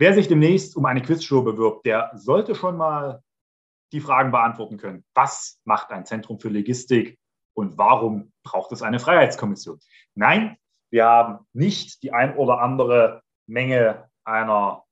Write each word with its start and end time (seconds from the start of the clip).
Wer 0.00 0.14
sich 0.14 0.28
demnächst 0.28 0.78
um 0.78 0.86
eine 0.86 1.02
Quizshow 1.02 1.42
bewirbt, 1.42 1.84
der 1.84 2.10
sollte 2.14 2.54
schon 2.54 2.78
mal 2.78 3.22
die 3.92 4.00
Fragen 4.00 4.30
beantworten 4.30 4.78
können. 4.78 5.04
Was 5.12 5.60
macht 5.64 5.90
ein 5.90 6.06
Zentrum 6.06 6.40
für 6.40 6.48
Logistik 6.48 7.18
und 7.52 7.76
warum 7.76 8.32
braucht 8.42 8.72
es 8.72 8.80
eine 8.80 8.98
Freiheitskommission? 8.98 9.78
Nein, 10.14 10.56
wir 10.90 11.04
haben 11.04 11.46
nicht 11.52 12.02
die 12.02 12.14
ein 12.14 12.34
oder 12.38 12.62
andere 12.62 13.20
Menge 13.46 14.08
einer 14.24 14.84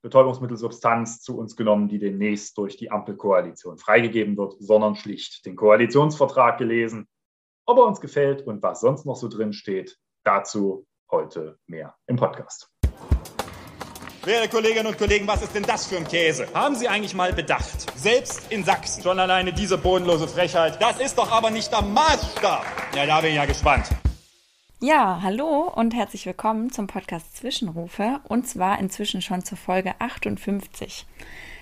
Betäubungsmittelsubstanz 0.00 1.20
zu 1.20 1.36
uns 1.36 1.54
genommen, 1.54 1.90
die 1.90 1.98
demnächst 1.98 2.56
durch 2.56 2.78
die 2.78 2.90
Ampelkoalition 2.90 3.76
freigegeben 3.76 4.38
wird, 4.38 4.56
sondern 4.58 4.96
schlicht 4.96 5.44
den 5.44 5.56
Koalitionsvertrag 5.56 6.56
gelesen. 6.56 7.06
Ob 7.66 7.76
er 7.76 7.84
uns 7.84 8.00
gefällt 8.00 8.46
und 8.46 8.62
was 8.62 8.80
sonst 8.80 9.04
noch 9.04 9.16
so 9.16 9.28
drin 9.28 9.52
steht, 9.52 9.98
dazu 10.24 10.86
heute 11.10 11.58
mehr 11.66 11.94
im 12.06 12.16
Podcast. 12.16 12.70
Werte 14.26 14.48
Kolleginnen 14.48 14.88
und 14.88 14.98
Kollegen, 14.98 15.24
was 15.28 15.40
ist 15.42 15.54
denn 15.54 15.62
das 15.62 15.86
für 15.86 15.98
ein 15.98 16.04
Käse? 16.04 16.48
Haben 16.52 16.74
Sie 16.74 16.88
eigentlich 16.88 17.14
mal 17.14 17.32
bedacht? 17.32 17.96
Selbst 17.96 18.50
in 18.50 18.64
Sachsen. 18.64 19.00
Schon 19.00 19.20
alleine 19.20 19.52
diese 19.52 19.78
bodenlose 19.78 20.26
Frechheit. 20.26 20.82
Das 20.82 20.98
ist 20.98 21.16
doch 21.16 21.30
aber 21.30 21.48
nicht 21.50 21.70
der 21.70 21.82
Maßstab. 21.82 22.66
Ja, 22.96 23.06
da 23.06 23.20
bin 23.20 23.30
ich 23.30 23.36
ja 23.36 23.44
gespannt. 23.44 23.86
Ja, 24.80 25.20
hallo 25.22 25.72
und 25.72 25.94
herzlich 25.94 26.26
willkommen 26.26 26.72
zum 26.72 26.88
Podcast 26.88 27.36
Zwischenrufe 27.36 28.18
und 28.24 28.48
zwar 28.48 28.80
inzwischen 28.80 29.22
schon 29.22 29.44
zur 29.44 29.58
Folge 29.58 29.94
58. 30.00 31.06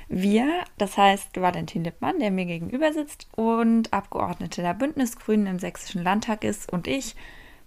Wir, 0.08 0.64
das 0.78 0.96
heißt 0.96 1.38
Valentin 1.38 1.84
Lippmann, 1.84 2.18
der 2.18 2.30
mir 2.30 2.46
gegenüber 2.46 2.94
sitzt 2.94 3.26
und 3.36 3.92
Abgeordnete 3.92 4.62
der 4.62 4.72
Bündnisgrünen 4.72 5.48
im 5.48 5.58
Sächsischen 5.58 6.02
Landtag 6.02 6.44
ist 6.44 6.72
und 6.72 6.86
ich 6.86 7.14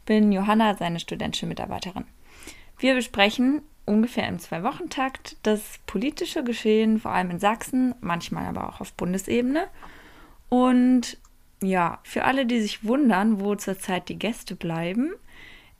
bin 0.07 0.31
Johanna, 0.31 0.75
seine 0.75 0.99
studentische 0.99 1.45
Mitarbeiterin. 1.45 2.05
Wir 2.79 2.95
besprechen 2.95 3.61
ungefähr 3.87 4.27
im 4.27 4.37
Zwei-Wochen-Takt 4.37 5.37
das 5.43 5.79
politische 5.87 6.43
Geschehen, 6.43 6.99
vor 6.99 7.11
allem 7.11 7.31
in 7.31 7.39
Sachsen, 7.39 7.95
manchmal 8.01 8.45
aber 8.45 8.69
auch 8.69 8.81
auf 8.81 8.93
Bundesebene. 8.93 9.67
Und 10.49 11.17
ja, 11.61 11.99
für 12.03 12.25
alle, 12.25 12.45
die 12.45 12.61
sich 12.61 12.83
wundern, 12.83 13.39
wo 13.39 13.55
zurzeit 13.55 14.09
die 14.09 14.19
Gäste 14.19 14.55
bleiben, 14.55 15.11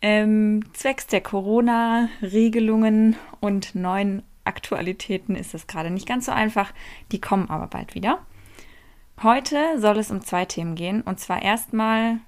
ähm, 0.01 0.63
zwecks 0.73 1.07
der 1.07 1.21
Corona-Regelungen 1.21 3.15
und 3.39 3.75
neuen 3.75 4.23
Aktualitäten 4.43 5.35
ist 5.35 5.53
es 5.53 5.67
gerade 5.67 5.89
nicht 5.89 6.07
ganz 6.07 6.25
so 6.25 6.31
einfach. 6.31 6.73
Die 7.11 7.19
kommen 7.19 7.49
aber 7.49 7.67
bald 7.67 7.95
wieder. 7.95 8.19
Heute 9.21 9.57
soll 9.79 9.97
es 9.97 10.11
um 10.11 10.21
zwei 10.21 10.45
Themen 10.45 10.75
gehen. 10.75 11.01
Und 11.01 11.19
zwar 11.19 11.41
erstmal 11.41 12.19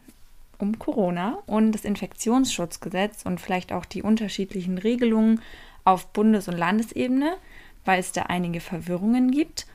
um 0.58 0.78
Corona 0.78 1.40
und 1.46 1.72
das 1.72 1.86
Infektionsschutzgesetz 1.86 3.24
und 3.24 3.40
vielleicht 3.40 3.72
auch 3.72 3.86
die 3.86 4.04
unterschiedlichen 4.04 4.78
Regelungen 4.78 5.42
auf 5.84 6.12
Bundes- 6.14 6.48
und 6.48 6.58
Landesebene, 6.58 7.38
weil 7.86 8.00
es 8.00 8.12
da 8.12 8.24
einige 8.24 8.60
Verwirrungen 8.60 9.32
gibt. 9.32 9.66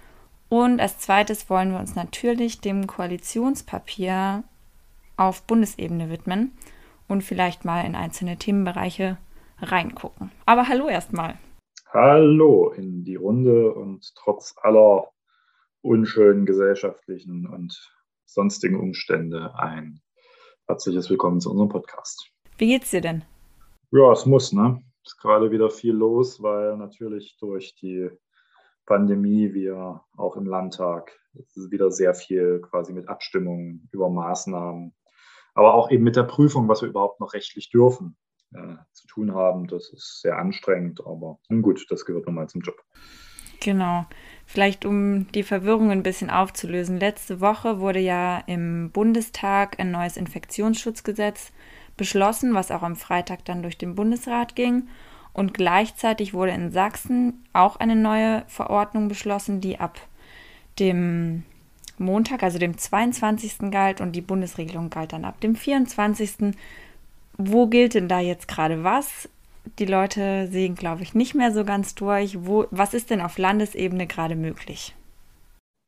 Und 0.49 0.81
als 0.81 0.99
zweites 0.99 1.51
wollen 1.51 1.73
wir 1.73 1.81
uns 1.81 1.95
natürlich 1.95 2.61
dem 2.61 2.87
Koalitionspapier 2.87 4.45
auf 5.17 5.43
Bundesebene 5.43 6.11
widmen 6.11 6.53
und 7.09 7.23
vielleicht 7.23 7.65
mal 7.65 7.83
in 7.83 7.95
einzelne 7.95 8.37
Themenbereiche 8.37 9.19
reingucken. 9.61 10.31
Aber 10.47 10.69
hallo 10.69 10.89
erstmal. 10.89 11.39
Hallo 11.93 12.71
in 12.71 13.05
die 13.05 13.17
Runde 13.17 13.73
und 13.73 14.13
trotz 14.17 14.55
aller 14.61 15.11
unschönen 15.83 16.47
gesellschaftlichen 16.47 17.47
und 17.47 17.93
sonstigen 18.25 18.81
Umstände 18.81 19.55
ein 19.57 20.01
herzliches 20.67 21.09
Willkommen 21.11 21.41
zu 21.41 21.51
unserem 21.51 21.69
Podcast. 21.69 22.31
Wie 22.59 22.67
geht's 22.69 22.91
dir 22.91 23.01
denn? 23.01 23.25
Ja, 23.93 24.11
es 24.13 24.27
muss, 24.27 24.53
ne? 24.53 24.83
Ist 25.05 25.19
gerade 25.19 25.51
wieder 25.51 25.71
viel 25.71 25.95
los, 25.95 26.43
weil 26.43 26.77
natürlich 26.77 27.37
durch 27.39 27.75
die 27.75 28.11
Pandemie 28.87 29.55
wir 29.55 30.03
auch 30.17 30.37
im 30.37 30.47
Landtag 30.47 31.13
wieder 31.55 31.91
sehr 31.91 32.15
viel 32.15 32.61
quasi 32.61 32.93
mit 32.93 33.09
Abstimmungen 33.09 33.89
über 33.93 34.09
Maßnahmen, 34.09 34.95
aber 35.55 35.75
auch 35.75 35.91
eben 35.91 36.05
mit 36.05 36.17
der 36.17 36.25
Prüfung, 36.25 36.69
was 36.69 36.83
wir 36.83 36.89
überhaupt 36.89 37.21
noch 37.21 37.35
rechtlich 37.35 37.71
dürfen, 37.71 38.17
äh, 38.53 38.77
zu 38.93 39.07
tun 39.07 39.35
haben. 39.35 39.67
Das 39.67 39.93
ist 39.93 40.21
sehr 40.21 40.39
anstrengend, 40.39 41.01
aber 41.01 41.39
nun 41.49 41.63
gut, 41.63 41.85
das 41.91 42.05
gehört 42.05 42.27
nochmal 42.27 42.49
zum 42.49 42.61
Job. 42.61 42.77
Genau. 43.61 44.07
Vielleicht 44.47 44.85
um 44.85 45.31
die 45.33 45.43
Verwirrung 45.43 45.91
ein 45.91 46.03
bisschen 46.03 46.29
aufzulösen. 46.29 46.99
Letzte 46.99 47.41
Woche 47.41 47.81
wurde 47.81 47.99
ja 47.99 48.43
im 48.47 48.91
Bundestag 48.93 49.81
ein 49.81 49.91
neues 49.91 50.19
Infektionsschutzgesetz 50.19 51.51
beschlossen, 51.97 52.55
was 52.55 52.71
auch 52.71 52.83
am 52.83 52.97
Freitag 52.97 53.45
dann 53.45 53.63
durch 53.63 53.79
den 53.79 53.95
Bundesrat 53.95 54.57
ging. 54.57 54.89
Und 55.33 55.53
gleichzeitig 55.55 56.33
wurde 56.33 56.53
in 56.53 56.71
Sachsen 56.71 57.45
auch 57.53 57.77
eine 57.77 57.97
neue 57.97 58.45
Verordnung 58.47 59.09
beschlossen, 59.09 59.61
die 59.61 59.81
ab 59.81 59.99
dem 60.79 61.43
Montag, 61.99 62.43
also 62.43 62.59
dem 62.59 62.79
22. 62.79 63.71
galt 63.71 64.01
und 64.01 64.13
die 64.13 64.21
Bundesregelung 64.21 64.91
galt 64.91 65.13
dann 65.13 65.25
ab 65.25 65.41
dem 65.41 65.57
24. 65.57 66.55
Wo 67.37 67.67
gilt 67.67 67.95
denn 67.95 68.09
da 68.09 68.21
jetzt 68.21 68.49
gerade 68.49 68.85
was? 68.85 69.29
Die 69.79 69.87
Leute 69.87 70.49
sehen, 70.49 70.75
glaube 70.75 71.03
ich, 71.03 71.15
nicht 71.15 71.35
mehr 71.35 71.53
so 71.53 71.65
ganz 71.65 71.95
durch. 71.95 72.39
Wo, 72.47 72.67
was 72.71 72.95
ist 72.95 73.11
denn 73.11 73.21
auf 73.21 73.39
Landesebene 73.39 74.07
gerade 74.07 74.37
möglich? 74.37 74.95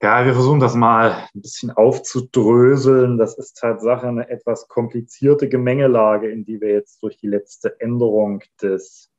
Ja, 0.06 0.24
wir 0.24 0.34
versuchen 0.34 0.60
das 0.60 0.76
mal 0.76 1.28
ein 1.34 1.42
bisschen 1.42 1.72
aufzudröseln. 1.72 3.18
Das 3.18 3.36
ist 3.36 3.58
Tatsache 3.58 4.06
eine 4.06 4.28
etwas 4.28 4.68
komplizierte 4.68 5.48
Gemengelage, 5.48 6.30
in 6.30 6.44
die 6.44 6.60
wir 6.60 6.70
jetzt 6.70 7.02
durch 7.02 7.16
die 7.16 7.26
letzte 7.26 7.80
Änderung 7.80 8.44
des 8.62 9.10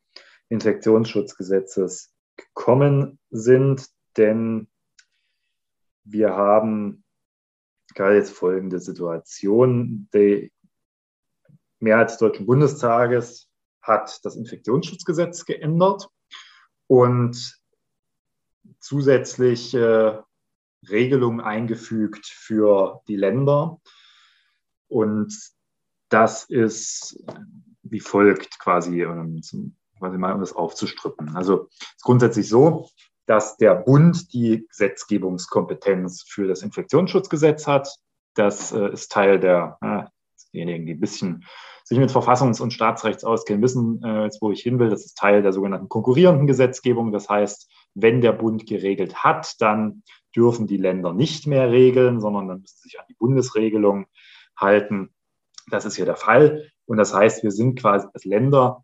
Infektionsschutzgesetzes 0.48 2.14
gekommen 2.38 3.20
sind, 3.32 3.90
denn 4.16 4.70
wir 6.06 6.38
haben 6.38 7.04
gerade 7.94 8.16
jetzt 8.16 8.32
folgende 8.32 8.80
Situation. 8.80 10.08
Die 10.14 10.54
Mehrheit 11.80 12.12
des 12.12 12.18
Deutschen 12.18 12.46
Bundestages 12.46 13.50
hat 13.82 14.24
das 14.24 14.38
Infektionsschutzgesetz 14.38 15.44
geändert 15.44 16.08
und 16.88 17.62
zusätzlich 18.80 19.74
äh, 19.74 20.20
Regelungen 20.90 21.42
eingefügt 21.42 22.26
für 22.28 23.02
die 23.08 23.16
Länder. 23.16 23.80
Und 24.88 25.34
das 26.10 26.46
ist 26.46 27.24
wie 27.90 28.00
folgt 28.00 28.60
quasi, 28.60 29.02
ähm, 29.02 29.42
um 30.00 30.40
das 30.40 30.54
aufzustrippen. 30.54 31.36
Also 31.36 31.68
es 31.72 31.96
ist 31.98 32.04
grundsätzlich 32.04 32.50
so, 32.50 32.90
dass 33.26 33.58
der 33.58 33.76
Bund 33.76 34.34
die 34.34 34.66
Gesetzgebungskompetenz 34.70 36.24
für 36.24 36.48
das 36.48 36.62
Infektionsschutzgesetz 36.62 37.68
hat. 37.68 37.90
Das 38.36 38.72
äh, 38.72 38.92
ist 38.92 39.12
Teil 39.12 39.40
der, 39.40 40.12
diejenigen, 40.54 40.86
die 40.86 40.94
ein 40.94 41.00
bisschen 41.00 41.46
sich 41.84 41.98
mit 41.98 42.12
Verfassungs- 42.12 42.62
und 42.62 42.74
Staatsrechts 42.74 43.24
auskennen, 43.24 43.64
wissen 43.64 44.02
äh, 44.04 44.26
jetzt, 44.26 44.42
wo 44.42 44.52
ich 44.52 44.62
hin 44.62 44.78
will. 44.78 44.90
Das 44.90 45.06
ist 45.06 45.18
Teil 45.18 45.42
der 45.42 45.54
sogenannten 45.54 45.88
konkurrierenden 45.90 46.46
Gesetzgebung. 46.46 47.12
Das 47.12 47.30
heißt, 47.30 47.72
wenn 47.96 48.22
der 48.22 48.34
Bund 48.34 48.68
geregelt 48.68 49.24
hat, 49.24 49.56
dann 49.60 50.04
dürfen 50.36 50.68
die 50.68 50.78
Länder 50.78 51.14
nicht 51.14 51.48
mehr 51.48 51.72
regeln, 51.72 52.20
sondern 52.22 52.48
dann 52.48 52.62
müssen 52.62 52.78
sie 52.78 52.90
sich 52.90 53.00
an 53.00 53.06
die 53.10 53.16
Bundesregelung 53.16 54.08
halten. 54.56 55.14
Das 55.70 55.86
ist 55.86 55.96
hier 55.96 56.06
der 56.06 56.16
Fall. 56.16 56.72
Und 56.86 56.98
das 56.98 57.14
heißt, 57.14 57.44
wir 57.44 57.52
sind 57.52 57.80
quasi 57.80 58.08
als 58.14 58.26
Länder 58.26 58.84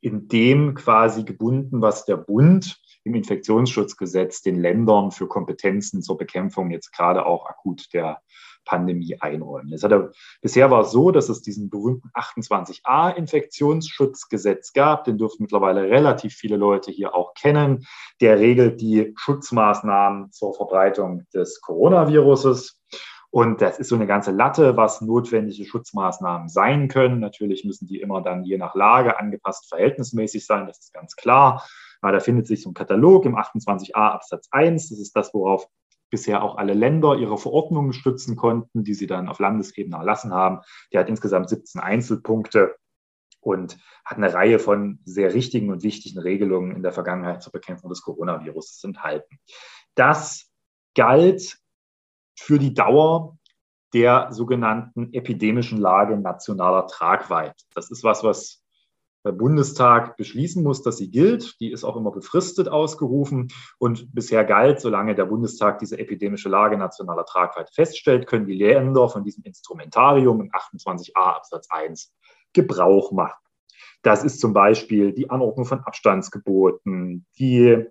in 0.00 0.28
dem 0.28 0.74
quasi 0.74 1.24
gebunden, 1.24 1.82
was 1.82 2.04
der 2.04 2.16
Bund 2.16 2.80
im 3.04 3.14
Infektionsschutzgesetz 3.14 4.42
den 4.42 4.60
Ländern 4.60 5.10
für 5.10 5.26
Kompetenzen 5.26 6.02
zur 6.02 6.18
Bekämpfung 6.18 6.70
jetzt 6.70 6.92
gerade 6.92 7.26
auch 7.26 7.46
akut 7.46 7.92
der 7.92 8.20
Pandemie 8.68 9.16
einräumen. 9.18 9.72
Hatte, 9.82 10.12
bisher 10.42 10.70
war 10.70 10.82
es 10.82 10.90
so, 10.90 11.10
dass 11.10 11.30
es 11.30 11.40
diesen 11.40 11.70
berühmten 11.70 12.10
28a 12.14 13.14
Infektionsschutzgesetz 13.14 14.74
gab. 14.74 15.04
Den 15.04 15.16
dürften 15.16 15.44
mittlerweile 15.44 15.84
relativ 15.84 16.34
viele 16.34 16.56
Leute 16.56 16.90
hier 16.90 17.14
auch 17.14 17.32
kennen. 17.32 17.86
Der 18.20 18.38
regelt 18.38 18.80
die 18.82 19.14
Schutzmaßnahmen 19.16 20.32
zur 20.32 20.54
Verbreitung 20.54 21.24
des 21.32 21.62
Coronaviruses. 21.62 22.78
Und 23.30 23.60
das 23.62 23.78
ist 23.78 23.88
so 23.88 23.94
eine 23.94 24.06
ganze 24.06 24.32
Latte, 24.32 24.76
was 24.76 25.00
notwendige 25.00 25.64
Schutzmaßnahmen 25.64 26.48
sein 26.48 26.88
können. 26.88 27.20
Natürlich 27.20 27.64
müssen 27.64 27.86
die 27.86 28.00
immer 28.00 28.22
dann 28.22 28.44
je 28.44 28.58
nach 28.58 28.74
Lage 28.74 29.18
angepasst 29.18 29.68
verhältnismäßig 29.68 30.46
sein, 30.46 30.66
das 30.66 30.78
ist 30.78 30.92
ganz 30.92 31.16
klar. 31.16 31.66
Aber 32.00 32.12
da 32.12 32.20
findet 32.20 32.46
sich 32.46 32.62
so 32.62 32.70
ein 32.70 32.74
Katalog 32.74 33.24
im 33.24 33.36
28a 33.36 33.92
Absatz 33.94 34.48
1. 34.50 34.90
Das 34.90 34.98
ist 34.98 35.16
das, 35.16 35.32
worauf 35.34 35.66
bisher 36.10 36.42
auch 36.42 36.56
alle 36.56 36.74
Länder 36.74 37.16
ihre 37.16 37.38
Verordnungen 37.38 37.92
stützen 37.92 38.36
konnten, 38.36 38.84
die 38.84 38.94
sie 38.94 39.06
dann 39.06 39.28
auf 39.28 39.38
Landesebene 39.38 39.96
erlassen 39.96 40.32
haben. 40.32 40.60
Die 40.92 40.98
hat 40.98 41.08
insgesamt 41.08 41.48
17 41.48 41.80
Einzelpunkte 41.80 42.76
und 43.40 43.78
hat 44.04 44.18
eine 44.18 44.32
Reihe 44.32 44.58
von 44.58 45.00
sehr 45.04 45.34
richtigen 45.34 45.70
und 45.70 45.82
wichtigen 45.82 46.18
Regelungen 46.18 46.74
in 46.74 46.82
der 46.82 46.92
Vergangenheit 46.92 47.42
zur 47.42 47.52
Bekämpfung 47.52 47.90
des 47.90 48.02
Coronavirus 48.02 48.82
enthalten. 48.84 49.38
Das 49.94 50.50
galt 50.94 51.58
für 52.38 52.58
die 52.58 52.74
Dauer 52.74 53.38
der 53.94 54.32
sogenannten 54.32 55.12
epidemischen 55.12 55.78
Lage 55.78 56.16
nationaler 56.16 56.86
Tragweite. 56.86 57.64
Das 57.74 57.90
ist 57.90 58.04
was, 58.04 58.22
was 58.22 58.62
der 59.24 59.32
Bundestag 59.32 60.16
beschließen 60.16 60.62
muss, 60.62 60.82
dass 60.82 60.96
sie 60.96 61.10
gilt. 61.10 61.60
Die 61.60 61.70
ist 61.70 61.84
auch 61.84 61.96
immer 61.96 62.10
befristet 62.10 62.68
ausgerufen 62.68 63.48
und 63.78 64.14
bisher 64.14 64.44
galt, 64.44 64.80
solange 64.80 65.14
der 65.14 65.26
Bundestag 65.26 65.78
diese 65.78 65.98
epidemische 65.98 66.48
Lage 66.48 66.76
nationaler 66.76 67.24
Tragweite 67.24 67.72
feststellt, 67.72 68.26
können 68.26 68.46
die 68.46 68.54
Länder 68.54 69.08
von 69.08 69.24
diesem 69.24 69.44
Instrumentarium 69.44 70.40
in 70.40 70.50
28a 70.50 71.10
Absatz 71.14 71.68
1 71.70 72.12
Gebrauch 72.52 73.12
machen. 73.12 73.38
Das 74.02 74.22
ist 74.24 74.40
zum 74.40 74.52
Beispiel 74.52 75.12
die 75.12 75.28
Anordnung 75.28 75.66
von 75.66 75.80
Abstandsgeboten, 75.80 77.26
die 77.38 77.86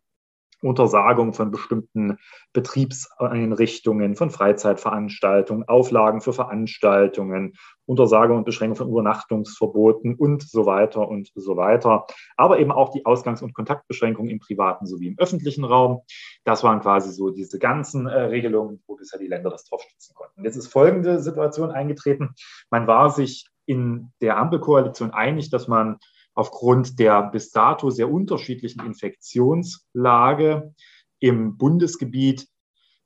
Untersagung 0.62 1.34
von 1.34 1.52
bestimmten 1.52 2.18
Betriebseinrichtungen, 2.54 4.16
von 4.16 4.32
Freizeitveranstaltungen, 4.32 5.68
Auflagen 5.68 6.22
für 6.22 6.34
Veranstaltungen, 6.34 7.54
Untersagung 7.86 8.38
und 8.38 8.46
Beschränkung 8.46 8.78
von 8.78 8.90
Übernachtungsverboten 8.90 10.16
und 10.16 10.44
so 10.44 10.66
weiter 10.66 11.08
und 11.08 11.32
so 11.36 11.58
weiter. 11.58 12.06
Aber 12.36 12.60
eben 12.60 12.72
auch 12.72 12.90
die 12.90 13.06
Ausgangs- 13.06 13.42
und 13.42 13.54
Kontaktbeschränkungen 13.54 14.32
im 14.32 14.40
privaten 14.40 14.86
sowie 14.86 15.08
im 15.08 15.20
öffentlichen 15.20 15.64
Raum. 15.64 16.02
Das 16.44 16.64
waren 16.64 16.82
quasi 16.82 17.12
so 17.12 17.30
diese 17.30 17.60
ganzen 17.60 18.08
äh, 18.08 18.20
Regelungen, 18.24 18.82
wo 18.88 18.96
bisher 18.96 19.20
die 19.20 19.28
Länder 19.28 19.50
das 19.50 19.66
drauf 19.66 19.82
stützen 19.82 20.16
konnten. 20.16 20.44
Jetzt 20.44 20.56
ist 20.56 20.68
folgende 20.68 21.20
Situation 21.20 21.72
eingetreten. 21.72 22.34
Man 22.70 22.88
war 22.88 23.10
sich 23.10 23.48
in 23.66 24.12
der 24.22 24.38
Ampelkoalition 24.38 25.12
einig, 25.12 25.50
dass 25.50 25.68
man 25.68 26.00
aufgrund 26.38 27.00
der 27.00 27.24
bis 27.24 27.52
dato 27.52 27.90
sehr 27.90 28.12
unterschiedlichen 28.12 28.86
Infektionslage 28.86 30.74
im 31.20 31.58
Bundesgebiet 31.58 32.48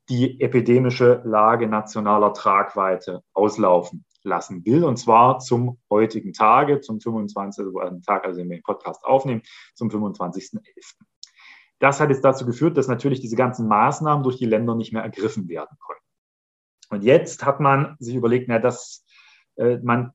die 0.09 0.41
epidemische 0.41 1.21
Lage 1.23 1.67
nationaler 1.67 2.33
Tragweite 2.33 3.23
auslaufen 3.33 4.03
lassen 4.23 4.65
will, 4.65 4.83
und 4.83 4.97
zwar 4.97 5.39
zum 5.39 5.79
heutigen 5.89 6.33
Tage, 6.33 6.81
zum 6.81 6.99
25. 6.99 7.67
Tag, 8.05 8.25
also 8.25 8.41
wenn 8.41 8.49
wir 8.49 8.57
den 8.57 8.63
Podcast 8.63 9.03
aufnehmen, 9.05 9.43
zum 9.75 9.89
25.11. 9.89 10.59
Das 11.79 12.01
hat 12.01 12.09
jetzt 12.09 12.25
dazu 12.25 12.45
geführt, 12.45 12.75
dass 12.77 12.89
natürlich 12.89 13.21
diese 13.21 13.37
ganzen 13.37 13.67
Maßnahmen 13.69 14.23
durch 14.23 14.37
die 14.37 14.45
Länder 14.45 14.75
nicht 14.75 14.91
mehr 14.91 15.03
ergriffen 15.03 15.47
werden 15.47 15.77
konnten. 15.79 16.03
Und 16.89 17.03
jetzt 17.03 17.45
hat 17.45 17.61
man 17.61 17.95
sich 17.99 18.15
überlegt, 18.15 18.49
na, 18.49 18.59
dass 18.59 19.05
äh, 19.55 19.77
man 19.77 20.11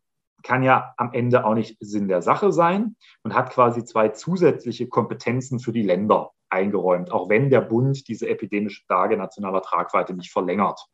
kann 0.46 0.62
ja 0.62 0.94
am 0.96 1.12
Ende 1.12 1.44
auch 1.44 1.54
nicht 1.54 1.76
Sinn 1.81 2.06
der 2.06 2.22
Sache 2.22 2.52
sein 2.52 2.94
und 3.25 3.34
hat 3.34 3.50
quasi 3.50 3.84
zwei 3.84 4.10
zusätzliche 4.10 4.87
Kompetenzen 4.87 5.58
für 5.58 5.72
die 5.72 5.82
Länder 5.82 6.31
eingeräumt, 6.48 7.10
auch 7.10 7.28
wenn 7.28 7.50
der 7.50 7.62
Bund 7.62 8.06
diese 8.06 8.28
epidemische 8.28 8.84
Lage 8.88 9.16
nationaler 9.16 9.60
Tragweite 9.60 10.14
nicht 10.14 10.31
verlängert. 10.31 10.87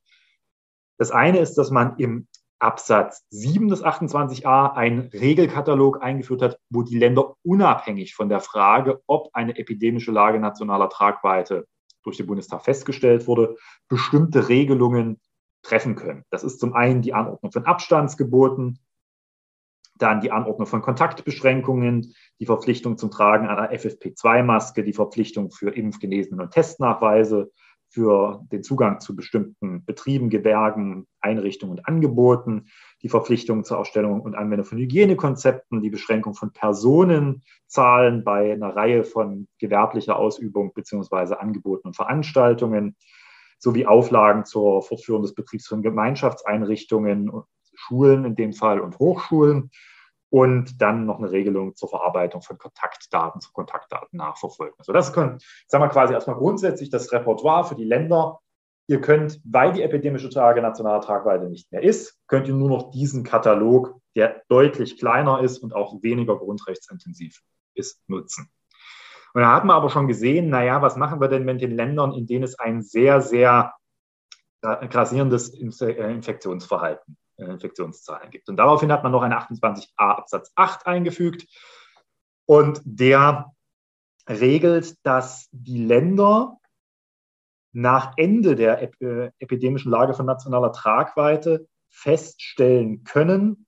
Das 0.98 1.10
eine 1.10 1.38
ist, 1.38 1.58
dass 1.58 1.70
man 1.70 1.96
im 1.98 2.28
Absatz 2.60 3.26
7 3.28 3.68
des 3.68 3.84
28a 3.84 4.72
einen 4.72 5.08
Regelkatalog 5.08 6.02
eingeführt 6.02 6.42
hat, 6.42 6.58
wo 6.70 6.82
die 6.82 6.96
Länder 6.96 7.34
unabhängig 7.42 8.14
von 8.14 8.30
der 8.30 8.40
Frage, 8.40 9.02
ob 9.06 9.30
eine 9.34 9.58
epidemische 9.58 10.12
Lage 10.12 10.38
nationaler 10.38 10.88
Tragweite 10.88 11.66
durch 12.04 12.16
den 12.16 12.26
Bundestag 12.26 12.64
festgestellt 12.64 13.26
wurde, 13.26 13.56
bestimmte 13.88 14.48
Regelungen 14.48 15.20
treffen 15.62 15.94
können. 15.94 16.24
Das 16.30 16.42
ist 16.42 16.58
zum 16.58 16.72
einen 16.72 17.02
die 17.02 17.12
Anordnung 17.12 17.52
von 17.52 17.66
Abstandsgeboten, 17.66 18.78
dann 20.02 20.20
die 20.20 20.32
Anordnung 20.32 20.66
von 20.66 20.82
Kontaktbeschränkungen, 20.82 22.14
die 22.40 22.46
Verpflichtung 22.46 22.98
zum 22.98 23.10
Tragen 23.10 23.46
einer 23.46 23.72
FFP2-Maske, 23.72 24.82
die 24.82 24.92
Verpflichtung 24.92 25.50
für 25.50 25.70
Impfgenesenen 25.70 26.40
und 26.40 26.50
Testnachweise, 26.50 27.50
für 27.92 28.42
den 28.50 28.62
Zugang 28.62 29.00
zu 29.00 29.14
bestimmten 29.14 29.84
Betrieben, 29.84 30.30
Gewerken, 30.30 31.06
Einrichtungen 31.20 31.78
und 31.78 31.86
Angeboten, 31.86 32.68
die 33.02 33.10
Verpflichtung 33.10 33.64
zur 33.64 33.78
Ausstellung 33.78 34.22
und 34.22 34.34
Anwendung 34.34 34.64
von 34.64 34.78
Hygienekonzepten, 34.78 35.82
die 35.82 35.90
Beschränkung 35.90 36.34
von 36.34 36.52
Personenzahlen 36.52 38.24
bei 38.24 38.54
einer 38.54 38.74
Reihe 38.74 39.04
von 39.04 39.46
gewerblicher 39.58 40.16
Ausübung 40.16 40.72
beziehungsweise 40.72 41.38
Angeboten 41.38 41.88
und 41.88 41.96
Veranstaltungen, 41.96 42.96
sowie 43.58 43.86
Auflagen 43.86 44.46
zur 44.46 44.82
Fortführung 44.82 45.22
des 45.22 45.34
Betriebs 45.34 45.66
von 45.66 45.82
Gemeinschaftseinrichtungen, 45.82 47.30
Schulen 47.74 48.24
in 48.24 48.36
dem 48.36 48.54
Fall 48.54 48.80
und 48.80 48.98
Hochschulen 48.98 49.70
und 50.32 50.80
dann 50.80 51.04
noch 51.04 51.18
eine 51.18 51.30
Regelung 51.30 51.76
zur 51.76 51.90
Verarbeitung 51.90 52.40
von 52.40 52.56
Kontaktdaten, 52.56 53.42
zur 53.42 53.52
Kontaktdaten 53.52 54.16
nachverfolgen. 54.16 54.74
Also 54.78 54.94
das 54.94 55.12
können, 55.12 55.38
sagen 55.66 55.84
wir 55.84 55.90
quasi 55.90 56.14
erstmal 56.14 56.36
grundsätzlich 56.36 56.88
das 56.88 57.12
Repertoire 57.12 57.64
für 57.64 57.74
die 57.74 57.84
Länder. 57.84 58.40
Ihr 58.86 59.02
könnt, 59.02 59.42
weil 59.44 59.72
die 59.72 59.82
epidemische 59.82 60.30
Trage 60.30 60.62
nationaler 60.62 61.02
Tragweite 61.02 61.50
nicht 61.50 61.70
mehr 61.70 61.82
ist, 61.82 62.18
könnt 62.28 62.48
ihr 62.48 62.54
nur 62.54 62.70
noch 62.70 62.92
diesen 62.92 63.24
Katalog, 63.24 64.00
der 64.16 64.42
deutlich 64.48 64.98
kleiner 64.98 65.40
ist 65.42 65.58
und 65.58 65.74
auch 65.74 66.02
weniger 66.02 66.38
grundrechtsintensiv 66.38 67.42
ist, 67.74 68.00
nutzen. 68.08 68.50
Und 69.34 69.42
da 69.42 69.54
hat 69.54 69.66
man 69.66 69.76
aber 69.76 69.90
schon 69.90 70.08
gesehen, 70.08 70.48
naja, 70.48 70.80
was 70.80 70.96
machen 70.96 71.20
wir 71.20 71.28
denn 71.28 71.44
mit 71.44 71.60
den 71.60 71.76
Ländern, 71.76 72.14
in 72.14 72.26
denen 72.26 72.44
es 72.44 72.58
ein 72.58 72.80
sehr, 72.80 73.20
sehr 73.20 73.74
grassierendes 74.62 75.52
äh, 75.82 76.10
Infektionsverhalten 76.10 77.18
äh, 77.18 77.21
Infektionszahlen 77.36 78.30
gibt. 78.30 78.48
Und 78.48 78.56
daraufhin 78.56 78.92
hat 78.92 79.02
man 79.02 79.12
noch 79.12 79.22
eine 79.22 79.38
28a 79.38 79.88
Absatz 79.96 80.52
8 80.54 80.86
eingefügt 80.86 81.46
und 82.46 82.80
der 82.84 83.52
regelt, 84.28 84.96
dass 85.04 85.48
die 85.52 85.84
Länder 85.84 86.58
nach 87.72 88.12
Ende 88.16 88.54
der 88.54 88.82
äh, 89.00 89.30
epidemischen 89.38 89.90
Lage 89.90 90.14
von 90.14 90.26
nationaler 90.26 90.72
Tragweite 90.72 91.66
feststellen 91.88 93.04
können, 93.04 93.66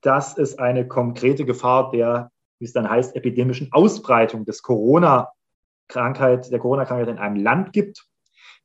dass 0.00 0.36
es 0.36 0.58
eine 0.58 0.88
konkrete 0.88 1.44
Gefahr 1.44 1.90
der, 1.90 2.30
wie 2.58 2.64
es 2.64 2.72
dann 2.72 2.88
heißt, 2.88 3.14
epidemischen 3.14 3.72
Ausbreitung 3.72 4.44
des 4.44 4.62
Corona-Krankheit, 4.62 6.50
der 6.50 6.58
Corona-Krankheit 6.58 7.08
in 7.08 7.18
einem 7.18 7.36
Land 7.36 7.72
gibt. 7.72 8.06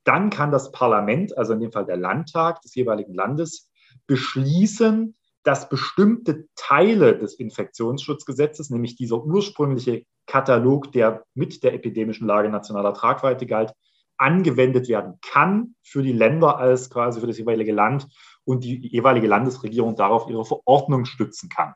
Dann 0.04 0.30
kann 0.30 0.50
das 0.50 0.72
Parlament, 0.72 1.36
also 1.36 1.52
in 1.52 1.60
dem 1.60 1.72
Fall 1.72 1.84
der 1.84 1.96
Landtag 1.96 2.62
des 2.62 2.74
jeweiligen 2.74 3.14
Landes, 3.14 3.70
beschließen, 4.08 5.14
dass 5.44 5.68
bestimmte 5.68 6.48
Teile 6.56 7.16
des 7.16 7.34
Infektionsschutzgesetzes, 7.34 8.70
nämlich 8.70 8.96
dieser 8.96 9.22
ursprüngliche 9.24 10.04
Katalog, 10.26 10.90
der 10.92 11.24
mit 11.34 11.62
der 11.62 11.74
epidemischen 11.74 12.26
Lage 12.26 12.48
nationaler 12.48 12.92
Tragweite 12.92 13.46
galt, 13.46 13.72
angewendet 14.18 14.88
werden 14.88 15.18
kann 15.22 15.74
für 15.82 16.02
die 16.02 16.12
Länder 16.12 16.58
als 16.58 16.90
quasi 16.90 17.20
für 17.20 17.28
das 17.28 17.38
jeweilige 17.38 17.72
Land 17.72 18.08
und 18.44 18.64
die 18.64 18.88
jeweilige 18.88 19.28
Landesregierung 19.28 19.94
darauf 19.94 20.28
ihre 20.28 20.44
Verordnung 20.44 21.04
stützen 21.04 21.48
kann. 21.48 21.74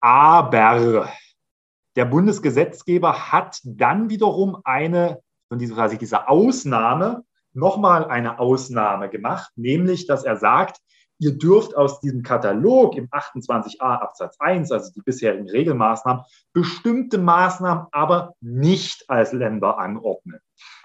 Aber 0.00 1.08
der 1.96 2.04
Bundesgesetzgeber 2.04 3.32
hat 3.32 3.60
dann 3.64 4.10
wiederum 4.10 4.58
eine, 4.64 5.20
von 5.48 5.58
dieser, 5.58 5.74
quasi 5.74 5.98
dieser 5.98 6.28
Ausnahme, 6.28 7.24
nochmal 7.52 8.04
eine 8.04 8.38
Ausnahme 8.38 9.08
gemacht, 9.08 9.50
nämlich, 9.56 10.06
dass 10.06 10.24
er 10.24 10.36
sagt, 10.36 10.78
ihr 11.18 11.36
dürft 11.36 11.76
aus 11.76 12.00
diesem 12.00 12.22
Katalog 12.22 12.96
im 12.96 13.08
28a 13.08 13.80
Absatz 13.80 14.36
1, 14.38 14.70
also 14.70 14.92
die 14.92 15.02
bisherigen 15.02 15.48
Regelmaßnahmen, 15.48 16.24
bestimmte 16.52 17.18
Maßnahmen 17.18 17.86
aber 17.92 18.34
nicht 18.40 19.08
als 19.08 19.32
Länder 19.32 19.78
anordnen. 19.78 20.40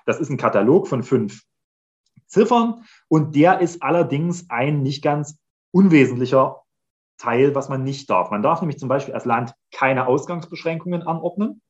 Das 0.06 0.20
ist 0.20 0.30
ein 0.30 0.38
Katalog 0.38 0.88
von 0.88 1.04
fünf 1.04 1.44
Ziffern 2.28 2.84
und 3.08 3.36
der 3.36 3.60
ist 3.60 3.84
allerdings 3.84 4.50
ein 4.50 4.82
nicht 4.82 5.04
ganz 5.04 5.38
unwesentlicher 5.72 6.64
Teil, 7.18 7.56
was 7.56 7.70
man 7.70 7.84
nicht 7.84 8.10
darf. 8.10 8.32
Man 8.32 8.42
darf 8.42 8.62
nämlich 8.62 8.80
zum 8.80 8.90
Beispiel 8.90 9.14
als 9.14 9.26
Land 9.26 9.54
keine 9.72 10.08
Ausgangsbeschränkungen 10.08 11.04
anordnen. 11.04 11.62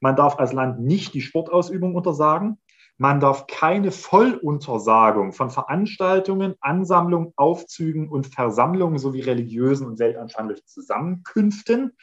Man 0.00 0.16
darf 0.16 0.38
als 0.38 0.52
Land 0.52 0.80
nicht 0.80 1.14
die 1.14 1.20
Sportausübung 1.20 1.94
untersagen. 1.94 2.58
Man 3.00 3.18
darf 3.18 3.46
keine 3.46 3.92
Volluntersagung 3.92 5.32
von 5.32 5.48
Veranstaltungen, 5.48 6.56
Ansammlungen, 6.60 7.32
Aufzügen 7.34 8.10
und 8.10 8.26
Versammlungen 8.26 8.98
sowie 8.98 9.22
religiösen 9.22 9.86
und 9.86 9.98
weltanschaulichen 9.98 10.66
Zusammenkünften 10.66 11.96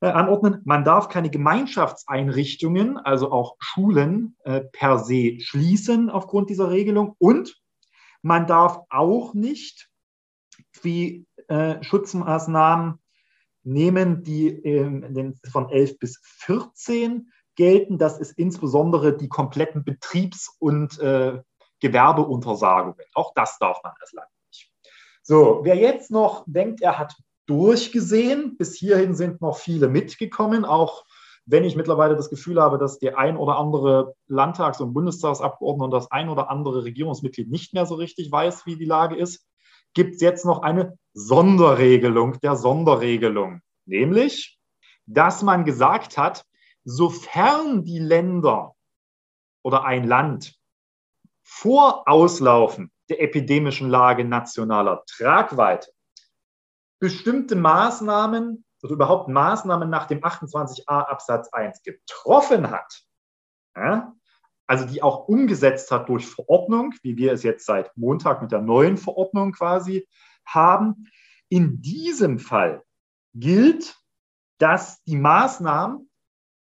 äh, 0.00 0.06
anordnen. 0.06 0.62
Man 0.64 0.84
darf 0.84 1.08
keine 1.08 1.28
Gemeinschaftseinrichtungen, 1.28 2.98
also 2.98 3.32
auch 3.32 3.56
Schulen, 3.58 4.36
äh, 4.44 4.60
per 4.60 5.00
se 5.00 5.40
schließen 5.40 6.08
aufgrund 6.08 6.50
dieser 6.50 6.70
Regelung. 6.70 7.16
Und 7.18 7.60
man 8.22 8.46
darf 8.46 8.78
auch 8.90 9.34
nicht 9.34 9.90
wie 10.82 11.26
äh, 11.48 11.82
Schutzmaßnahmen 11.82 13.00
nehmen, 13.64 14.22
die 14.22 14.50
äh, 14.50 15.32
von 15.50 15.68
11 15.68 15.98
bis 15.98 16.20
14 16.22 17.32
gelten. 17.56 17.98
Das 17.98 18.18
ist 18.18 18.32
insbesondere 18.38 19.16
die 19.16 19.28
kompletten 19.28 19.84
Betriebs- 19.84 20.54
und 20.58 20.98
äh, 21.00 21.40
Gewerbeuntersagungen. 21.80 23.06
Auch 23.14 23.32
das 23.34 23.58
darf 23.58 23.82
man 23.82 23.92
als 24.00 24.12
Land 24.12 24.28
nicht. 24.48 24.70
So, 25.22 25.60
wer 25.64 25.76
jetzt 25.76 26.10
noch 26.10 26.44
denkt, 26.46 26.80
er 26.80 26.98
hat 26.98 27.14
durchgesehen, 27.46 28.56
bis 28.56 28.74
hierhin 28.74 29.14
sind 29.14 29.40
noch 29.40 29.58
viele 29.58 29.88
mitgekommen, 29.88 30.64
auch 30.64 31.04
wenn 31.46 31.64
ich 31.64 31.76
mittlerweile 31.76 32.16
das 32.16 32.28
Gefühl 32.28 32.60
habe, 32.60 32.76
dass 32.76 32.98
der 32.98 33.18
ein 33.18 33.36
oder 33.36 33.56
andere 33.56 34.14
Landtags- 34.26 34.80
und 34.80 34.92
Bundestagsabgeordnete 34.92 35.84
und 35.84 35.90
das 35.92 36.10
ein 36.10 36.28
oder 36.28 36.50
andere 36.50 36.84
Regierungsmitglied 36.84 37.48
nicht 37.48 37.72
mehr 37.72 37.86
so 37.86 37.94
richtig 37.94 38.32
weiß, 38.32 38.66
wie 38.66 38.76
die 38.76 38.84
Lage 38.84 39.16
ist, 39.16 39.46
gibt 39.94 40.16
es 40.16 40.20
jetzt 40.20 40.44
noch 40.44 40.62
eine 40.62 40.98
Sonderregelung 41.14 42.40
der 42.40 42.56
Sonderregelung. 42.56 43.60
Nämlich, 43.86 44.58
dass 45.06 45.42
man 45.42 45.64
gesagt 45.64 46.18
hat, 46.18 46.44
sofern 46.86 47.84
die 47.84 47.98
Länder 47.98 48.74
oder 49.62 49.84
ein 49.84 50.04
Land 50.04 50.54
vor 51.42 52.08
Auslaufen 52.08 52.92
der 53.08 53.20
epidemischen 53.20 53.90
Lage 53.90 54.24
nationaler 54.24 55.02
Tragweite 55.06 55.90
bestimmte 57.00 57.56
Maßnahmen 57.56 58.64
oder 58.82 58.92
überhaupt 58.92 59.28
Maßnahmen 59.28 59.90
nach 59.90 60.06
dem 60.06 60.20
28a 60.20 60.86
Absatz 60.86 61.48
1 61.52 61.82
getroffen 61.82 62.70
hat, 62.70 63.02
ja, 63.74 64.14
also 64.68 64.86
die 64.86 65.02
auch 65.02 65.26
umgesetzt 65.28 65.90
hat 65.90 66.08
durch 66.08 66.26
Verordnung, 66.26 66.94
wie 67.02 67.16
wir 67.16 67.32
es 67.32 67.42
jetzt 67.42 67.66
seit 67.66 67.96
Montag 67.96 68.42
mit 68.42 68.52
der 68.52 68.62
neuen 68.62 68.96
Verordnung 68.96 69.52
quasi 69.52 70.08
haben. 70.46 71.08
In 71.48 71.80
diesem 71.80 72.38
Fall 72.38 72.82
gilt, 73.34 73.96
dass 74.58 75.02
die 75.02 75.16
Maßnahmen 75.16 76.08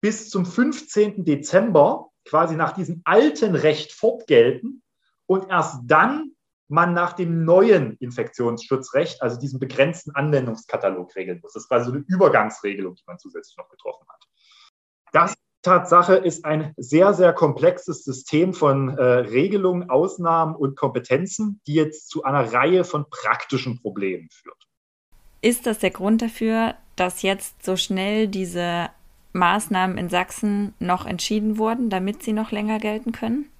bis 0.00 0.31
zum 0.31 0.47
15. 0.47 1.25
Dezember 1.25 2.11
quasi 2.25 2.57
nach 2.57 2.73
diesem 2.73 3.00
alten 3.05 3.55
Recht 3.55 3.93
fortgelten 3.93 4.83
und 5.26 5.49
erst 5.50 5.81
dann 5.85 6.33
man 6.69 6.93
nach 6.93 7.14
dem 7.14 7.45
neuen 7.45 7.97
Infektionsschutzrecht, 7.97 9.23
also 9.23 9.40
diesem 9.40 9.59
begrenzten 9.59 10.14
Anwendungskatalog 10.14 11.17
regeln 11.17 11.40
muss. 11.43 11.55
Das 11.55 11.62
ist 11.62 11.69
quasi 11.69 11.90
eine 11.90 12.05
Übergangsregelung, 12.07 12.95
die 12.95 13.05
man 13.07 13.19
zusätzlich 13.19 13.57
noch 13.57 13.71
getroffen 13.71 14.07
hat. 14.09 14.25
Das 15.12 15.35
Tatsache 15.62 16.14
ist 16.14 16.45
ein 16.45 16.75
sehr, 16.76 17.14
sehr 17.14 17.33
komplexes 17.33 18.05
System 18.05 18.52
von 18.52 18.97
äh, 18.97 19.02
Regelungen, 19.02 19.90
Ausnahmen 19.90 20.55
und 20.55 20.76
Kompetenzen, 20.76 21.61
die 21.67 21.75
jetzt 21.75 22.11
zu 22.11 22.23
einer 22.23 22.52
Reihe 22.52 22.85
von 22.85 23.07
praktischen 23.11 23.81
Problemen 23.81 24.28
führt. 24.31 24.62
Ist 25.40 25.67
das 25.67 25.78
der 25.78 25.90
Grund 25.90 26.21
dafür, 26.23 26.75
dass 26.97 27.23
jetzt 27.23 27.64
so 27.64 27.76
schnell 27.76 28.28
diese 28.28 28.90
Maßnahmen 29.38 29.99
in 29.99 30.09
Sachsen 30.09 30.75
noch 30.78 31.07
entschieden 31.07 31.59
wurden, 31.59 31.90
damit 31.90 32.23
sie 32.23 32.33
noch 32.33 32.50
länger 32.50 32.78
gelten 32.78 33.12
können? 33.12 33.50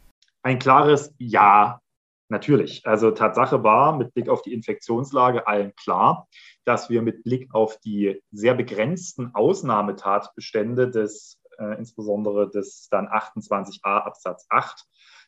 Ein 0.42 0.58
klares 0.58 1.14
Ja, 1.18 1.80
natürlich. 2.28 2.87
Also 2.87 3.11
Tatsache 3.11 3.62
war 3.62 3.97
mit 3.97 4.14
Blick 4.14 4.28
auf 4.28 4.42
die 4.42 4.52
Infektionslage 4.52 5.47
allen 5.47 5.75
klar, 5.76 6.28
dass 6.64 6.90
wir 6.90 7.02
mit 7.02 7.25
Blick 7.25 7.54
auf 7.54 7.78
die 7.80 8.23
sehr 8.30 8.54
begrenzten 8.54 9.35
Ausnahmetatbestände 9.35 10.90
des 10.90 11.38
äh, 11.58 11.76
insbesondere 11.76 12.50
des 12.50 12.88
dann 12.90 13.08
28a 13.08 13.80
Absatz 13.82 14.47
8 14.49 14.85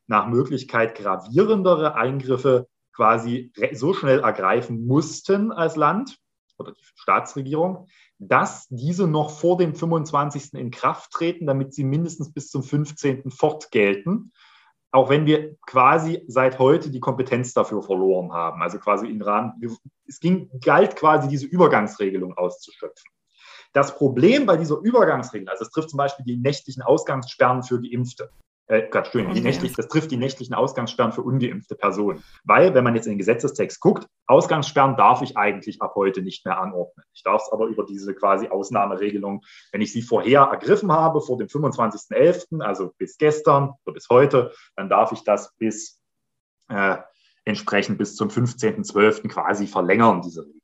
nach 0.06 0.26
Möglichkeit 0.26 0.94
gravierendere 0.94 1.94
Eingriffe 1.94 2.68
quasi 2.92 3.52
so 3.72 3.94
schnell 3.94 4.20
ergreifen 4.20 4.86
mussten 4.86 5.52
als 5.52 5.76
Land 5.76 6.18
oder 6.58 6.72
die 6.72 6.84
Staatsregierung, 6.96 7.88
dass 8.20 8.68
diese 8.68 9.06
noch 9.06 9.30
vor 9.30 9.56
dem 9.56 9.74
25. 9.74 10.52
in 10.54 10.70
Kraft 10.70 11.10
treten, 11.10 11.46
damit 11.46 11.72
sie 11.72 11.84
mindestens 11.84 12.32
bis 12.32 12.50
zum 12.50 12.62
15. 12.62 13.30
fortgelten, 13.30 14.32
auch 14.92 15.08
wenn 15.08 15.24
wir 15.24 15.56
quasi 15.66 16.22
seit 16.28 16.58
heute 16.58 16.90
die 16.90 17.00
Kompetenz 17.00 17.54
dafür 17.54 17.82
verloren 17.82 18.32
haben. 18.32 18.60
Also 18.60 18.78
quasi 18.78 19.06
im 19.08 19.22
Rahmen, 19.22 19.54
es 20.06 20.20
ging, 20.20 20.50
galt 20.62 20.96
quasi 20.96 21.28
diese 21.28 21.46
Übergangsregelung 21.46 22.34
auszuschöpfen. 22.34 23.10
Das 23.72 23.96
Problem 23.96 24.44
bei 24.44 24.58
dieser 24.58 24.78
Übergangsregel, 24.78 25.48
also 25.48 25.64
es 25.64 25.70
trifft 25.70 25.90
zum 25.90 25.96
Beispiel 25.96 26.24
die 26.26 26.36
nächtlichen 26.36 26.82
Ausgangssperren 26.82 27.62
für 27.62 27.80
Geimpfte, 27.80 28.30
äh, 28.70 28.88
Entschuldigung, 28.92 29.34
die 29.34 29.40
nächtlich, 29.40 29.74
das 29.74 29.88
trifft 29.88 30.12
die 30.12 30.16
nächtlichen 30.16 30.54
Ausgangssperren 30.54 31.12
für 31.12 31.22
ungeimpfte 31.22 31.74
Personen. 31.74 32.22
Weil, 32.44 32.72
wenn 32.72 32.84
man 32.84 32.94
jetzt 32.94 33.06
in 33.06 33.12
den 33.12 33.18
Gesetzestext 33.18 33.80
guckt, 33.80 34.06
Ausgangssperren 34.26 34.96
darf 34.96 35.22
ich 35.22 35.36
eigentlich 35.36 35.82
ab 35.82 35.94
heute 35.96 36.22
nicht 36.22 36.46
mehr 36.46 36.60
anordnen. 36.60 37.04
Ich 37.12 37.24
darf 37.24 37.42
es 37.42 37.52
aber 37.52 37.66
über 37.66 37.84
diese 37.84 38.14
quasi 38.14 38.48
Ausnahmeregelung, 38.48 39.42
wenn 39.72 39.80
ich 39.80 39.92
sie 39.92 40.02
vorher 40.02 40.42
ergriffen 40.42 40.92
habe, 40.92 41.20
vor 41.20 41.36
dem 41.36 41.48
25.11., 41.48 42.62
also 42.62 42.92
bis 42.96 43.18
gestern 43.18 43.72
oder 43.84 43.94
bis 43.94 44.08
heute, 44.08 44.52
dann 44.76 44.88
darf 44.88 45.10
ich 45.10 45.24
das 45.24 45.52
bis 45.56 46.00
äh, 46.68 46.96
entsprechend 47.44 47.98
bis 47.98 48.14
zum 48.14 48.28
15.12. 48.28 49.28
quasi 49.28 49.66
verlängern, 49.66 50.22
diese 50.22 50.42
Regel. 50.42 50.59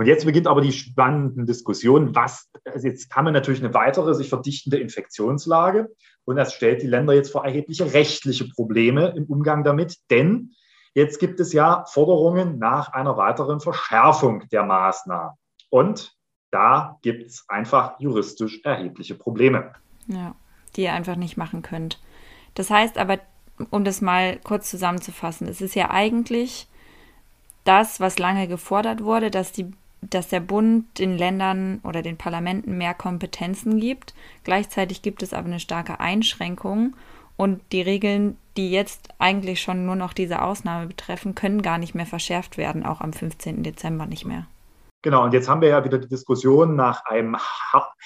Und 0.00 0.06
jetzt 0.06 0.24
beginnt 0.24 0.46
aber 0.46 0.62
die 0.62 0.72
spannende 0.72 1.44
Diskussion, 1.44 2.14
was, 2.14 2.48
also 2.64 2.88
jetzt 2.88 3.14
haben 3.14 3.26
wir 3.26 3.32
natürlich 3.32 3.62
eine 3.62 3.74
weitere, 3.74 4.14
sich 4.14 4.30
verdichtende 4.30 4.78
Infektionslage 4.78 5.94
und 6.24 6.36
das 6.36 6.54
stellt 6.54 6.80
die 6.80 6.86
Länder 6.86 7.12
jetzt 7.12 7.30
vor 7.30 7.44
erhebliche 7.44 7.92
rechtliche 7.92 8.48
Probleme 8.48 9.12
im 9.14 9.26
Umgang 9.26 9.62
damit, 9.62 9.98
denn 10.10 10.52
jetzt 10.94 11.18
gibt 11.20 11.38
es 11.38 11.52
ja 11.52 11.84
Forderungen 11.84 12.58
nach 12.58 12.94
einer 12.94 13.18
weiteren 13.18 13.60
Verschärfung 13.60 14.48
der 14.48 14.62
Maßnahmen. 14.62 15.36
Und 15.68 16.16
da 16.50 16.96
gibt 17.02 17.26
es 17.26 17.44
einfach 17.48 18.00
juristisch 18.00 18.62
erhebliche 18.64 19.16
Probleme. 19.16 19.74
Ja, 20.06 20.34
die 20.76 20.84
ihr 20.84 20.94
einfach 20.94 21.16
nicht 21.16 21.36
machen 21.36 21.60
könnt. 21.60 22.00
Das 22.54 22.70
heißt 22.70 22.96
aber, 22.96 23.18
um 23.68 23.84
das 23.84 24.00
mal 24.00 24.38
kurz 24.44 24.70
zusammenzufassen, 24.70 25.46
es 25.46 25.60
ist 25.60 25.74
ja 25.74 25.90
eigentlich 25.90 26.68
das, 27.64 28.00
was 28.00 28.18
lange 28.18 28.48
gefordert 28.48 29.04
wurde, 29.04 29.30
dass 29.30 29.52
die 29.52 29.70
dass 30.02 30.28
der 30.28 30.40
Bund 30.40 30.98
den 30.98 31.16
Ländern 31.16 31.80
oder 31.84 32.02
den 32.02 32.16
Parlamenten 32.16 32.78
mehr 32.78 32.94
Kompetenzen 32.94 33.80
gibt. 33.80 34.14
Gleichzeitig 34.44 35.02
gibt 35.02 35.22
es 35.22 35.32
aber 35.32 35.46
eine 35.46 35.60
starke 35.60 36.00
Einschränkung 36.00 36.96
und 37.36 37.60
die 37.72 37.82
Regeln, 37.82 38.36
die 38.56 38.70
jetzt 38.70 39.08
eigentlich 39.18 39.60
schon 39.60 39.86
nur 39.86 39.96
noch 39.96 40.12
diese 40.12 40.42
Ausnahme 40.42 40.86
betreffen, 40.86 41.34
können 41.34 41.62
gar 41.62 41.78
nicht 41.78 41.94
mehr 41.94 42.06
verschärft 42.06 42.58
werden, 42.58 42.84
auch 42.84 43.00
am 43.00 43.12
15. 43.12 43.62
Dezember 43.62 44.06
nicht 44.06 44.24
mehr. 44.24 44.46
Genau, 45.02 45.24
und 45.24 45.32
jetzt 45.32 45.48
haben 45.48 45.62
wir 45.62 45.70
ja 45.70 45.82
wieder 45.82 45.96
die 45.96 46.08
Diskussion 46.08 46.76
nach 46.76 47.06
einem 47.06 47.36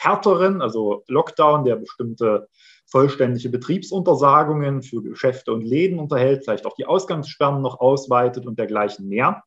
härteren, 0.00 0.62
also 0.62 1.02
Lockdown, 1.08 1.64
der 1.64 1.76
bestimmte 1.76 2.48
vollständige 2.86 3.48
Betriebsuntersagungen 3.48 4.82
für 4.82 5.02
Geschäfte 5.02 5.52
und 5.52 5.62
Läden 5.62 5.98
unterhält, 5.98 6.44
vielleicht 6.44 6.66
auch 6.66 6.76
die 6.76 6.86
Ausgangssperren 6.86 7.60
noch 7.62 7.80
ausweitet 7.80 8.46
und 8.46 8.58
dergleichen 8.58 9.08
mehr 9.08 9.42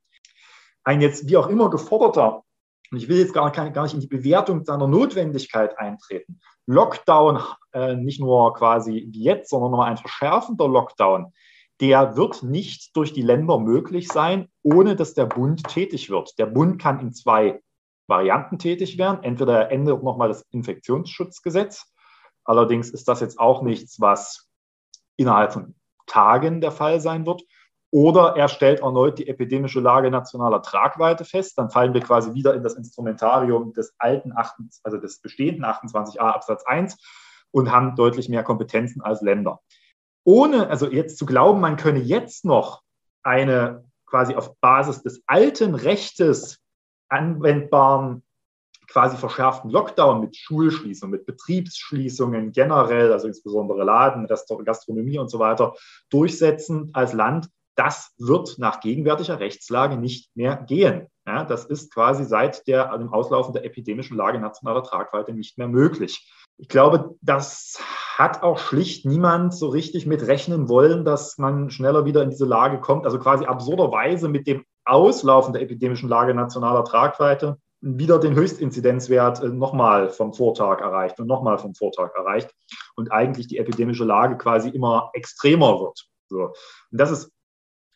ein 0.87 1.01
jetzt 1.01 1.27
wie 1.27 1.35
auch 1.35 1.47
immer 1.47 1.69
geforderter, 1.69 2.43
und 2.91 2.97
ich 2.97 3.09
will 3.09 3.17
jetzt 3.17 3.33
gar, 3.33 3.51
gar 3.51 3.83
nicht 3.83 3.93
in 3.93 3.99
die 3.99 4.07
Bewertung 4.07 4.63
seiner 4.63 4.87
Notwendigkeit 4.87 5.77
eintreten, 5.77 6.39
Lockdown, 6.65 7.41
äh, 7.73 7.95
nicht 7.95 8.21
nur 8.21 8.53
quasi 8.53 9.09
wie 9.11 9.23
jetzt, 9.23 9.49
sondern 9.49 9.71
nochmal 9.71 9.91
ein 9.91 9.97
verschärfender 9.97 10.69
Lockdown, 10.69 11.33
der 11.81 12.15
wird 12.15 12.41
nicht 12.41 12.95
durch 12.95 13.11
die 13.11 13.21
Länder 13.21 13.59
möglich 13.59 14.07
sein, 14.07 14.47
ohne 14.63 14.95
dass 14.95 15.13
der 15.13 15.25
Bund 15.25 15.67
tätig 15.67 16.09
wird. 16.09 16.39
Der 16.39 16.45
Bund 16.45 16.81
kann 16.81 17.01
in 17.01 17.11
zwei 17.11 17.61
Varianten 18.07 18.57
tätig 18.57 18.97
werden. 18.97 19.21
Entweder 19.23 19.63
er 19.63 19.71
ändert 19.71 20.03
nochmal 20.03 20.29
das 20.29 20.43
Infektionsschutzgesetz. 20.51 21.93
Allerdings 22.45 22.91
ist 22.91 23.09
das 23.09 23.19
jetzt 23.19 23.39
auch 23.39 23.61
nichts, 23.61 23.99
was 23.99 24.49
innerhalb 25.17 25.51
von 25.51 25.75
Tagen 26.05 26.61
der 26.61 26.71
Fall 26.71 27.01
sein 27.01 27.25
wird. 27.25 27.43
Oder 27.91 28.35
er 28.35 28.49
stellt 28.49 28.81
erneut 28.81 29.17
die 29.17 29.27
epidemische 29.27 29.79
Lage 29.79 30.11
nationaler 30.11 30.61
Tragweite 30.61 31.23
fest. 31.23 31.57
Dann 31.57 31.69
fallen 31.69 31.93
wir 31.93 32.01
quasi 32.01 32.33
wieder 32.33 32.53
in 32.53 32.63
das 32.63 32.75
Instrumentarium 32.75 33.73
des 33.73 33.95
alten, 33.97 34.33
8, 34.35 34.55
also 34.83 34.97
des 34.97 35.21
bestehenden 35.21 35.63
28a 35.63 36.19
Absatz 36.19 36.65
1 36.65 36.97
und 37.51 37.71
haben 37.71 37.95
deutlich 37.95 38.27
mehr 38.27 38.43
Kompetenzen 38.43 39.01
als 39.01 39.21
Länder. 39.21 39.61
Ohne, 40.25 40.69
also 40.69 40.87
jetzt 40.91 41.17
zu 41.17 41.25
glauben, 41.25 41.61
man 41.61 41.77
könne 41.77 41.99
jetzt 41.99 42.43
noch 42.43 42.81
eine 43.23 43.85
quasi 44.05 44.35
auf 44.35 44.57
Basis 44.59 45.01
des 45.03 45.21
alten 45.25 45.73
Rechtes 45.73 46.59
anwendbaren 47.09 48.23
quasi 48.87 49.17
verschärften 49.17 49.69
Lockdown 49.69 50.21
mit 50.21 50.35
Schulschließungen, 50.35 51.11
mit 51.11 51.25
Betriebsschließungen 51.25 52.51
generell, 52.53 53.11
also 53.11 53.27
insbesondere 53.27 53.83
Laden, 53.83 54.27
Gastronomie 54.27 55.19
und 55.19 55.29
so 55.29 55.39
weiter, 55.39 55.75
durchsetzen 56.09 56.89
als 56.93 57.13
Land, 57.13 57.49
das 57.77 58.13
wird 58.17 58.57
nach 58.57 58.79
gegenwärtiger 58.79 59.39
Rechtslage 59.39 59.97
nicht 59.97 60.35
mehr 60.35 60.57
gehen. 60.57 61.07
Ja, 61.25 61.43
das 61.43 61.65
ist 61.65 61.93
quasi 61.93 62.23
seit 62.23 62.67
der, 62.67 62.97
dem 62.97 63.13
Auslaufen 63.13 63.53
der 63.53 63.65
epidemischen 63.65 64.17
Lage 64.17 64.39
nationaler 64.39 64.83
Tragweite 64.83 65.33
nicht 65.33 65.57
mehr 65.57 65.67
möglich. 65.67 66.31
Ich 66.57 66.69
glaube, 66.69 67.15
das 67.21 67.79
hat 68.17 68.41
auch 68.41 68.57
schlicht 68.57 69.05
niemand 69.05 69.53
so 69.53 69.67
richtig 69.67 70.07
mit 70.07 70.25
rechnen 70.25 70.69
wollen, 70.69 71.05
dass 71.05 71.37
man 71.37 71.69
schneller 71.69 72.05
wieder 72.05 72.23
in 72.23 72.31
diese 72.31 72.45
Lage 72.45 72.79
kommt. 72.79 73.05
Also 73.05 73.19
quasi 73.19 73.45
absurderweise 73.45 74.27
mit 74.27 74.47
dem 74.47 74.65
Auslaufen 74.83 75.53
der 75.53 75.61
epidemischen 75.61 76.09
Lage 76.09 76.33
nationaler 76.33 76.83
Tragweite 76.83 77.57
wieder 77.81 78.17
den 78.17 78.33
Höchstinzidenzwert 78.33 79.43
äh, 79.43 79.49
nochmal 79.49 80.09
vom 80.09 80.33
Vortag 80.33 80.81
erreicht 80.81 81.19
und 81.19 81.27
nochmal 81.27 81.59
vom 81.59 81.75
Vortag 81.75 82.15
erreicht 82.15 82.49
und 82.95 83.11
eigentlich 83.11 83.47
die 83.47 83.59
epidemische 83.59 84.03
Lage 84.03 84.37
quasi 84.37 84.69
immer 84.69 85.11
extremer 85.13 85.79
wird. 85.79 86.07
So. 86.27 86.53
Und 86.91 86.99
das 86.99 87.11
ist 87.11 87.31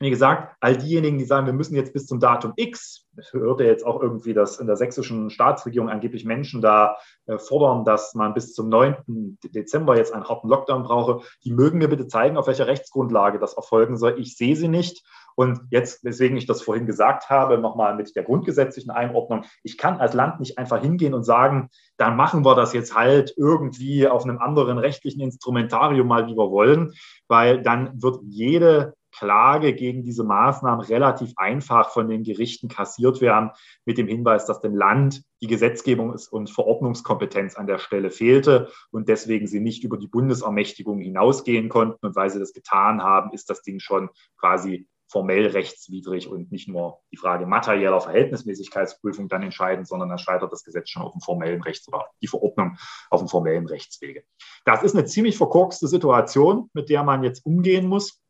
wie 0.01 0.10
gesagt, 0.10 0.55
all 0.60 0.77
diejenigen, 0.77 1.17
die 1.17 1.25
sagen, 1.25 1.46
wir 1.46 1.53
müssen 1.53 1.75
jetzt 1.75 1.93
bis 1.93 2.08
zum 2.08 2.20
Datum 2.20 2.53
X, 2.55 3.08
ich 3.17 3.34
hörte 3.34 3.63
jetzt 3.63 3.86
auch 3.86 4.01
irgendwie, 4.01 4.34
dass 4.34 4.60
in 4.60 4.67
der 4.67 4.75
sächsischen 4.75 5.29
Staatsregierung 5.29 5.89
angeblich 5.89 6.25
Menschen 6.25 6.62
da 6.62 6.98
äh, 7.27 7.38
fordern, 7.38 7.86
dass 7.86 8.15
man 8.15 8.34
bis 8.34 8.53
zum 8.53 8.70
9. 8.70 9.38
Dezember 9.43 9.98
jetzt 9.98 10.13
einen 10.13 10.27
harten 10.27 10.48
Lockdown 10.48 10.84
brauche, 10.84 11.22
die 11.43 11.51
mögen 11.51 11.77
mir 11.77 11.88
bitte 11.88 12.08
zeigen, 12.08 12.38
auf 12.38 12.48
welcher 12.48 12.67
Rechtsgrundlage 12.67 13.39
das 13.39 13.53
erfolgen 13.53 13.98
soll. 13.98 14.20
Ich 14.20 14.36
sehe 14.36 14.55
sie 14.55 14.67
nicht. 14.67 15.03
Und 15.36 15.62
jetzt, 15.70 16.03
weswegen 16.03 16.38
ich 16.38 16.46
das 16.46 16.62
vorhin 16.62 16.86
gesagt 16.86 17.29
habe, 17.29 17.58
nochmal 17.58 17.96
mit 17.96 18.15
der 18.15 18.24
grundgesetzlichen 18.24 18.91
Einordnung, 18.91 19.46
ich 19.63 19.77
kann 19.77 20.00
als 20.00 20.13
Land 20.13 20.39
nicht 20.39 20.58
einfach 20.58 20.81
hingehen 20.81 21.13
und 21.13 21.24
sagen, 21.24 21.70
dann 21.98 22.15
machen 22.15 22.43
wir 22.46 22.55
das 22.55 22.74
jetzt 22.74 22.96
halt 22.96 23.34
irgendwie 23.38 24.08
auf 24.08 24.24
einem 24.24 24.39
anderen 24.39 24.77
rechtlichen 24.77 25.22
Instrumentarium 25.22 26.08
mal, 26.08 26.27
wie 26.27 26.36
wir 26.36 26.51
wollen, 26.51 26.93
weil 27.27 27.62
dann 27.62 28.01
wird 28.01 28.20
jede 28.24 28.93
Klage 29.12 29.74
gegen 29.74 30.03
diese 30.03 30.24
Maßnahmen 30.24 30.86
relativ 30.86 31.34
einfach 31.36 31.89
von 31.89 32.08
den 32.08 32.24
Gerichten 32.24 32.68
kassiert 32.68 33.22
werden, 33.22 33.51
mit 33.86 33.98
dem 33.98 34.08
Hinweis, 34.08 34.46
dass 34.46 34.62
dem 34.62 34.75
Land 34.75 35.24
die 35.41 35.48
Gesetzgebung 35.48 36.15
und 36.32 36.50
Verordnungskompetenz 36.50 37.56
an 37.56 37.68
der 37.68 37.80
Stelle 37.80 38.12
fehlte 38.12 38.70
und 38.91 39.10
deswegen 39.10 39.48
sie 39.48 39.60
nicht 39.60 39.84
über 39.84 39.98
die 39.98 40.08
Bundesermächtigung 40.08 41.00
hinausgehen 41.00 41.70
konnten. 41.70 42.06
Und 42.06 42.15
weil 42.15 42.30
sie 42.30 42.39
das 42.39 42.53
getan 42.53 43.01
haben, 43.01 43.32
ist 43.34 43.50
das 43.50 43.62
Ding 43.62 43.80
schon 43.80 44.10
quasi 44.38 44.88
formell 45.12 45.48
rechtswidrig 45.48 46.30
und 46.30 46.51
nicht 46.51 46.70
nur 46.70 47.01
die 47.12 47.18
Frage 47.18 47.46
materieller 47.46 48.00
Verhältnismäßigkeitsprüfung 48.00 49.27
dann 49.27 49.44
entscheidend, 49.44 49.88
sondern 49.88 50.10
dann 50.10 50.18
scheitert 50.18 50.51
das 50.53 50.63
Gesetz 50.63 50.89
schon 50.89 51.03
auf 51.03 51.12
dem 51.12 51.22
formellen 51.22 51.62
Rechts 51.62 51.88
oder 51.89 52.08
die 52.22 52.27
Verordnung 52.27 52.77
auf 53.10 53.20
dem 53.20 53.27
formellen 53.27 53.68
Rechtswege. 53.68 54.24
Das 54.63 54.84
ist 54.84 54.96
eine 54.96 55.06
ziemlich 55.06 55.38
verkorkste 55.38 55.88
Situation, 55.88 56.70
mit 56.74 56.89
der 56.89 57.03
man 57.03 57.24
jetzt 57.24 57.46
umgehen 57.46 57.88
muss. 57.88 58.22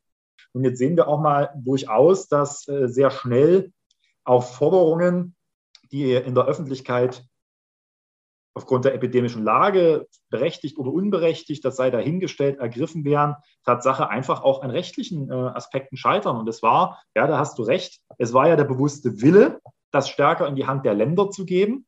Und 0.54 0.64
jetzt 0.64 0.80
sehen 0.80 0.98
wir 0.98 1.08
auch 1.08 1.20
mal 1.20 1.54
durchaus, 1.56 2.28
dass 2.28 2.68
äh, 2.68 2.88
sehr 2.88 3.12
schnell 3.12 3.72
auf 4.24 4.56
Forderungen, 4.56 5.36
die 5.92 6.14
in 6.14 6.36
der 6.36 6.46
Öffentlichkeit 6.46 7.26
aufgrund 8.54 8.86
der 8.86 8.94
epidemischen 8.94 9.44
Lage 9.44 10.08
berechtigt 10.30 10.78
oder 10.78 10.92
unberechtigt, 10.92 11.64
das 11.64 11.78
sei 11.78 11.90
dahingestellt, 11.90 12.60
ergriffen 12.60 13.06
werden, 13.06 13.36
Tatsache 13.66 14.10
einfach 14.10 14.44
auch 14.44 14.62
an 14.62 14.72
rechtlichen 14.72 15.30
äh, 15.30 15.34
Aspekten 15.34 15.96
scheitern. 15.96 16.38
Und 16.38 16.50
es 16.50 16.62
war, 16.62 17.02
ja, 17.16 17.28
da 17.28 17.38
hast 17.38 17.58
du 17.58 17.64
recht, 17.64 18.02
es 18.18 18.34
war 18.34 18.50
ja 18.50 18.58
der 18.58 18.66
bewusste 18.66 19.22
Wille, 19.22 19.62
das 19.92 20.10
stärker 20.10 20.48
in 20.48 20.56
die 20.56 20.68
Hand 20.68 20.86
der 20.86 20.94
Länder 20.94 21.30
zu 21.30 21.46
geben. 21.46 21.86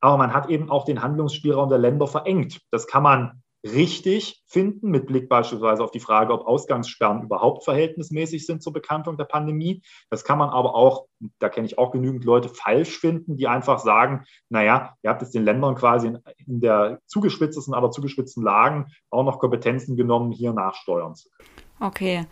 Aber 0.00 0.16
man 0.16 0.32
hat 0.32 0.48
eben 0.48 0.70
auch 0.70 0.86
den 0.86 1.02
Handlungsspielraum 1.02 1.68
der 1.68 1.78
Länder 1.78 2.06
verengt. 2.06 2.62
Das 2.70 2.86
kann 2.86 3.02
man 3.02 3.39
richtig 3.64 4.42
finden, 4.46 4.90
mit 4.90 5.06
Blick 5.06 5.28
beispielsweise 5.28 5.84
auf 5.84 5.90
die 5.90 6.00
Frage, 6.00 6.32
ob 6.32 6.46
Ausgangssperren 6.46 7.22
überhaupt 7.22 7.64
verhältnismäßig 7.64 8.46
sind 8.46 8.62
zur 8.62 8.72
Bekämpfung 8.72 9.16
der 9.16 9.24
Pandemie. 9.24 9.82
Das 10.08 10.24
kann 10.24 10.38
man 10.38 10.48
aber 10.48 10.74
auch, 10.74 11.06
da 11.38 11.48
kenne 11.48 11.66
ich 11.66 11.78
auch 11.78 11.90
genügend 11.90 12.24
Leute, 12.24 12.48
falsch 12.48 12.98
finden, 12.98 13.36
die 13.36 13.48
einfach 13.48 13.78
sagen, 13.78 14.24
naja, 14.48 14.96
ihr 15.02 15.10
habt 15.10 15.22
jetzt 15.22 15.34
den 15.34 15.44
Ländern 15.44 15.74
quasi 15.74 16.08
in, 16.46 16.60
der 16.60 17.00
zugespitztesten, 17.06 17.74
aber 17.74 17.90
zugespitzten 17.90 18.42
Lagen 18.42 18.86
auch 19.10 19.24
noch 19.24 19.38
Kompetenzen 19.38 19.96
genommen, 19.96 20.32
hier 20.32 20.52
nachsteuern 20.52 21.14
zu 21.14 21.28
können. 21.30 21.48
Okay. 21.80 22.26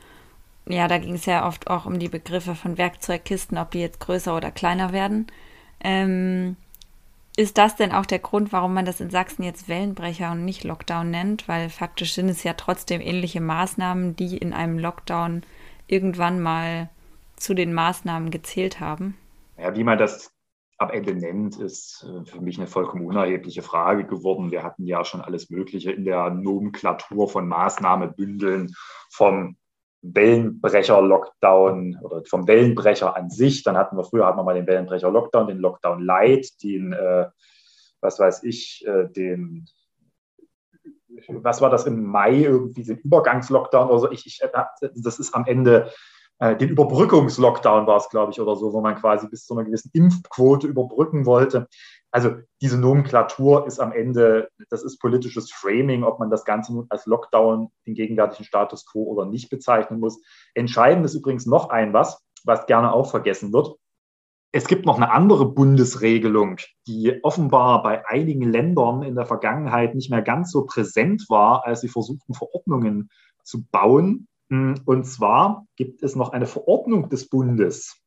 Ja, 0.67 0.87
da 0.87 0.99
ging 0.99 1.15
es 1.15 1.25
ja 1.25 1.47
oft 1.47 1.69
auch 1.71 1.87
um 1.87 1.99
die 1.99 2.11
Begriffe 2.11 2.55
von 2.55 2.77
Werkzeugkisten, 2.77 3.57
ob 3.57 3.71
die 3.71 3.81
jetzt 3.81 4.01
größer 4.01 4.37
oder 4.37 4.51
kleiner 4.51 4.93
werden. 4.93 5.27
Ähm, 5.81 6.57
ist 7.39 7.57
das 7.57 7.77
denn 7.77 7.93
auch 7.93 8.05
der 8.05 8.19
Grund, 8.19 8.53
warum 8.53 8.75
man 8.75 8.85
das 8.85 9.01
in 9.01 9.11
Sachsen 9.11 9.45
jetzt 9.45 9.69
Wellenbrecher 9.69 10.33
und 10.33 10.45
nicht 10.45 10.65
Lockdown 10.65 11.09
nennt? 11.09 11.47
Weil 11.47 11.71
faktisch 11.71 12.15
sind 12.15 12.29
es 12.29 12.43
ja 12.43 12.55
trotzdem 12.55 13.01
ähnliche 13.01 13.41
Maßnahmen, 13.41 14.17
die 14.17 14.37
in 14.37 14.53
einem 14.53 14.77
Lockdown 14.77 15.45
irgendwann 15.87 16.41
mal 16.41 16.91
zu 17.37 17.55
den 17.55 17.73
Maßnahmen 17.73 18.33
gezählt 18.33 18.81
haben. 18.81 19.17
Ja, 19.57 19.77
wie 19.77 19.85
man 19.85 19.99
das 19.99 20.33
am 20.79 20.91
Ende 20.91 21.15
nennt, 21.15 21.61
ist 21.61 22.05
äh, 22.09 22.25
für 22.25 22.41
mich 22.41 22.59
eine 22.59 22.67
vollkommen 22.67 23.07
unerhebliche 23.07 23.63
Frage 23.63 24.05
geworden. 24.05 24.51
Wir 24.51 24.65
hatten 24.65 24.85
ja 24.85 25.05
schon 25.05 25.21
alles 25.21 25.49
Mögliche 25.49 25.93
in 25.93 26.05
der 26.05 26.31
Nomenklatur 26.31 27.29
von 27.29 27.47
Maßnahmebündeln 27.47 28.75
vom 29.11 29.57
Wellenbrecher-Lockdown 30.03 31.99
oder 32.03 32.23
vom 32.25 32.47
Wellenbrecher 32.47 33.17
an 33.17 33.31
sich. 33.31 33.63
Dann 33.63 33.77
hatten 33.77 33.97
wir 33.97 34.05
früher 34.05 34.27
hatten 34.27 34.39
wir 34.39 34.45
mal 34.45 34.55
den 34.55 34.67
Wellenbrecher-Lockdown, 34.67 35.49
den 35.49 35.59
Lockdown 35.59 36.03
Light, 36.03 36.63
den, 36.63 36.93
äh, 36.93 37.27
was 38.01 38.19
weiß 38.19 38.45
ich, 38.45 38.87
äh, 38.87 39.09
den, 39.09 39.67
was 41.29 41.61
war 41.61 41.71
das 41.71 41.87
im 41.87 42.05
Mai 42.05 42.43
irgendwie, 42.43 42.85
den 42.85 42.99
Übergangslockdown 42.99 43.89
oder 43.89 43.99
so. 43.99 44.11
Ich, 44.11 44.27
ich, 44.27 44.41
das 44.95 45.19
ist 45.19 45.35
am 45.35 45.47
Ende 45.47 45.91
äh, 46.41 46.57
den 46.57 46.69
Überbrückungslockdown 46.71 47.87
war 47.87 47.97
es, 47.97 48.09
glaube 48.09 48.33
ich, 48.33 48.41
oder 48.41 48.55
so, 48.55 48.73
wo 48.73 48.81
man 48.81 48.95
quasi 48.95 49.29
bis 49.29 49.45
zu 49.45 49.55
einer 49.55 49.65
gewissen 49.65 49.91
Impfquote 49.93 50.69
überbrücken 50.69 51.27
wollte. 51.27 51.69
Also 52.11 52.37
diese 52.63 52.79
Nomenklatur 52.79 53.67
ist 53.67 53.81
am 53.81 53.93
Ende, 53.93 54.49
das 54.71 54.83
ist 54.83 54.99
politisches 54.99 55.53
Framing, 55.53 56.05
ob 56.05 56.19
man 56.19 56.31
das 56.31 56.45
Ganze 56.45 56.73
nun 56.73 56.87
als 56.89 57.07
Lockdown, 57.07 57.71
den 57.87 57.95
gegenwärtigen 57.95 58.45
Status 58.45 58.87
quo 58.87 59.05
oder 59.05 59.27
nicht 59.27 59.51
bezeichnen 59.51 60.01
muss. 60.01 60.21
Entscheidend 60.55 61.05
ist 61.05 61.15
übrigens 61.15 61.45
noch 61.47 61.69
ein 61.69 61.93
was, 61.93 62.19
was 62.45 62.67
gerne 62.67 62.93
auch 62.93 63.11
vergessen 63.11 63.53
wird. 63.53 63.77
Es 64.51 64.67
gibt 64.67 64.87
noch 64.87 64.97
eine 64.97 65.11
andere 65.11 65.53
Bundesregelung, 65.53 66.57
die 66.87 67.23
offenbar 67.23 67.83
bei 67.83 68.09
einigen 68.09 68.51
Ländern 68.51 69.03
in 69.03 69.15
der 69.15 69.27
Vergangenheit 69.27 69.95
nicht 69.95 70.11
mehr 70.11 70.23
ganz 70.23 70.51
so 70.51 70.65
präsent 70.65 71.27
war, 71.29 71.67
als 71.67 71.83
sie 71.83 71.89
versuchten, 71.89 72.33
Verordnungen 72.33 73.11
zu 73.43 73.67
bauen. 73.71 74.27
Und 74.49 75.05
zwar 75.05 75.67
gibt 75.77 76.03
es 76.03 76.17
noch 76.17 76.31
eine 76.31 76.47
Verordnung 76.47 77.11
des 77.11 77.29
Bundes, 77.29 78.01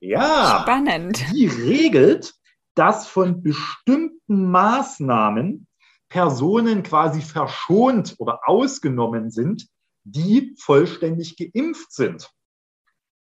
Ja, 0.01 0.62
spannend. 0.62 1.25
Die 1.33 1.47
regelt, 1.47 2.35
dass 2.75 3.07
von 3.07 3.42
bestimmten 3.42 4.51
Maßnahmen 4.51 5.68
Personen 6.09 6.83
quasi 6.83 7.20
verschont 7.23 8.16
oder 8.18 8.40
ausgenommen 8.47 9.31
sind, 9.31 9.68
die 10.05 10.55
vollständig 10.59 11.37
geimpft 11.37 11.92
sind. 11.92 12.31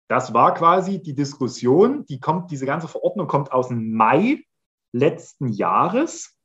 Das 0.07 0.33
war 0.33 0.53
quasi 0.53 1.01
die 1.01 1.15
Diskussion, 1.15 2.05
die 2.05 2.19
kommt, 2.19 2.51
diese 2.51 2.65
ganze 2.65 2.87
Verordnung 2.87 3.27
kommt 3.27 3.51
aus 3.51 3.67
dem 3.67 3.93
Mai 3.93 4.43
letzten 4.93 5.49
Jahres. 5.49 6.37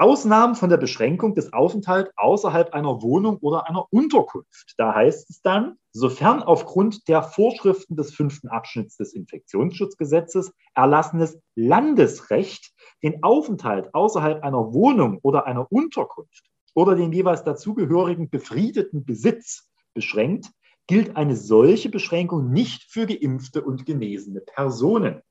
Ausnahmen 0.00 0.54
von 0.54 0.70
der 0.70 0.76
Beschränkung 0.76 1.34
des 1.34 1.52
Aufenthalts 1.52 2.12
außerhalb 2.16 2.72
einer 2.72 3.02
Wohnung 3.02 3.38
oder 3.38 3.68
einer 3.68 3.84
Unterkunft. 3.90 4.74
Da 4.76 4.94
heißt 4.94 5.28
es 5.28 5.42
dann, 5.42 5.76
sofern 5.90 6.40
aufgrund 6.40 7.08
der 7.08 7.24
Vorschriften 7.24 7.96
des 7.96 8.14
fünften 8.14 8.48
Abschnitts 8.48 8.96
des 8.96 9.12
Infektionsschutzgesetzes 9.12 10.52
erlassenes 10.74 11.40
Landesrecht 11.56 12.72
den 13.02 13.24
Aufenthalt 13.24 13.92
außerhalb 13.92 14.44
einer 14.44 14.72
Wohnung 14.72 15.18
oder 15.22 15.46
einer 15.46 15.70
Unterkunft 15.72 16.44
oder 16.74 16.94
den 16.94 17.12
jeweils 17.12 17.42
dazugehörigen 17.42 18.30
befriedeten 18.30 19.04
Besitz 19.04 19.68
beschränkt, 19.94 20.52
gilt 20.86 21.16
eine 21.16 21.34
solche 21.34 21.88
Beschränkung 21.88 22.52
nicht 22.52 22.84
für 22.84 23.06
geimpfte 23.06 23.62
und 23.62 23.84
genesene 23.84 24.40
Personen. 24.40 25.22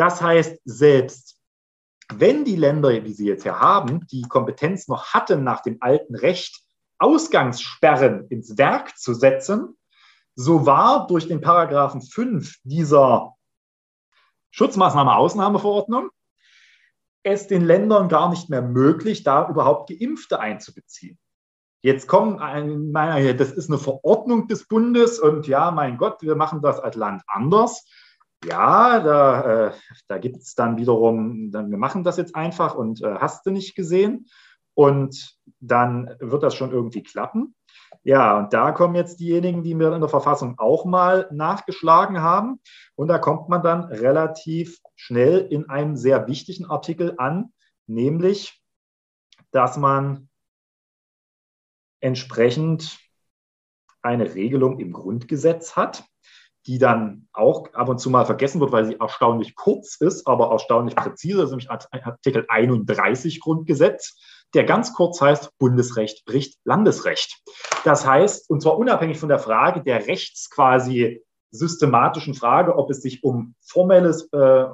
Das 0.00 0.22
heißt, 0.22 0.62
selbst 0.64 1.38
wenn 2.10 2.46
die 2.46 2.56
Länder, 2.56 2.88
wie 3.04 3.12
sie 3.12 3.26
jetzt 3.26 3.42
hier 3.42 3.60
haben, 3.60 4.06
die 4.06 4.22
Kompetenz 4.22 4.88
noch 4.88 5.12
hatten, 5.12 5.44
nach 5.44 5.60
dem 5.60 5.76
alten 5.80 6.14
Recht 6.14 6.58
Ausgangssperren 6.98 8.26
ins 8.28 8.56
Werk 8.56 8.96
zu 8.96 9.12
setzen, 9.12 9.76
so 10.34 10.64
war 10.64 11.06
durch 11.06 11.28
den 11.28 11.42
Paragraphen 11.42 12.00
5 12.00 12.60
dieser 12.64 13.34
Schutzmaßnahme-Ausnahmeverordnung 14.52 16.08
es 17.22 17.46
den 17.46 17.66
Ländern 17.66 18.08
gar 18.08 18.30
nicht 18.30 18.48
mehr 18.48 18.62
möglich, 18.62 19.22
da 19.22 19.50
überhaupt 19.50 19.90
Geimpfte 19.90 20.40
einzubeziehen. 20.40 21.18
Jetzt 21.82 22.08
kommen, 22.08 22.38
das 22.94 23.52
ist 23.52 23.68
eine 23.68 23.78
Verordnung 23.78 24.48
des 24.48 24.66
Bundes 24.66 25.20
und 25.20 25.46
ja, 25.46 25.70
mein 25.70 25.98
Gott, 25.98 26.22
wir 26.22 26.36
machen 26.36 26.62
das 26.62 26.80
als 26.80 26.96
Land 26.96 27.22
anders. 27.26 27.84
Ja, 28.44 29.00
da, 29.00 29.68
äh, 29.68 29.72
da 30.08 30.18
gibt 30.18 30.38
es 30.38 30.54
dann 30.54 30.78
wiederum, 30.78 31.50
dann, 31.50 31.70
wir 31.70 31.78
machen 31.78 32.04
das 32.04 32.16
jetzt 32.16 32.34
einfach 32.34 32.74
und 32.74 33.02
äh, 33.02 33.16
hast 33.16 33.44
du 33.44 33.50
nicht 33.50 33.74
gesehen. 33.74 34.26
Und 34.74 35.36
dann 35.58 36.16
wird 36.20 36.42
das 36.42 36.54
schon 36.54 36.70
irgendwie 36.70 37.02
klappen. 37.02 37.54
Ja, 38.02 38.38
und 38.38 38.52
da 38.54 38.72
kommen 38.72 38.94
jetzt 38.94 39.20
diejenigen, 39.20 39.62
die 39.62 39.74
mir 39.74 39.92
in 39.92 40.00
der 40.00 40.08
Verfassung 40.08 40.58
auch 40.58 40.86
mal 40.86 41.28
nachgeschlagen 41.32 42.22
haben. 42.22 42.60
Und 42.94 43.08
da 43.08 43.18
kommt 43.18 43.50
man 43.50 43.62
dann 43.62 43.84
relativ 43.84 44.78
schnell 44.96 45.40
in 45.50 45.68
einem 45.68 45.96
sehr 45.96 46.26
wichtigen 46.28 46.66
Artikel 46.66 47.14
an, 47.18 47.52
nämlich, 47.86 48.62
dass 49.50 49.76
man 49.76 50.30
entsprechend 52.00 52.98
eine 54.00 54.34
Regelung 54.34 54.78
im 54.78 54.92
Grundgesetz 54.92 55.76
hat, 55.76 56.04
die 56.66 56.78
dann 56.78 57.28
auch 57.32 57.72
ab 57.72 57.88
und 57.88 57.98
zu 57.98 58.10
mal 58.10 58.26
vergessen 58.26 58.60
wird, 58.60 58.72
weil 58.72 58.84
sie 58.84 59.00
erstaunlich 59.00 59.54
kurz 59.54 59.96
ist, 59.96 60.26
aber 60.26 60.50
erstaunlich 60.50 60.94
präzise. 60.94 61.38
Das 61.38 61.46
ist 61.46 61.50
nämlich 61.50 61.70
Artikel 61.70 62.44
31 62.48 63.40
Grundgesetz, 63.40 64.18
der 64.54 64.64
ganz 64.64 64.92
kurz 64.94 65.20
heißt, 65.20 65.56
Bundesrecht 65.58 66.24
bricht 66.24 66.58
Landesrecht. 66.64 67.42
Das 67.84 68.06
heißt, 68.06 68.50
und 68.50 68.62
zwar 68.62 68.76
unabhängig 68.78 69.18
von 69.18 69.28
der 69.28 69.38
Frage 69.38 69.82
der 69.82 70.06
rechts 70.06 70.50
quasi 70.50 71.24
systematischen 71.52 72.34
Frage, 72.34 72.76
ob 72.76 72.90
es 72.90 73.02
sich 73.02 73.24
um 73.24 73.54
formelles 73.60 74.28
äh, 74.32 74.66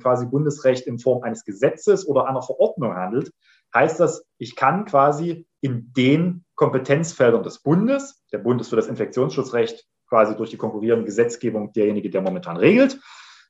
quasi 0.00 0.26
Bundesrecht 0.26 0.86
in 0.86 0.98
Form 0.98 1.22
eines 1.22 1.44
Gesetzes 1.44 2.06
oder 2.06 2.26
einer 2.26 2.42
Verordnung 2.42 2.94
handelt, 2.94 3.30
heißt 3.74 4.00
das, 4.00 4.24
ich 4.38 4.56
kann 4.56 4.86
quasi 4.86 5.46
in 5.60 5.92
den 5.92 6.44
Kompetenzfeldern 6.54 7.42
des 7.42 7.60
Bundes, 7.60 8.24
der 8.32 8.38
Bund 8.38 8.60
ist 8.60 8.70
für 8.70 8.76
das 8.76 8.88
Infektionsschutzrecht 8.88 9.86
quasi 10.08 10.36
durch 10.36 10.50
die 10.50 10.56
konkurrierende 10.56 11.04
Gesetzgebung 11.04 11.72
derjenige, 11.72 12.10
der 12.10 12.22
momentan 12.22 12.56
regelt, 12.56 12.98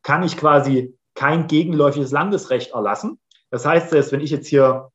kann 0.02 0.22
ich 0.22 0.36
quasi 0.36 0.96
kein 1.14 1.46
gegenläufiges 1.46 2.12
Landesrecht 2.12 2.72
erlassen. 2.72 3.18
Das 3.50 3.64
heißt, 3.64 3.90
selbst 3.90 4.12
wenn 4.12 4.20
ich 4.20 4.30
jetzt 4.30 4.48
hier 4.48 4.90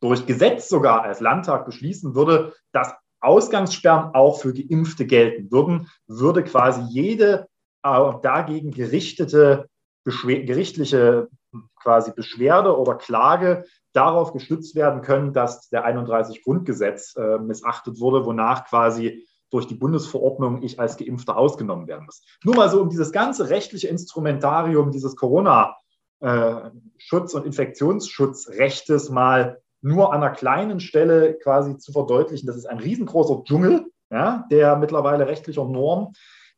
durch 0.00 0.26
Gesetz 0.26 0.68
sogar 0.68 1.02
als 1.02 1.20
Landtag 1.20 1.64
beschließen 1.64 2.14
würde, 2.14 2.52
dass 2.72 2.94
Ausgangssperren 3.20 4.14
auch 4.14 4.40
für 4.40 4.52
Geimpfte 4.52 5.06
gelten 5.06 5.50
würden, 5.50 5.88
würde 6.06 6.44
quasi 6.44 6.82
jede 6.90 7.48
äh, 7.82 8.12
dagegen 8.22 8.70
gerichtete 8.70 9.68
gerichtliche 10.04 11.28
quasi 11.76 12.12
Beschwerde 12.12 12.78
oder 12.78 12.96
Klage 12.96 13.64
darauf 13.94 14.32
gestützt 14.32 14.74
werden 14.74 15.02
können, 15.02 15.32
dass 15.32 15.68
der 15.70 15.84
31 15.84 16.42
Grundgesetz 16.42 17.16
äh, 17.16 17.38
missachtet 17.38 18.00
wurde, 18.00 18.26
wonach 18.26 18.66
quasi 18.66 19.26
durch 19.54 19.66
die 19.68 19.76
Bundesverordnung 19.76 20.62
ich 20.62 20.80
als 20.80 20.96
Geimpfter 20.96 21.36
ausgenommen 21.36 21.86
werden 21.86 22.06
muss. 22.06 22.24
Nur 22.42 22.56
mal 22.56 22.68
so, 22.68 22.80
um 22.80 22.88
dieses 22.88 23.12
ganze 23.12 23.50
rechtliche 23.50 23.86
Instrumentarium 23.86 24.90
dieses 24.90 25.14
Corona-Schutz- 25.14 27.34
und 27.34 27.46
Infektionsschutzrechtes 27.46 29.10
mal 29.10 29.62
nur 29.80 30.12
an 30.12 30.24
einer 30.24 30.32
kleinen 30.32 30.80
Stelle 30.80 31.34
quasi 31.34 31.78
zu 31.78 31.92
verdeutlichen. 31.92 32.48
Das 32.48 32.56
ist 32.56 32.66
ein 32.66 32.80
riesengroßer 32.80 33.44
Dschungel, 33.44 33.86
ja, 34.10 34.44
der 34.50 34.74
mittlerweile 34.74 35.28
rechtlicher 35.28 35.64
Norm, 35.64 36.14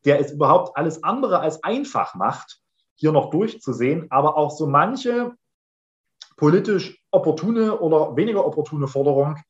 der 0.06 0.18
es 0.18 0.32
überhaupt 0.32 0.78
alles 0.78 1.04
andere 1.04 1.40
als 1.40 1.62
einfach 1.62 2.14
macht, 2.14 2.62
hier 2.94 3.12
noch 3.12 3.28
durchzusehen, 3.28 4.06
aber 4.08 4.38
auch 4.38 4.52
so 4.52 4.66
manche 4.66 5.34
politisch 6.38 7.04
opportune 7.10 7.78
oder 7.78 8.16
weniger 8.16 8.46
opportune 8.46 8.88
Forderung, 8.88 9.36
äh, 9.36 9.42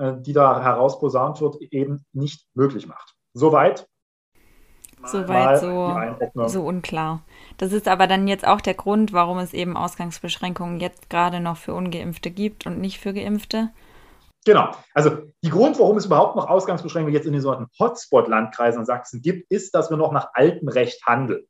die 0.00 0.32
da 0.32 0.62
herausposaunt 0.62 1.40
wird, 1.40 1.60
eben 1.60 2.04
nicht 2.12 2.46
möglich 2.54 2.86
macht. 2.86 3.14
Soweit. 3.34 3.86
Soweit 5.04 5.60
so, 5.60 6.48
so 6.48 6.62
unklar. 6.62 7.22
Das 7.56 7.72
ist 7.72 7.88
aber 7.88 8.06
dann 8.06 8.28
jetzt 8.28 8.46
auch 8.46 8.60
der 8.60 8.74
Grund, 8.74 9.12
warum 9.12 9.38
es 9.38 9.54
eben 9.54 9.76
Ausgangsbeschränkungen 9.76 10.78
jetzt 10.78 11.08
gerade 11.08 11.40
noch 11.40 11.56
für 11.56 11.74
Ungeimpfte 11.74 12.30
gibt 12.30 12.66
und 12.66 12.80
nicht 12.80 12.98
für 12.98 13.14
Geimpfte. 13.14 13.70
Genau. 14.44 14.70
Also 14.94 15.18
die 15.42 15.50
Grund, 15.50 15.78
warum 15.78 15.96
es 15.96 16.06
überhaupt 16.06 16.36
noch 16.36 16.48
Ausgangsbeschränkungen 16.48 17.14
jetzt 17.14 17.26
in 17.26 17.32
den 17.32 17.42
sogenannten 17.42 17.70
Hotspot-Landkreisen 17.78 18.84
Sachsen 18.84 19.20
gibt, 19.20 19.50
ist, 19.50 19.74
dass 19.74 19.90
wir 19.90 19.96
noch 19.96 20.12
nach 20.12 20.30
altem 20.34 20.68
Recht 20.68 21.04
handeln. 21.06 21.44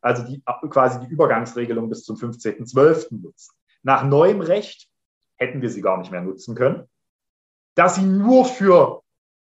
Also 0.00 0.22
die, 0.22 0.42
quasi 0.70 1.00
die 1.00 1.06
Übergangsregelung 1.06 1.88
bis 1.88 2.04
zum 2.04 2.16
15.12. 2.16 3.22
nutzen. 3.22 3.54
Nach 3.82 4.04
neuem 4.04 4.40
Recht 4.40 4.88
hätten 5.36 5.62
wir 5.62 5.70
sie 5.70 5.80
gar 5.80 5.98
nicht 5.98 6.10
mehr 6.10 6.20
nutzen 6.20 6.54
können. 6.54 6.88
Dass 7.76 7.94
sie 7.94 8.04
nur 8.04 8.44
für 8.44 9.02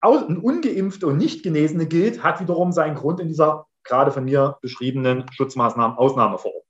ungeimpfte 0.03 1.07
und 1.07 1.17
nicht 1.17 1.43
Genesene 1.43 1.85
gilt, 1.85 2.23
hat 2.23 2.41
wiederum 2.41 2.71
seinen 2.71 2.95
Grund 2.95 3.19
in 3.19 3.29
dieser 3.29 3.65
gerade 3.83 4.11
von 4.11 4.25
mir 4.25 4.57
beschriebenen 4.61 5.25
Schutzmaßnahmen 5.31 5.97
Ausnahmeverordnung. 5.97 6.63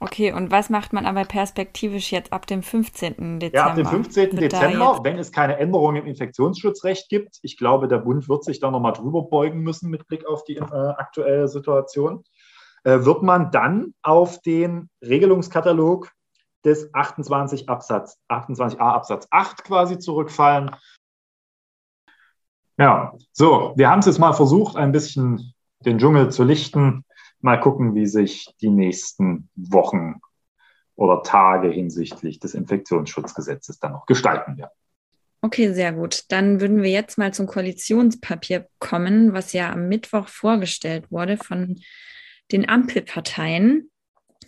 Okay, 0.00 0.32
und 0.32 0.50
was 0.50 0.70
macht 0.70 0.92
man 0.92 1.06
aber 1.06 1.24
perspektivisch 1.24 2.12
jetzt 2.12 2.32
ab 2.32 2.46
dem 2.46 2.62
15. 2.62 3.40
Dezember? 3.40 3.56
Ja, 3.56 3.66
ab 3.66 3.76
dem 3.76 3.86
15. 3.86 4.32
Wird 4.32 4.52
Dezember, 4.52 5.00
wenn 5.02 5.18
es 5.18 5.32
keine 5.32 5.56
Änderungen 5.56 5.96
im 5.96 6.06
Infektionsschutzrecht 6.06 7.08
gibt, 7.08 7.38
ich 7.42 7.56
glaube, 7.56 7.88
der 7.88 7.98
Bund 7.98 8.28
wird 8.28 8.44
sich 8.44 8.60
da 8.60 8.70
nochmal 8.70 8.92
drüber 8.92 9.22
beugen 9.22 9.60
müssen 9.60 9.90
mit 9.90 10.06
Blick 10.06 10.26
auf 10.26 10.44
die 10.44 10.56
äh, 10.56 10.62
aktuelle 10.62 11.48
Situation, 11.48 12.24
äh, 12.82 12.98
wird 13.04 13.22
man 13.22 13.50
dann 13.50 13.94
auf 14.02 14.40
den 14.42 14.90
Regelungskatalog 15.00 16.10
des 16.64 16.92
28 16.94 17.68
Absatz, 17.68 18.18
28a 18.28 18.78
Absatz 18.78 19.26
8 19.30 19.64
quasi 19.64 19.98
zurückfallen. 19.98 20.70
Ja, 22.78 23.14
so, 23.32 23.72
wir 23.76 23.90
haben 23.90 24.00
es 24.00 24.06
jetzt 24.06 24.18
mal 24.18 24.32
versucht, 24.32 24.76
ein 24.76 24.92
bisschen 24.92 25.54
den 25.80 25.98
Dschungel 25.98 26.30
zu 26.30 26.44
lichten. 26.44 27.04
Mal 27.40 27.60
gucken, 27.60 27.94
wie 27.94 28.06
sich 28.06 28.54
die 28.60 28.70
nächsten 28.70 29.48
Wochen 29.54 30.20
oder 30.96 31.22
Tage 31.22 31.68
hinsichtlich 31.68 32.40
des 32.40 32.54
Infektionsschutzgesetzes 32.54 33.78
dann 33.78 33.92
noch 33.92 34.06
gestalten 34.06 34.56
werden. 34.56 34.70
Okay, 35.42 35.74
sehr 35.74 35.92
gut. 35.92 36.24
Dann 36.32 36.60
würden 36.60 36.82
wir 36.82 36.90
jetzt 36.90 37.18
mal 37.18 37.34
zum 37.34 37.46
Koalitionspapier 37.46 38.66
kommen, 38.78 39.34
was 39.34 39.52
ja 39.52 39.70
am 39.70 39.88
Mittwoch 39.88 40.28
vorgestellt 40.28 41.12
wurde 41.12 41.36
von 41.36 41.78
den 42.50 42.68
Ampelparteien 42.68 43.90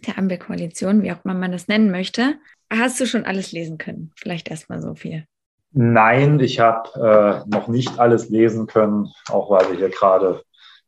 der 0.07 0.19
Ampelkoalition, 0.19 1.03
wie 1.03 1.13
auch 1.13 1.25
immer 1.25 1.35
man 1.35 1.53
das 1.53 1.69
nennen 1.69 1.91
möchte. 1.91 2.35
Hast 2.71 3.01
du 3.01 3.07
schon 3.07 3.25
alles 3.25 3.53
lesen 3.53 3.79
können? 3.79 4.13
Vielleicht 4.17 4.49
erstmal 4.49 4.81
so 4.81 4.95
viel. 4.95 5.27
Nein, 5.73 6.41
ich 6.41 6.61
habe 6.61 7.45
äh, 7.47 7.49
noch 7.49 7.69
nicht 7.69 7.99
alles 7.99 8.29
lesen 8.31 8.67
können, 8.67 9.13
auch 9.29 9.51
weil 9.51 9.71
wir 9.71 9.77
hier 9.77 9.91
gerade 9.91 10.43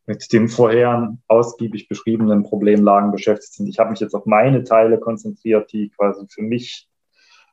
mit 0.05 0.33
den 0.33 0.49
vorher 0.49 1.15
ausgiebig 1.27 1.87
beschriebenen 1.87 2.43
Problemlagen 2.43 3.11
beschäftigt 3.11 3.53
sind. 3.53 3.67
Ich 3.67 3.77
habe 3.77 3.91
mich 3.91 3.99
jetzt 3.99 4.15
auf 4.15 4.25
meine 4.25 4.63
Teile 4.63 4.99
konzentriert, 4.99 5.71
die 5.71 5.89
quasi 5.89 6.25
für 6.29 6.41
mich 6.41 6.89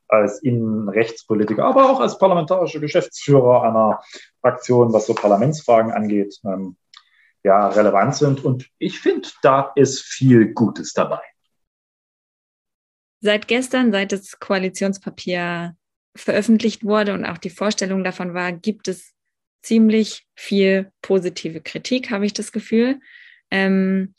als 0.08 0.42
Innenrechtspolitiker, 0.42 1.64
aber 1.64 1.90
auch 1.90 2.00
als 2.00 2.18
parlamentarischer 2.18 2.80
Geschäftsführer 2.80 3.62
einer 3.62 4.00
Fraktion, 4.40 4.92
was 4.92 5.06
so 5.06 5.14
Parlamentsfragen 5.14 5.92
angeht, 5.92 6.40
ähm, 6.44 6.76
ja, 7.44 7.68
relevant 7.68 8.14
sind. 8.14 8.44
Und 8.44 8.70
ich 8.78 9.00
finde, 9.00 9.28
da 9.42 9.72
ist 9.74 10.02
viel 10.02 10.54
Gutes 10.54 10.94
dabei. 10.94 11.20
Seit 13.20 13.48
gestern, 13.48 13.92
seit 13.92 14.12
das 14.12 14.38
Koalitionspapier 14.38 15.76
veröffentlicht 16.14 16.84
wurde 16.84 17.14
und 17.14 17.24
auch 17.24 17.38
die 17.38 17.50
Vorstellung 17.50 18.04
davon 18.04 18.34
war, 18.34 18.52
gibt 18.52 18.88
es 18.88 19.14
ziemlich 19.62 20.26
viel 20.34 20.90
positive 21.02 21.60
Kritik, 21.60 22.10
habe 22.10 22.26
ich 22.26 22.32
das 22.32 22.52
Gefühl. 22.52 23.00
Ähm, 23.50 24.14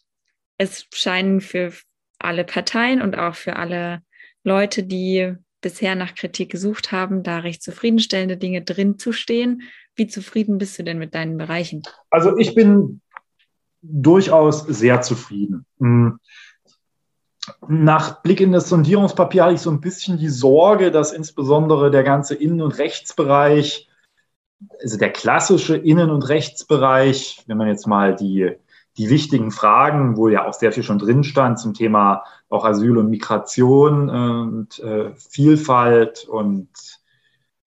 es 0.57 0.87
scheinen 0.93 1.41
für 1.41 1.71
alle 2.19 2.43
Parteien 2.43 3.01
und 3.01 3.17
auch 3.17 3.35
für 3.35 3.55
alle 3.55 4.01
Leute, 4.43 4.83
die 4.83 5.35
bisher 5.61 5.95
nach 5.95 6.15
Kritik 6.15 6.51
gesucht 6.51 6.91
haben, 6.91 7.23
da 7.23 7.39
recht 7.39 7.63
zufriedenstellende 7.63 8.37
Dinge 8.37 8.61
drin 8.61 8.97
zu 8.99 9.11
stehen. 9.11 9.63
Wie 9.95 10.07
zufrieden 10.07 10.57
bist 10.57 10.77
du 10.77 10.83
denn 10.83 10.99
mit 10.99 11.15
deinen 11.15 11.37
Bereichen? 11.37 11.83
Also 12.09 12.37
ich 12.37 12.53
bin 12.53 13.01
durchaus 13.81 14.65
sehr 14.67 15.01
zufrieden. 15.01 15.65
Nach 17.67 18.21
Blick 18.21 18.41
in 18.41 18.51
das 18.51 18.69
Sondierungspapier 18.69 19.43
hatte 19.43 19.55
ich 19.55 19.61
so 19.61 19.71
ein 19.71 19.81
bisschen 19.81 20.17
die 20.17 20.29
Sorge, 20.29 20.91
dass 20.91 21.13
insbesondere 21.13 21.91
der 21.91 22.03
ganze 22.03 22.35
Innen- 22.35 22.61
und 22.61 22.77
Rechtsbereich, 22.77 23.89
also 24.81 24.97
der 24.97 25.11
klassische 25.11 25.77
Innen- 25.77 26.09
und 26.09 26.27
Rechtsbereich, 26.27 27.43
wenn 27.47 27.57
man 27.57 27.67
jetzt 27.67 27.87
mal 27.87 28.15
die, 28.15 28.51
die 28.97 29.09
wichtigen 29.09 29.51
Fragen, 29.51 30.17
wo 30.17 30.27
ja 30.27 30.47
auch 30.47 30.53
sehr 30.53 30.71
viel 30.71 30.83
schon 30.83 30.99
drin 30.99 31.23
stand 31.23 31.59
zum 31.59 31.73
Thema 31.73 32.23
auch 32.49 32.65
Asyl 32.65 32.97
und 32.97 33.09
Migration 33.09 34.09
und 34.09 34.79
äh, 34.79 35.11
Vielfalt 35.15 36.25
und 36.25 36.69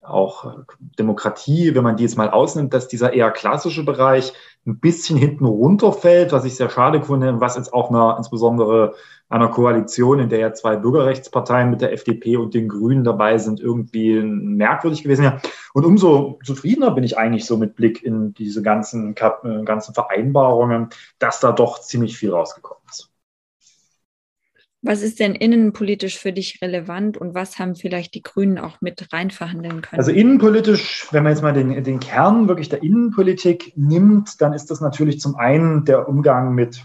auch 0.00 0.64
Demokratie, 0.98 1.74
wenn 1.74 1.84
man 1.84 1.96
die 1.96 2.04
jetzt 2.04 2.16
mal 2.16 2.30
ausnimmt, 2.30 2.72
dass 2.72 2.88
dieser 2.88 3.12
eher 3.12 3.30
klassische 3.30 3.84
Bereich, 3.84 4.32
ein 4.66 4.78
bisschen 4.78 5.16
hinten 5.16 5.46
runterfällt, 5.46 6.32
was 6.32 6.44
ich 6.44 6.54
sehr 6.54 6.68
schade 6.68 7.02
finde, 7.02 7.40
was 7.40 7.56
jetzt 7.56 7.72
auch 7.72 7.90
einer, 7.90 8.16
insbesondere 8.18 8.94
einer 9.30 9.48
Koalition, 9.48 10.18
in 10.18 10.28
der 10.28 10.40
ja 10.40 10.52
zwei 10.52 10.76
Bürgerrechtsparteien 10.76 11.70
mit 11.70 11.80
der 11.80 11.92
FDP 11.92 12.36
und 12.36 12.52
den 12.52 12.68
Grünen 12.68 13.04
dabei 13.04 13.38
sind, 13.38 13.60
irgendwie 13.60 14.20
merkwürdig 14.20 15.02
gewesen. 15.02 15.24
Ja. 15.24 15.40
Und 15.72 15.86
umso 15.86 16.38
zufriedener 16.44 16.90
bin 16.90 17.04
ich 17.04 17.16
eigentlich 17.16 17.46
so 17.46 17.56
mit 17.56 17.76
Blick 17.76 18.02
in 18.02 18.34
diese 18.34 18.60
ganzen, 18.60 19.14
äh, 19.14 19.62
ganzen 19.64 19.94
Vereinbarungen, 19.94 20.88
dass 21.18 21.40
da 21.40 21.52
doch 21.52 21.80
ziemlich 21.80 22.18
viel 22.18 22.32
rausgekommen 22.32 22.79
ist. 22.79 22.79
Was 24.82 25.02
ist 25.02 25.20
denn 25.20 25.34
innenpolitisch 25.34 26.18
für 26.18 26.32
dich 26.32 26.62
relevant 26.62 27.18
und 27.18 27.34
was 27.34 27.58
haben 27.58 27.74
vielleicht 27.74 28.14
die 28.14 28.22
Grünen 28.22 28.58
auch 28.58 28.80
mit 28.80 29.12
rein 29.12 29.30
verhandeln 29.30 29.82
können? 29.82 29.98
Also 29.98 30.10
innenpolitisch, 30.10 31.06
wenn 31.10 31.22
man 31.22 31.32
jetzt 31.32 31.42
mal 31.42 31.52
den, 31.52 31.84
den 31.84 32.00
Kern 32.00 32.48
wirklich 32.48 32.70
der 32.70 32.82
Innenpolitik 32.82 33.74
nimmt, 33.76 34.40
dann 34.40 34.54
ist 34.54 34.70
das 34.70 34.80
natürlich 34.80 35.20
zum 35.20 35.36
einen 35.36 35.84
der 35.84 36.08
Umgang 36.08 36.54
mit 36.54 36.82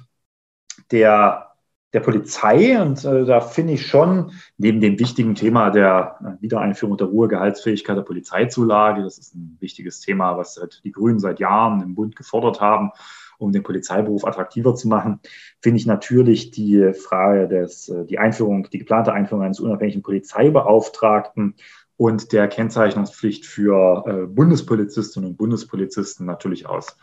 der, 0.91 1.51
der 1.93 2.01
Polizei. 2.01 2.81
Und 2.81 3.05
äh, 3.05 3.23
da 3.23 3.39
finde 3.39 3.73
ich 3.73 3.87
schon, 3.87 4.33
neben 4.57 4.81
dem 4.81 4.99
wichtigen 4.99 5.35
Thema 5.35 5.69
der 5.69 6.17
äh, 6.19 6.41
Wiedereinführung 6.41 6.97
der 6.97 7.07
Ruhegehaltsfähigkeit 7.07 7.95
der 7.95 8.03
Polizeizulage, 8.03 9.03
das 9.03 9.17
ist 9.17 9.35
ein 9.35 9.55
wichtiges 9.61 10.01
Thema, 10.01 10.35
was 10.37 10.59
die 10.83 10.91
Grünen 10.91 11.19
seit 11.19 11.39
Jahren 11.39 11.81
im 11.81 11.95
Bund 11.95 12.17
gefordert 12.17 12.59
haben, 12.59 12.91
um 13.37 13.51
den 13.51 13.63
Polizeiberuf 13.63 14.25
attraktiver 14.25 14.75
zu 14.75 14.87
machen, 14.87 15.19
finde 15.61 15.79
ich 15.79 15.85
natürlich 15.85 16.51
die 16.51 16.93
Frage 16.93 17.47
des, 17.47 17.89
äh, 17.89 18.05
die 18.05 18.19
Einführung, 18.19 18.69
die 18.69 18.79
geplante 18.79 19.13
Einführung 19.13 19.43
eines 19.43 19.59
unabhängigen 19.59 20.03
Polizeibeauftragten 20.03 21.55
und 21.97 22.33
der 22.33 22.47
Kennzeichnungspflicht 22.47 23.45
für 23.45 24.03
äh, 24.05 24.25
Bundespolizistinnen 24.27 25.29
und 25.29 25.37
Bundespolizisten 25.37 26.25
natürlich 26.25 26.65
aus 26.65 26.97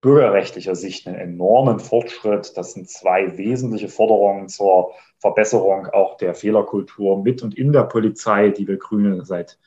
bürgerrechtlicher 0.00 0.76
Sicht 0.76 1.08
einen 1.08 1.16
enormen 1.16 1.80
Fortschritt. 1.80 2.56
Das 2.56 2.74
sind 2.74 2.88
zwei 2.88 3.36
wesentliche 3.38 3.88
Forderungen 3.88 4.48
zur 4.48 4.92
Verbesserung 5.18 5.86
auch 5.88 6.16
der 6.16 6.34
Fehlerkultur 6.34 7.22
mit 7.22 7.42
und 7.42 7.56
in 7.56 7.72
der 7.72 7.84
Polizei, 7.84 8.50
die 8.50 8.68
wir 8.68 8.76
Grüne 8.76 9.24
seit 9.24 9.58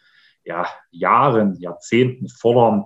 ja, 0.46 0.66
Jahren, 0.92 1.56
Jahrzehnten 1.60 2.30
fordern, 2.30 2.86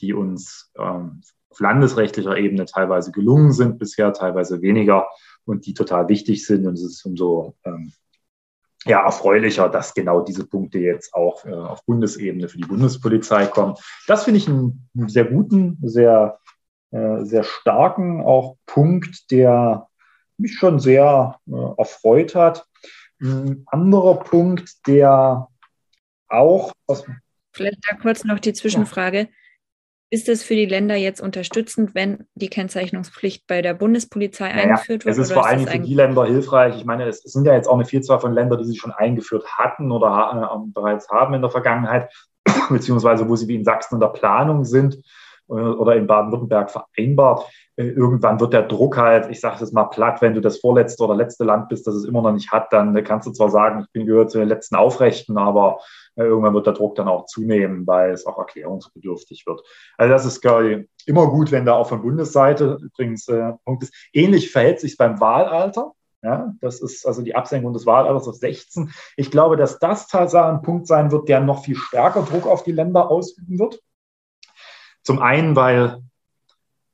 die 0.00 0.12
uns 0.12 0.70
ähm, 0.78 1.22
auf 1.54 1.60
landesrechtlicher 1.60 2.36
Ebene 2.36 2.64
teilweise 2.64 3.12
gelungen 3.12 3.52
sind 3.52 3.78
bisher, 3.78 4.12
teilweise 4.12 4.60
weniger 4.60 5.08
und 5.44 5.66
die 5.66 5.74
total 5.74 6.08
wichtig 6.08 6.44
sind. 6.44 6.66
Und 6.66 6.74
es 6.74 6.82
ist 6.82 7.06
umso 7.06 7.54
ähm, 7.64 7.92
ja, 8.84 9.04
erfreulicher, 9.04 9.68
dass 9.68 9.94
genau 9.94 10.20
diese 10.20 10.46
Punkte 10.46 10.80
jetzt 10.80 11.14
auch 11.14 11.44
äh, 11.44 11.52
auf 11.52 11.84
Bundesebene 11.86 12.48
für 12.48 12.58
die 12.58 12.66
Bundespolizei 12.66 13.46
kommen. 13.46 13.76
Das 14.08 14.24
finde 14.24 14.38
ich 14.38 14.48
einen, 14.48 14.88
sehr 15.06 15.26
guten, 15.26 15.78
sehr, 15.82 16.40
äh, 16.90 17.24
sehr 17.24 17.44
starken 17.44 18.20
auch 18.20 18.56
Punkt, 18.66 19.30
der 19.30 19.86
mich 20.36 20.54
schon 20.54 20.80
sehr 20.80 21.38
äh, 21.46 21.78
erfreut 21.78 22.34
hat. 22.34 22.66
Ein 23.20 23.62
anderer 23.66 24.18
Punkt, 24.18 24.88
der 24.88 25.46
auch 26.28 26.72
aus 26.88 27.04
Vielleicht 27.52 27.78
da 27.88 27.96
kurz 27.96 28.24
noch 28.24 28.40
die 28.40 28.52
Zwischenfrage. 28.52 29.28
Ist 30.10 30.28
es 30.28 30.42
für 30.42 30.54
die 30.54 30.66
Länder 30.66 30.94
jetzt 30.94 31.20
unterstützend, 31.20 31.94
wenn 31.94 32.26
die 32.34 32.48
Kennzeichnungspflicht 32.48 33.46
bei 33.46 33.62
der 33.62 33.74
Bundespolizei 33.74 34.48
naja, 34.50 34.62
eingeführt 34.62 35.04
wird? 35.04 35.12
Es 35.12 35.18
ist 35.18 35.32
vor 35.32 35.46
allem 35.46 35.66
für 35.66 35.78
die 35.78 35.94
Länder 35.94 36.24
hilfreich. 36.24 36.76
Ich 36.76 36.84
meine, 36.84 37.08
es 37.08 37.22
sind 37.22 37.46
ja 37.46 37.54
jetzt 37.54 37.66
auch 37.66 37.74
eine 37.74 37.84
Vielzahl 37.84 38.20
von 38.20 38.32
Ländern, 38.32 38.60
die 38.60 38.66
sie 38.66 38.76
schon 38.76 38.92
eingeführt 38.92 39.44
hatten 39.56 39.90
oder 39.90 40.52
äh, 40.52 40.70
bereits 40.72 41.08
haben 41.08 41.34
in 41.34 41.40
der 41.40 41.50
Vergangenheit, 41.50 42.12
beziehungsweise 42.70 43.28
wo 43.28 43.34
sie 43.34 43.48
wie 43.48 43.56
in 43.56 43.64
Sachsen 43.64 43.94
in 43.94 44.00
der 44.00 44.08
Planung 44.08 44.64
sind 44.64 44.96
äh, 45.48 45.52
oder 45.52 45.96
in 45.96 46.06
Baden-Württemberg 46.06 46.70
vereinbart. 46.70 47.50
Äh, 47.76 47.88
irgendwann 47.88 48.38
wird 48.38 48.52
der 48.52 48.62
Druck 48.62 48.96
halt, 48.96 49.28
ich 49.30 49.40
sage 49.40 49.62
es 49.62 49.72
mal 49.72 49.84
platt, 49.84 50.22
wenn 50.22 50.34
du 50.34 50.40
das 50.40 50.58
vorletzte 50.60 51.02
oder 51.04 51.14
letzte 51.14 51.44
Land 51.44 51.68
bist, 51.68 51.86
das 51.86 51.94
es 51.94 52.04
immer 52.04 52.22
noch 52.22 52.32
nicht 52.32 52.52
hat, 52.52 52.72
dann 52.72 53.02
kannst 53.02 53.26
du 53.26 53.32
zwar 53.32 53.50
sagen, 53.50 53.80
ich 53.80 53.92
bin 53.92 54.06
gehört 54.06 54.30
zu 54.30 54.38
den 54.38 54.48
letzten 54.48 54.76
Aufrechten, 54.76 55.38
aber 55.38 55.80
irgendwann 56.16 56.54
wird 56.54 56.66
der 56.66 56.74
Druck 56.74 56.94
dann 56.94 57.08
auch 57.08 57.26
zunehmen, 57.26 57.86
weil 57.86 58.12
es 58.12 58.26
auch 58.26 58.38
erklärungsbedürftig 58.38 59.44
wird. 59.46 59.62
Also 59.98 60.12
das 60.12 60.24
ist 60.24 60.44
immer 61.06 61.26
gut, 61.28 61.50
wenn 61.50 61.64
da 61.64 61.74
auch 61.74 61.88
von 61.88 62.02
Bundesseite 62.02 62.78
übrigens 62.80 63.26
äh, 63.28 63.52
Punkt 63.64 63.82
ist. 63.82 63.94
Ähnlich 64.12 64.52
verhält 64.52 64.78
sich 64.78 64.96
beim 64.96 65.20
Wahlalter. 65.20 65.92
Ja, 66.22 66.54
das 66.62 66.80
ist 66.80 67.06
also 67.06 67.20
die 67.20 67.34
Absenkung 67.34 67.74
des 67.74 67.84
Wahlalters 67.84 68.28
auf 68.28 68.36
16. 68.36 68.90
Ich 69.16 69.30
glaube, 69.30 69.56
dass 69.56 69.78
das 69.78 70.06
tatsächlich 70.06 70.52
ein 70.52 70.62
Punkt 70.62 70.86
sein 70.86 71.10
wird, 71.10 71.28
der 71.28 71.40
noch 71.40 71.64
viel 71.64 71.76
stärker 71.76 72.22
Druck 72.22 72.46
auf 72.46 72.62
die 72.62 72.72
Länder 72.72 73.10
ausüben 73.10 73.58
wird. 73.58 73.82
Zum 75.02 75.20
einen, 75.20 75.54
weil, 75.54 76.00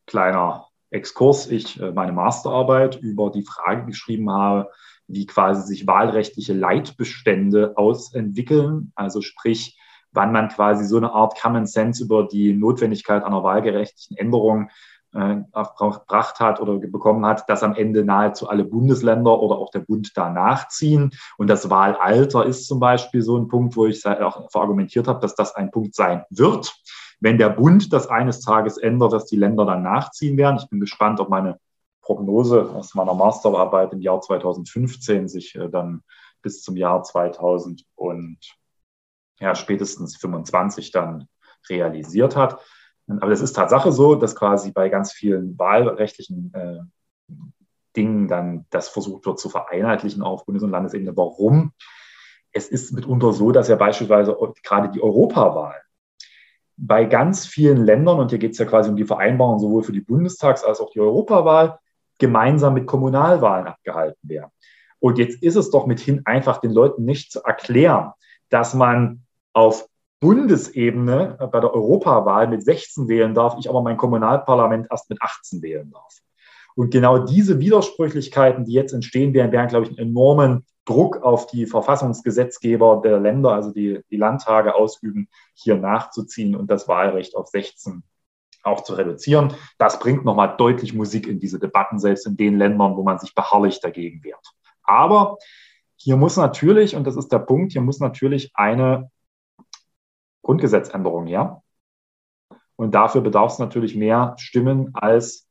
kleiner 0.07 0.70
Exkurs, 0.91 1.47
ich 1.49 1.81
äh, 1.81 1.93
meine 1.93 2.13
Masterarbeit 2.13 2.97
über 2.97 3.31
die 3.31 3.45
Frage 3.45 3.87
geschrieben 3.87 4.31
habe, 4.31 4.71
wie 5.07 5.27
quasi 5.27 5.63
sich 5.67 5.87
wahlrechtliche 5.87 6.53
Leitbestände 6.53 7.73
ausentwickeln. 7.77 8.93
Also 8.95 9.23
sprich, 9.23 9.79
wann 10.13 10.33
man 10.33 10.49
quasi 10.49 10.85
so 10.85 10.97
eine 10.97 11.13
Art 11.13 11.41
Common 11.41 11.67
Sense 11.67 12.03
über 12.03 12.27
die 12.27 12.53
Notwendigkeit 12.53 13.25
einer 13.25 13.43
wahlgerechtlichen 13.43 14.17
Änderung 14.17 14.71
äh, 15.13 15.37
gebracht 15.79 16.39
hat 16.39 16.61
oder 16.61 16.79
bekommen 16.79 17.27
hat, 17.27 17.49
dass 17.49 17.63
am 17.63 17.75
Ende 17.75 18.05
nahezu 18.05 18.49
alle 18.49 18.65
Bundesländer 18.65 19.41
oder 19.41 19.57
auch 19.57 19.71
der 19.71 19.81
Bund 19.81 20.13
da 20.15 20.31
nachziehen. 20.31 21.11
Und 21.37 21.49
das 21.49 21.71
Wahlalter 21.71 22.47
ist 22.47 22.67
zum 22.67 22.79
Beispiel 22.79 23.23
so 23.23 23.37
ein 23.37 23.49
Punkt, 23.49 23.77
wo 23.77 23.87
ich 23.87 24.07
auch 24.07 24.51
verargumentiert 24.51 25.09
habe, 25.09 25.21
dass 25.21 25.35
das 25.35 25.55
ein 25.55 25.71
Punkt 25.71 25.95
sein 25.95 26.25
wird. 26.31 26.73
Wenn 27.21 27.37
der 27.37 27.51
Bund 27.51 27.93
das 27.93 28.09
eines 28.09 28.41
Tages 28.41 28.79
ändert, 28.79 29.13
dass 29.13 29.27
die 29.27 29.37
Länder 29.37 29.67
dann 29.67 29.83
nachziehen 29.83 30.37
werden. 30.39 30.59
Ich 30.59 30.69
bin 30.69 30.81
gespannt, 30.81 31.21
ob 31.21 31.29
meine 31.29 31.61
Prognose 32.01 32.71
aus 32.71 32.95
meiner 32.95 33.15
Masterarbeit 33.15 33.93
im 33.93 34.01
Jahr 34.01 34.21
2015 34.21 35.29
sich 35.29 35.55
äh, 35.55 35.69
dann 35.69 36.03
bis 36.43 36.63
zum 36.63 36.77
Jahr 36.77 37.03
2000 37.03 37.85
und 37.95 38.39
ja, 39.39 39.55
spätestens 39.55 40.17
25 40.17 40.93
dann 40.93 41.29
realisiert 41.69 42.37
hat. 42.37 42.59
Aber 43.07 43.33
es 43.33 43.41
ist 43.41 43.53
Tatsache 43.53 43.93
so, 43.93 44.15
dass 44.15 44.35
quasi 44.35 44.73
bei 44.73 44.89
ganz 44.89 45.13
vielen 45.13 45.59
wahlrechtlichen 45.59 46.53
äh, 46.55 46.81
Dingen 47.97 48.29
dann 48.29 48.67
das 48.71 48.89
versucht 48.89 49.27
wird 49.27 49.39
zu 49.39 49.51
vereinheitlichen 49.51 50.23
auf 50.23 50.47
Bundes- 50.47 50.63
und 50.63 50.71
Landesebene. 50.71 51.17
Warum? 51.17 51.73
Es 52.53 52.69
ist 52.69 52.93
mitunter 52.93 53.33
so, 53.33 53.53
dass 53.53 53.69
ja 53.69 53.77
beispielsweise 53.77 54.37
gerade 54.63 54.91
die 54.91 55.03
Europawahl 55.03 55.81
bei 56.83 57.05
ganz 57.05 57.47
vielen 57.47 57.85
Ländern, 57.85 58.19
und 58.19 58.31
hier 58.31 58.39
geht 58.39 58.53
es 58.53 58.59
ja 58.59 58.65
quasi 58.65 58.89
um 58.89 58.97
die 58.97 59.05
Vereinbarung 59.05 59.59
sowohl 59.59 59.83
für 59.83 59.93
die 59.93 60.01
Bundestags- 60.01 60.65
als 60.65 60.81
auch 60.81 60.91
die 60.91 61.01
Europawahl, 61.01 61.79
gemeinsam 62.19 62.75
mit 62.75 62.87
Kommunalwahlen 62.87 63.67
abgehalten 63.67 64.29
werden. 64.29 64.51
Und 64.99 65.19
jetzt 65.19 65.43
ist 65.43 65.57
es 65.57 65.71
doch 65.71 65.87
mithin 65.87 66.23
einfach 66.25 66.59
den 66.59 66.73
Leuten 66.73 67.05
nicht 67.05 67.33
zu 67.33 67.43
erklären, 67.43 68.13
dass 68.49 68.75
man 68.75 69.23
auf 69.53 69.87
Bundesebene 70.21 71.39
bei 71.51 71.61
der 71.61 71.73
Europawahl 71.73 72.47
mit 72.49 72.63
16 72.63 73.09
wählen 73.09 73.35
darf, 73.35 73.57
ich 73.59 73.69
aber 73.69 73.83
mein 73.83 73.97
Kommunalparlament 73.97 74.87
erst 74.91 75.09
mit 75.09 75.21
18 75.21 75.63
wählen 75.63 75.91
darf. 75.91 76.19
Und 76.77 76.91
genau 76.91 77.19
diese 77.19 77.59
Widersprüchlichkeiten, 77.59 78.65
die 78.65 78.73
jetzt 78.73 78.93
entstehen 78.93 79.35
werden, 79.35 79.53
werden, 79.53 79.69
glaube 79.69 79.87
ich, 79.87 79.99
einen 79.99 80.11
enormen 80.11 80.65
Druck 80.85 81.23
auf 81.23 81.47
die 81.47 81.67
Verfassungsgesetzgeber 81.67 83.01
der 83.05 83.21
Länder, 83.21 83.53
also 83.53 83.71
die, 83.71 84.01
die 84.11 84.17
Landtage 84.17 84.75
ausüben, 84.75 85.29
hier 85.55 85.77
nachzuziehen 85.77 86.57
und 86.57 86.71
das 86.71 86.89
Wahlrecht 86.89 87.37
auf 87.37 87.49
16 87.49 88.03
auch 88.63 88.83
zu 88.83 88.95
reduzieren. 88.95 89.55
Das 89.79 89.99
bringt 89.99 90.25
nochmal 90.25 90.57
deutlich 90.57 90.95
Musik 90.95 91.27
in 91.27 91.41
diese 91.41 91.59
Debatten, 91.59 91.99
selbst 91.99 92.27
in 92.27 92.37
den 92.37 92.59
Ländern, 92.59 92.97
wo 92.97 93.03
man 93.03 93.19
sich 93.19 93.35
beharrlich 93.35 93.81
dagegen 93.81 94.23
wehrt. 94.25 94.45
Aber 94.83 95.39
hier 95.97 96.17
muss 96.17 96.37
natürlich, 96.37 96.97
und 96.97 97.07
das 97.07 97.17
ist 97.17 97.31
der 97.31 97.39
Punkt, 97.39 97.73
hier 97.73 97.83
muss 97.83 98.01
natürlich 98.01 98.51
eine 98.55 99.11
Grundgesetzänderung 100.43 101.27
her. 101.27 101.63
Und 102.77 102.95
dafür 102.95 103.21
bedarf 103.21 103.53
es 103.53 103.59
natürlich 103.59 103.95
mehr 103.95 104.35
Stimmen, 104.39 104.91
als 104.95 105.47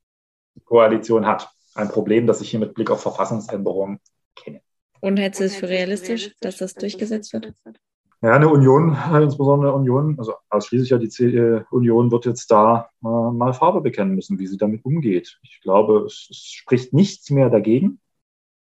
die 0.56 0.62
Koalition 0.62 1.28
hat. 1.28 1.52
Ein 1.76 1.90
Problem, 1.90 2.26
das 2.26 2.42
ich 2.42 2.50
hier 2.50 2.60
mit 2.60 2.74
Blick 2.74 2.90
auf 2.90 3.02
Verfassungsänderungen 3.02 4.00
kenne. 4.36 4.62
Und 5.02 5.18
hältst 5.18 5.40
du 5.40 5.46
es 5.46 5.56
für 5.56 5.70
realistisch, 5.70 6.36
dass 6.42 6.58
das 6.58 6.74
durchgesetzt 6.74 7.34
wird? 7.34 7.54
Ja, 8.22 8.34
eine 8.34 8.50
Union, 8.50 8.98
insbesondere 9.22 9.72
eine 9.72 9.80
Union, 9.80 10.16
also 10.20 10.34
ausschließlich 10.50 10.90
ja 10.90 10.98
die 10.98 11.10
C 11.10 11.26
äh, 11.28 11.64
Union 11.72 12.12
wird 12.12 12.26
jetzt 12.26 12.52
da 12.52 12.90
äh, 13.02 13.08
mal 13.08 13.54
Farbe 13.54 13.82
bekennen 13.82 14.16
müssen, 14.16 14.40
wie 14.40 14.48
sie 14.48 14.58
damit 14.58 14.84
umgeht. 14.84 15.40
Ich 15.42 15.62
glaube, 15.62 16.04
es, 16.06 16.28
es 16.30 16.38
spricht 16.38 16.94
nichts 16.94 17.30
mehr 17.30 17.50
dagegen, 17.50 18.02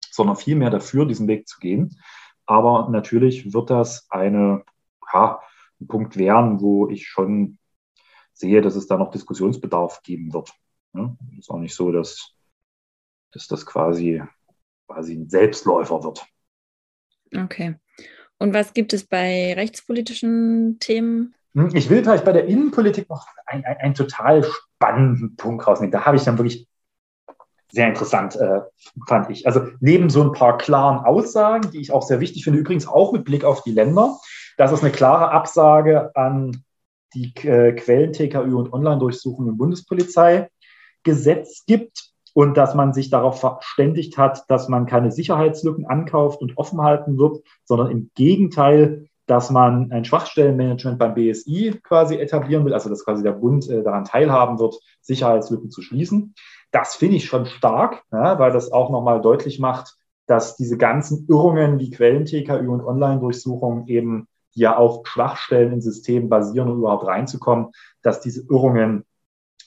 sondern 0.09 0.35
vielmehr 0.35 0.71
dafür, 0.71 1.05
diesen 1.05 1.27
Weg 1.27 1.47
zu 1.47 1.59
gehen. 1.59 1.99
Aber 2.45 2.89
natürlich 2.89 3.53
wird 3.53 3.69
das 3.69 4.07
eine, 4.09 4.63
ja, 5.13 5.39
ein 5.79 5.87
Punkt 5.87 6.17
werden, 6.17 6.61
wo 6.61 6.89
ich 6.89 7.07
schon 7.07 7.57
sehe, 8.33 8.61
dass 8.61 8.75
es 8.75 8.87
da 8.87 8.97
noch 8.97 9.11
Diskussionsbedarf 9.11 10.01
geben 10.01 10.33
wird. 10.33 10.51
Ja, 10.93 11.15
es 11.33 11.39
ist 11.39 11.49
auch 11.49 11.59
nicht 11.59 11.75
so, 11.75 11.91
dass, 11.91 12.35
dass 13.31 13.47
das 13.47 13.65
quasi, 13.65 14.21
quasi 14.93 15.15
ein 15.15 15.29
Selbstläufer 15.29 16.03
wird. 16.03 16.25
Okay. 17.35 17.75
Und 18.37 18.53
was 18.53 18.73
gibt 18.73 18.93
es 18.93 19.05
bei 19.05 19.53
rechtspolitischen 19.53 20.77
Themen? 20.79 21.33
Hm, 21.53 21.69
ich 21.73 21.89
will 21.89 22.03
vielleicht 22.03 22.25
bei 22.25 22.33
der 22.33 22.45
Innenpolitik 22.45 23.09
noch 23.09 23.25
ein, 23.45 23.63
ein, 23.65 23.77
ein 23.77 23.93
total 23.93 24.43
spannenden 24.43 25.35
Punkt 25.35 25.65
rausnehmen. 25.65 25.91
Da 25.91 26.05
habe 26.05 26.17
ich 26.17 26.23
dann 26.23 26.37
wirklich 26.37 26.67
sehr 27.71 27.87
interessant, 27.87 28.35
äh, 28.35 28.61
fand 29.07 29.31
ich. 29.31 29.47
Also 29.47 29.67
neben 29.79 30.09
so 30.09 30.21
ein 30.21 30.31
paar 30.31 30.57
klaren 30.57 31.05
Aussagen, 31.05 31.71
die 31.71 31.79
ich 31.79 31.91
auch 31.91 32.03
sehr 32.03 32.19
wichtig 32.19 32.43
finde, 32.43 32.59
übrigens 32.59 32.87
auch 32.87 33.13
mit 33.13 33.25
Blick 33.25 33.43
auf 33.43 33.63
die 33.63 33.71
Länder, 33.71 34.17
dass 34.57 34.71
es 34.71 34.81
eine 34.81 34.91
klare 34.91 35.31
Absage 35.31 36.15
an 36.15 36.63
die 37.15 37.33
äh, 37.43 37.73
Quellen 37.73 38.13
TKÜ 38.13 38.55
und 38.55 38.73
Online-Durchsuchungen 38.73 39.51
im 39.51 39.57
Bundespolizeigesetz 39.57 41.65
gibt 41.65 42.12
und 42.33 42.57
dass 42.57 42.75
man 42.75 42.93
sich 42.93 43.09
darauf 43.09 43.39
verständigt 43.39 44.17
hat, 44.17 44.49
dass 44.49 44.67
man 44.67 44.85
keine 44.85 45.11
Sicherheitslücken 45.11 45.85
ankauft 45.85 46.41
und 46.41 46.57
offen 46.57 46.81
halten 46.81 47.17
wird, 47.17 47.43
sondern 47.63 47.91
im 47.91 48.11
Gegenteil, 48.15 49.07
dass 49.25 49.49
man 49.49 49.91
ein 49.91 50.03
Schwachstellenmanagement 50.03 50.99
beim 50.99 51.13
BSI 51.13 51.79
quasi 51.83 52.15
etablieren 52.17 52.65
will, 52.65 52.73
also 52.73 52.89
dass 52.89 53.05
quasi 53.05 53.23
der 53.23 53.31
Bund 53.31 53.69
äh, 53.69 53.83
daran 53.83 54.03
teilhaben 54.03 54.59
wird, 54.59 54.75
Sicherheitslücken 55.01 55.69
zu 55.69 55.81
schließen. 55.81 56.33
Das 56.71 56.95
finde 56.95 57.17
ich 57.17 57.25
schon 57.25 57.45
stark, 57.45 58.03
ja, 58.11 58.37
weil 58.39 58.51
das 58.51 58.71
auch 58.71 58.89
nochmal 58.89 59.21
deutlich 59.21 59.59
macht, 59.59 59.95
dass 60.25 60.55
diese 60.57 60.77
ganzen 60.77 61.25
Irrungen 61.29 61.79
wie 61.79 61.91
Quellen-TKÜ 61.91 62.67
und 62.67 62.81
Online-Durchsuchungen 62.81 63.87
eben, 63.87 64.27
ja 64.55 64.77
auf 64.77 65.07
Schwachstellen 65.07 65.73
im 65.73 65.81
System 65.81 66.29
basieren, 66.29 66.69
um 66.69 66.77
überhaupt 66.77 67.07
reinzukommen, 67.07 67.71
dass 68.03 68.21
diese 68.21 68.41
Irrungen 68.41 69.03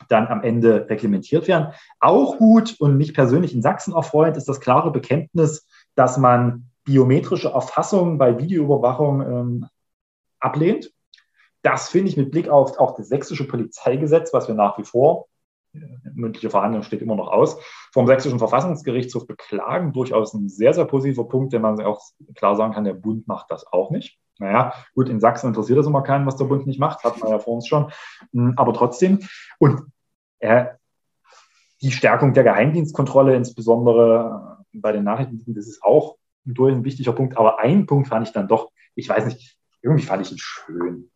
dann 0.09 0.27
am 0.29 0.43
Ende 0.43 0.89
reglementiert 0.89 1.49
werden. 1.49 1.73
Auch 2.01 2.39
gut 2.39 2.77
und 2.79 2.97
mich 2.97 3.15
persönlich 3.15 3.55
in 3.55 3.63
Sachsen 3.63 3.95
erfreut 3.95 4.37
ist 4.37 4.49
das 4.49 4.61
klare 4.61 4.91
Bekenntnis, 4.91 5.67
dass 5.95 6.19
man 6.19 6.71
biometrische 6.85 7.49
Erfassung 7.49 8.19
bei 8.19 8.39
Videoüberwachung 8.39 9.21
ähm, 9.23 9.67
ablehnt. 10.39 10.93
Das 11.63 11.89
finde 11.89 12.11
ich 12.11 12.17
mit 12.17 12.31
Blick 12.31 12.49
auf 12.49 12.79
auch 12.79 12.95
das 12.95 13.09
sächsische 13.09 13.49
Polizeigesetz, 13.49 14.33
was 14.33 14.47
wir 14.47 14.55
nach 14.55 14.79
wie 14.79 14.85
vor, 14.85 15.27
äh, 15.75 15.81
mündliche 16.15 16.51
Verhandlung 16.51 16.83
steht 16.83 17.03
immer 17.03 17.17
noch 17.17 17.29
aus, 17.29 17.59
vom 17.93 18.07
sächsischen 18.07 18.39
Verfassungsgerichtshof 18.39 19.27
beklagen, 19.27 19.93
durchaus 19.93 20.35
ein 20.35 20.49
sehr, 20.49 20.75
sehr 20.75 20.85
positiver 20.85 21.25
Punkt, 21.25 21.53
den 21.53 21.63
man 21.63 21.81
auch 21.81 22.01
klar 22.37 22.55
sagen 22.55 22.73
kann, 22.73 22.85
der 22.85 22.95
Bund 22.95 23.27
macht 23.27 23.51
das 23.51 23.67
auch 23.67 23.91
nicht. 23.91 24.19
Naja, 24.39 24.75
gut, 24.95 25.09
in 25.09 25.21
Sachsen 25.21 25.49
interessiert 25.49 25.79
das 25.79 25.87
immer 25.87 26.03
keinen, 26.03 26.27
was 26.27 26.37
der 26.37 26.45
Bund 26.45 26.67
nicht 26.67 26.79
macht, 26.79 27.05
hat 27.05 27.19
man 27.21 27.31
ja 27.31 27.39
vor 27.39 27.55
uns 27.55 27.67
schon. 27.67 27.91
Hm, 28.33 28.55
aber 28.57 28.75
trotzdem, 28.75 29.21
und 29.59 29.83
äh, 30.41 30.67
die 31.83 31.91
Stärkung 31.91 32.33
der 32.35 32.45
Geheimdienstkontrolle, 32.45 33.35
insbesondere 33.35 34.65
bei 34.73 34.93
den 34.93 35.05
Nachrichten, 35.05 35.55
das 35.55 35.67
ist 35.67 35.83
auch 35.83 36.17
durch 36.45 36.75
ein 36.75 36.85
wichtiger 36.85 37.13
Punkt. 37.13 37.37
Aber 37.37 37.59
einen 37.59 37.87
Punkt 37.87 38.09
fand 38.09 38.27
ich 38.27 38.33
dann 38.33 38.49
doch, 38.49 38.71
ich 38.95 39.09
weiß 39.09 39.27
nicht, 39.27 39.59
irgendwie 39.83 40.05
fand 40.05 40.25
ich 40.25 40.33
ihn 40.33 40.39
schön. 40.39 41.11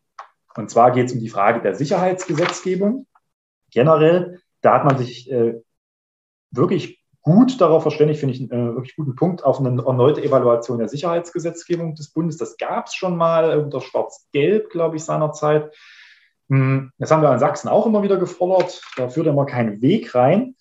Und 0.55 0.71
zwar 0.71 0.91
geht 0.93 1.07
es 1.07 1.13
um 1.13 1.21
die 1.21 1.29
Frage 1.29 1.61
der 1.61 1.75
Sicherheitsgesetzgebung. 1.75 3.07
Generell, 3.71 4.41
da 4.61 4.75
hat 4.75 4.85
man 4.85 4.99
sich 4.99 5.31
äh, 5.31 5.61
wirklich 6.51 7.00
gut 7.23 7.61
darauf 7.61 7.83
verständigt, 7.83 8.21
finde 8.21 8.35
ich 8.35 8.41
einen 8.41 8.71
äh, 8.71 8.75
wirklich 8.75 8.97
guten 8.97 9.15
Punkt, 9.15 9.45
auf 9.45 9.61
eine 9.61 9.83
erneute 9.83 10.23
Evaluation 10.23 10.79
der 10.79 10.89
Sicherheitsgesetzgebung 10.89 11.95
des 11.95 12.13
Bundes. 12.13 12.39
Das 12.39 12.57
gab 12.57 12.87
es 12.87 12.95
schon 12.95 13.17
mal 13.17 13.59
unter 13.59 13.81
Schwarz-Gelb, 13.81 14.71
glaube 14.71 14.97
ich, 14.97 15.05
seinerzeit. 15.05 15.75
Hm, 16.49 16.93
das 16.99 17.11
haben 17.11 17.23
wir 17.23 17.33
in 17.33 17.39
Sachsen 17.39 17.69
auch 17.69 17.87
immer 17.87 18.03
wieder 18.03 18.17
gefordert. 18.17 18.83
Da 18.97 19.09
führt 19.09 19.27
immer 19.27 19.47
kein 19.47 19.83
Weg 19.83 20.15
rein. 20.15 20.57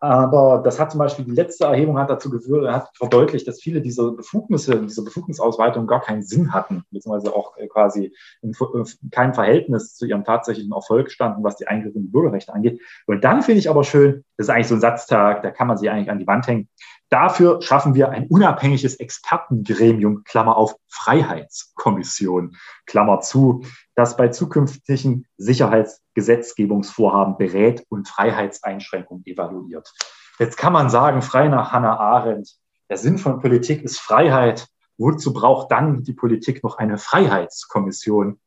Aber 0.00 0.60
das 0.62 0.78
hat 0.78 0.90
zum 0.90 0.98
Beispiel 0.98 1.24
die 1.24 1.32
letzte 1.32 1.64
Erhebung 1.64 1.98
hat 1.98 2.10
dazu 2.10 2.30
geführt, 2.30 2.70
hat 2.70 2.90
verdeutlicht, 2.96 3.48
dass 3.48 3.60
viele 3.60 3.80
dieser 3.80 4.12
Befugnisse, 4.12 4.82
diese 4.82 5.02
Befugnisausweitung 5.02 5.86
gar 5.86 6.02
keinen 6.02 6.22
Sinn 6.22 6.52
hatten, 6.52 6.84
beziehungsweise 6.90 7.34
auch 7.34 7.56
äh, 7.56 7.66
quasi 7.66 8.14
in 8.42 8.50
äh, 8.52 8.84
kein 9.10 9.34
Verhältnis 9.34 9.94
zu 9.94 10.06
ihrem 10.06 10.24
tatsächlichen 10.24 10.72
Erfolg 10.72 11.10
standen, 11.10 11.42
was 11.42 11.56
die 11.56 11.66
Eingriffe 11.66 11.96
in 11.96 12.04
die 12.04 12.10
Bürgerrechte 12.10 12.52
angeht. 12.52 12.80
Und 13.06 13.24
dann 13.24 13.42
finde 13.42 13.60
ich 13.60 13.70
aber 13.70 13.84
schön, 13.84 14.24
das 14.36 14.48
ist 14.48 14.50
eigentlich 14.50 14.68
so 14.68 14.74
ein 14.74 14.80
Satztag, 14.80 15.42
da 15.42 15.50
kann 15.50 15.66
man 15.66 15.78
sich 15.78 15.90
eigentlich 15.90 16.10
an 16.10 16.18
die 16.18 16.26
Wand 16.26 16.46
hängen. 16.46 16.68
Dafür 17.08 17.62
schaffen 17.62 17.94
wir 17.94 18.10
ein 18.10 18.26
unabhängiges 18.26 18.96
Expertengremium, 18.96 20.24
Klammer 20.24 20.56
auf 20.56 20.74
Freiheitskommission, 20.88 22.56
Klammer 22.84 23.20
zu, 23.20 23.64
das 23.94 24.16
bei 24.16 24.28
zukünftigen 24.28 25.26
Sicherheitsgesetzgebungsvorhaben 25.36 27.38
berät 27.38 27.84
und 27.88 28.08
Freiheitseinschränkungen 28.08 29.24
evaluiert. 29.24 29.92
Jetzt 30.38 30.58
kann 30.58 30.72
man 30.72 30.90
sagen, 30.90 31.22
frei 31.22 31.48
nach 31.48 31.72
Hannah 31.72 31.98
Arendt, 31.98 32.56
der 32.90 32.98
Sinn 32.98 33.18
von 33.18 33.40
Politik 33.40 33.82
ist 33.82 33.98
Freiheit. 33.98 34.66
Wozu 34.98 35.32
braucht 35.32 35.70
dann 35.70 36.04
die 36.04 36.14
Politik 36.14 36.62
noch 36.62 36.78
eine 36.78 36.98
Freiheitskommission? 36.98 38.40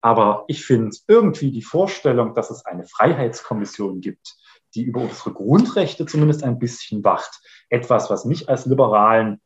Aber 0.00 0.44
ich 0.48 0.64
finde 0.64 0.96
irgendwie 1.06 1.52
die 1.52 1.62
Vorstellung, 1.62 2.34
dass 2.34 2.50
es 2.50 2.66
eine 2.66 2.84
Freiheitskommission 2.84 4.00
gibt, 4.00 4.36
die 4.74 4.82
über 4.82 5.00
unsere 5.00 5.32
Grundrechte 5.32 6.06
zumindest 6.06 6.42
ein 6.44 6.58
bisschen 6.58 7.04
wacht, 7.04 7.40
etwas, 7.68 8.10
was 8.10 8.24
mich 8.24 8.48
als 8.48 8.66
liberalen 8.66 9.40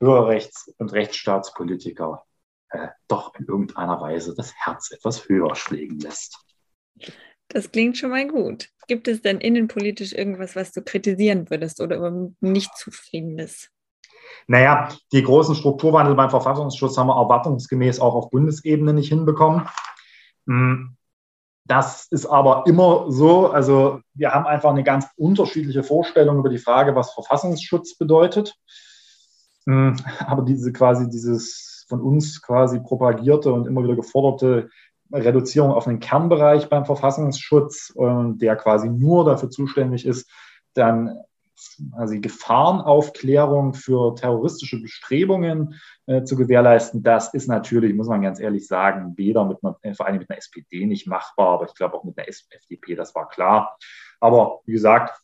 Bürgerrechts- 0.00 0.72
und 0.78 0.92
Rechtsstaatspolitiker 0.92 2.24
äh, 2.70 2.88
doch 3.08 3.34
in 3.36 3.46
irgendeiner 3.46 4.00
Weise 4.00 4.34
das 4.34 4.52
Herz 4.54 4.90
etwas 4.90 5.28
höher 5.28 5.54
schlägen 5.54 5.98
lässt. 6.00 6.38
Das 7.48 7.70
klingt 7.70 7.96
schon 7.96 8.10
mal 8.10 8.26
gut. 8.26 8.68
Gibt 8.88 9.08
es 9.08 9.22
denn 9.22 9.38
innenpolitisch 9.38 10.12
irgendwas, 10.12 10.56
was 10.56 10.72
du 10.72 10.82
kritisieren 10.82 11.48
würdest 11.50 11.80
oder 11.80 12.30
nicht 12.40 12.76
zufriedenes? 12.76 13.70
Naja, 14.46 14.88
die 15.12 15.22
großen 15.22 15.54
Strukturwandel 15.54 16.14
beim 16.14 16.30
Verfassungsschutz 16.30 16.96
haben 16.96 17.06
wir 17.08 17.16
erwartungsgemäß 17.16 18.00
auch 18.00 18.14
auf 18.14 18.30
Bundesebene 18.30 18.92
nicht 18.92 19.08
hinbekommen. 19.08 19.68
Hm, 20.46 20.96
das 21.66 22.06
ist 22.10 22.26
aber 22.26 22.64
immer 22.66 23.06
so. 23.08 23.48
Also 23.48 24.00
wir 24.14 24.32
haben 24.32 24.46
einfach 24.46 24.70
eine 24.70 24.84
ganz 24.84 25.06
unterschiedliche 25.16 25.82
Vorstellung 25.82 26.38
über 26.38 26.50
die 26.50 26.58
Frage, 26.58 26.94
was 26.94 27.14
Verfassungsschutz 27.14 27.96
bedeutet. 27.96 28.54
Hm, 29.66 29.96
aber 30.26 30.42
diese 30.42 30.72
quasi 30.72 31.08
dieses 31.08 31.86
von 31.88 32.00
uns 32.00 32.40
quasi 32.42 32.80
propagierte 32.80 33.52
und 33.52 33.66
immer 33.66 33.82
wieder 33.82 33.96
geforderte 33.96 34.70
Reduzierung 35.12 35.72
auf 35.72 35.86
einen 35.86 36.00
Kernbereich 36.00 36.68
beim 36.68 36.86
Verfassungsschutz, 36.86 37.92
der 37.96 38.56
quasi 38.56 38.88
nur 38.88 39.24
dafür 39.24 39.50
zuständig 39.50 40.06
ist, 40.06 40.28
dann 40.72 41.18
also 41.92 42.20
Gefahrenaufklärung 42.20 43.74
für 43.74 44.14
terroristische 44.14 44.80
Bestrebungen 44.80 45.80
äh, 46.06 46.24
zu 46.24 46.36
gewährleisten, 46.36 47.02
das 47.02 47.32
ist 47.34 47.48
natürlich, 47.48 47.94
muss 47.94 48.08
man 48.08 48.22
ganz 48.22 48.40
ehrlich 48.40 48.66
sagen, 48.66 49.14
weder 49.16 49.44
mit 49.44 49.58
einer, 49.62 49.78
äh, 49.82 49.94
vor 49.94 50.06
allem 50.06 50.18
mit 50.18 50.30
einer 50.30 50.38
SPD 50.38 50.86
nicht 50.86 51.06
machbar, 51.06 51.54
aber 51.54 51.66
ich 51.66 51.74
glaube 51.74 51.96
auch 51.96 52.04
mit 52.04 52.18
einer 52.18 52.28
FDP, 52.28 52.94
das 52.94 53.14
war 53.14 53.28
klar. 53.28 53.76
Aber 54.20 54.60
wie 54.64 54.72
gesagt, 54.72 55.18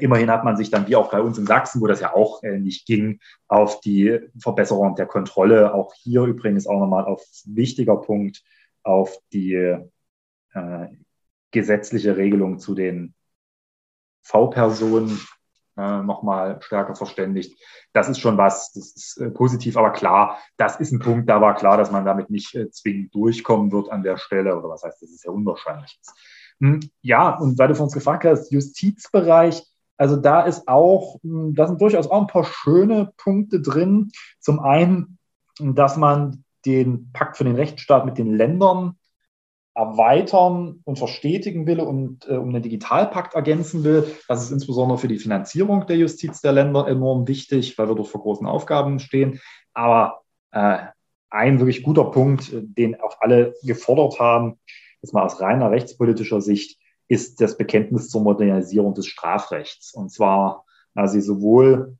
Immerhin 0.00 0.30
hat 0.30 0.44
man 0.44 0.54
sich 0.54 0.70
dann, 0.70 0.86
wie 0.86 0.96
auch 0.96 1.10
bei 1.10 1.22
uns 1.22 1.38
in 1.38 1.46
Sachsen, 1.46 1.80
wo 1.80 1.86
das 1.86 2.00
ja 2.00 2.14
auch 2.14 2.42
äh, 2.42 2.58
nicht 2.58 2.86
ging, 2.86 3.20
auf 3.46 3.80
die 3.80 4.20
Verbesserung 4.38 4.96
der 4.96 5.06
Kontrolle, 5.06 5.72
auch 5.72 5.94
hier 5.94 6.24
übrigens 6.24 6.66
auch 6.66 6.78
nochmal 6.78 7.06
auf 7.06 7.22
wichtiger 7.46 7.96
Punkt, 7.96 8.42
auf 8.82 9.16
die 9.32 9.54
äh, 9.54 10.88
gesetzliche 11.50 12.18
Regelung 12.18 12.58
zu 12.58 12.74
den 12.74 13.14
V-Personen 14.22 15.18
äh, 15.78 16.02
nochmal 16.02 16.60
stärker 16.60 16.94
verständigt. 16.94 17.58
Das 17.92 18.08
ist 18.08 18.18
schon 18.18 18.36
was, 18.36 18.72
das 18.72 18.96
ist 18.96 19.16
äh, 19.18 19.30
positiv, 19.30 19.76
aber 19.76 19.92
klar, 19.92 20.38
das 20.56 20.80
ist 20.80 20.92
ein 20.92 20.98
Punkt, 20.98 21.28
da 21.28 21.40
war 21.40 21.54
klar, 21.54 21.76
dass 21.76 21.92
man 21.92 22.04
damit 22.04 22.30
nicht 22.30 22.54
äh, 22.54 22.68
zwingend 22.70 23.14
durchkommen 23.14 23.70
wird 23.70 23.90
an 23.90 24.02
der 24.02 24.18
Stelle, 24.18 24.56
oder 24.56 24.68
was 24.68 24.82
heißt, 24.82 25.00
das 25.00 25.10
ist 25.10 25.24
ja 25.24 25.30
unwahrscheinlich. 25.30 25.98
Hm, 26.60 26.80
ja, 27.00 27.36
und 27.36 27.58
weil 27.58 27.68
du 27.68 27.76
von 27.76 27.84
uns 27.84 27.94
gefragt 27.94 28.24
hast, 28.24 28.50
Justizbereich, 28.50 29.64
also 29.96 30.16
da 30.16 30.42
ist 30.42 30.66
auch, 30.66 31.20
hm, 31.22 31.54
da 31.54 31.68
sind 31.68 31.80
durchaus 31.80 32.10
auch 32.10 32.22
ein 32.22 32.26
paar 32.26 32.44
schöne 32.44 33.12
Punkte 33.16 33.60
drin. 33.60 34.10
Zum 34.40 34.60
einen, 34.60 35.18
dass 35.60 35.96
man 35.96 36.44
den 36.66 37.12
Pakt 37.12 37.36
für 37.36 37.44
den 37.44 37.54
Rechtsstaat 37.54 38.04
mit 38.04 38.18
den 38.18 38.34
Ländern 38.34 38.97
erweitern 39.78 40.80
und 40.82 40.98
verstetigen 40.98 41.68
will 41.68 41.78
und 41.78 42.28
äh, 42.28 42.32
um 42.32 42.52
den 42.52 42.62
Digitalpakt 42.62 43.34
ergänzen 43.34 43.84
will. 43.84 44.12
Das 44.26 44.42
ist 44.42 44.50
insbesondere 44.50 44.98
für 44.98 45.06
die 45.06 45.20
Finanzierung 45.20 45.86
der 45.86 45.96
Justiz 45.96 46.40
der 46.40 46.52
Länder 46.52 46.88
enorm 46.88 47.28
wichtig, 47.28 47.78
weil 47.78 47.88
wir 47.88 47.94
dort 47.94 48.08
vor 48.08 48.22
großen 48.22 48.46
Aufgaben 48.46 48.98
stehen. 48.98 49.40
Aber 49.74 50.22
äh, 50.50 50.78
ein 51.30 51.60
wirklich 51.60 51.84
guter 51.84 52.06
Punkt, 52.06 52.52
äh, 52.52 52.60
den 52.60 53.00
auch 53.00 53.20
alle 53.20 53.54
gefordert 53.62 54.18
haben, 54.18 54.58
jetzt 55.00 55.14
mal 55.14 55.22
aus 55.22 55.40
reiner 55.40 55.70
rechtspolitischer 55.70 56.40
Sicht, 56.40 56.80
ist 57.06 57.40
das 57.40 57.56
Bekenntnis 57.56 58.08
zur 58.08 58.22
Modernisierung 58.22 58.94
des 58.94 59.06
Strafrechts. 59.06 59.94
Und 59.94 60.10
zwar 60.10 60.64
also 60.96 61.20
sowohl, 61.20 61.96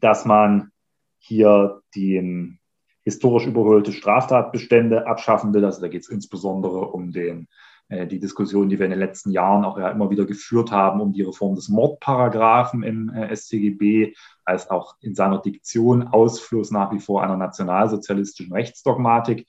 dass 0.00 0.24
man 0.24 0.72
hier 1.18 1.82
den 1.94 2.58
historisch 3.06 3.46
überholte 3.46 3.92
Straftatbestände 3.92 5.06
abschaffen 5.06 5.54
will. 5.54 5.64
Also 5.64 5.80
da 5.80 5.86
geht 5.86 6.02
es 6.02 6.08
insbesondere 6.08 6.80
um 6.88 7.12
den, 7.12 7.46
äh, 7.88 8.04
die 8.04 8.18
Diskussion, 8.18 8.68
die 8.68 8.80
wir 8.80 8.84
in 8.84 8.90
den 8.90 8.98
letzten 8.98 9.30
Jahren 9.30 9.64
auch 9.64 9.78
ja 9.78 9.90
immer 9.90 10.10
wieder 10.10 10.26
geführt 10.26 10.72
haben, 10.72 11.00
um 11.00 11.12
die 11.12 11.22
Reform 11.22 11.54
des 11.54 11.68
Mordparagraphen 11.68 12.82
im 12.82 13.10
äh, 13.10 13.34
StGB, 13.34 14.14
als 14.44 14.68
auch 14.70 14.96
in 15.00 15.14
seiner 15.14 15.40
Diktion 15.40 16.08
Ausfluss 16.08 16.72
nach 16.72 16.92
wie 16.92 16.98
vor 16.98 17.22
einer 17.22 17.36
nationalsozialistischen 17.36 18.52
Rechtsdogmatik. 18.52 19.46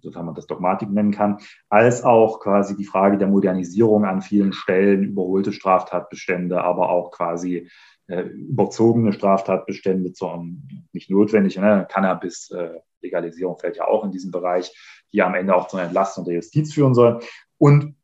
sofern 0.00 0.24
man 0.24 0.36
das 0.36 0.46
Dogmatik 0.46 0.88
nennen 0.88 1.10
kann, 1.10 1.38
als 1.68 2.04
auch 2.04 2.38
quasi 2.38 2.76
die 2.76 2.84
Frage 2.84 3.18
der 3.18 3.26
Modernisierung 3.26 4.04
an 4.04 4.22
vielen 4.22 4.52
Stellen, 4.52 5.02
überholte 5.02 5.52
Straftatbestände, 5.52 6.62
aber 6.62 6.88
auch 6.88 7.10
quasi 7.10 7.68
überzogene 8.20 9.12
Straftatbestände, 9.12 10.12
zur, 10.12 10.44
nicht 10.92 11.10
notwendig, 11.10 11.56
ne? 11.56 11.86
Cannabis-Legalisierung 11.90 13.56
äh, 13.56 13.60
fällt 13.60 13.76
ja 13.76 13.86
auch 13.86 14.04
in 14.04 14.10
diesen 14.10 14.30
Bereich, 14.30 14.72
die 15.12 15.22
am 15.22 15.34
Ende 15.34 15.54
auch 15.54 15.68
zur 15.68 15.82
Entlastung 15.82 16.24
der 16.24 16.34
Justiz 16.34 16.72
führen 16.72 16.94
soll. 16.94 17.20
Und 17.58 17.96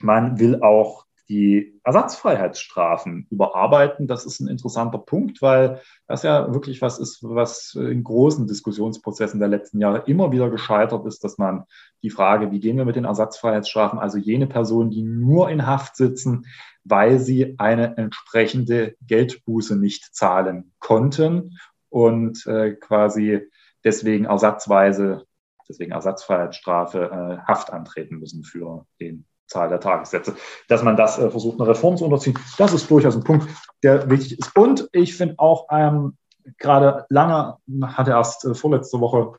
man 0.00 0.38
will 0.38 0.62
auch 0.62 1.07
die 1.28 1.78
Ersatzfreiheitsstrafen 1.84 3.26
überarbeiten. 3.30 4.06
Das 4.06 4.24
ist 4.24 4.40
ein 4.40 4.48
interessanter 4.48 4.98
Punkt, 4.98 5.42
weil 5.42 5.80
das 6.06 6.22
ja 6.22 6.52
wirklich 6.52 6.80
was 6.80 6.98
ist, 6.98 7.22
was 7.22 7.74
in 7.74 8.02
großen 8.02 8.46
Diskussionsprozessen 8.46 9.38
der 9.38 9.48
letzten 9.48 9.78
Jahre 9.78 10.04
immer 10.06 10.32
wieder 10.32 10.48
gescheitert 10.48 11.04
ist, 11.06 11.22
dass 11.24 11.36
man 11.36 11.64
die 12.02 12.10
Frage, 12.10 12.50
wie 12.50 12.60
gehen 12.60 12.78
wir 12.78 12.86
mit 12.86 12.96
den 12.96 13.04
Ersatzfreiheitsstrafen, 13.04 13.98
also 13.98 14.16
jene 14.16 14.46
Personen, 14.46 14.90
die 14.90 15.02
nur 15.02 15.50
in 15.50 15.66
Haft 15.66 15.96
sitzen, 15.96 16.46
weil 16.84 17.18
sie 17.18 17.56
eine 17.58 17.96
entsprechende 17.98 18.96
Geldbuße 19.06 19.76
nicht 19.76 20.14
zahlen 20.14 20.72
konnten 20.78 21.58
und 21.90 22.46
äh, 22.46 22.72
quasi 22.72 23.50
deswegen 23.84 24.24
ersatzweise, 24.24 25.26
deswegen 25.68 25.92
Ersatzfreiheitsstrafe, 25.92 27.02
äh, 27.02 27.46
Haft 27.46 27.70
antreten 27.70 28.18
müssen 28.18 28.44
für 28.44 28.86
den 29.00 29.26
Zahl 29.48 29.68
der 29.68 29.80
Tagessätze. 29.80 30.36
Dass 30.68 30.82
man 30.82 30.96
das 30.96 31.18
äh, 31.18 31.30
versucht, 31.30 31.60
eine 31.60 31.68
Reform 31.68 31.96
zu 31.96 32.04
unterziehen, 32.04 32.38
das 32.56 32.72
ist 32.72 32.90
durchaus 32.90 33.16
ein 33.16 33.24
Punkt, 33.24 33.48
der 33.82 34.08
wichtig 34.08 34.38
ist. 34.38 34.54
Und 34.56 34.88
ich 34.92 35.16
finde 35.16 35.34
auch, 35.38 35.66
ähm, 35.70 36.16
gerade 36.58 37.06
lange 37.08 37.56
hatte 37.82 38.12
erst 38.12 38.44
äh, 38.44 38.54
vorletzte 38.54 39.00
Woche, 39.00 39.32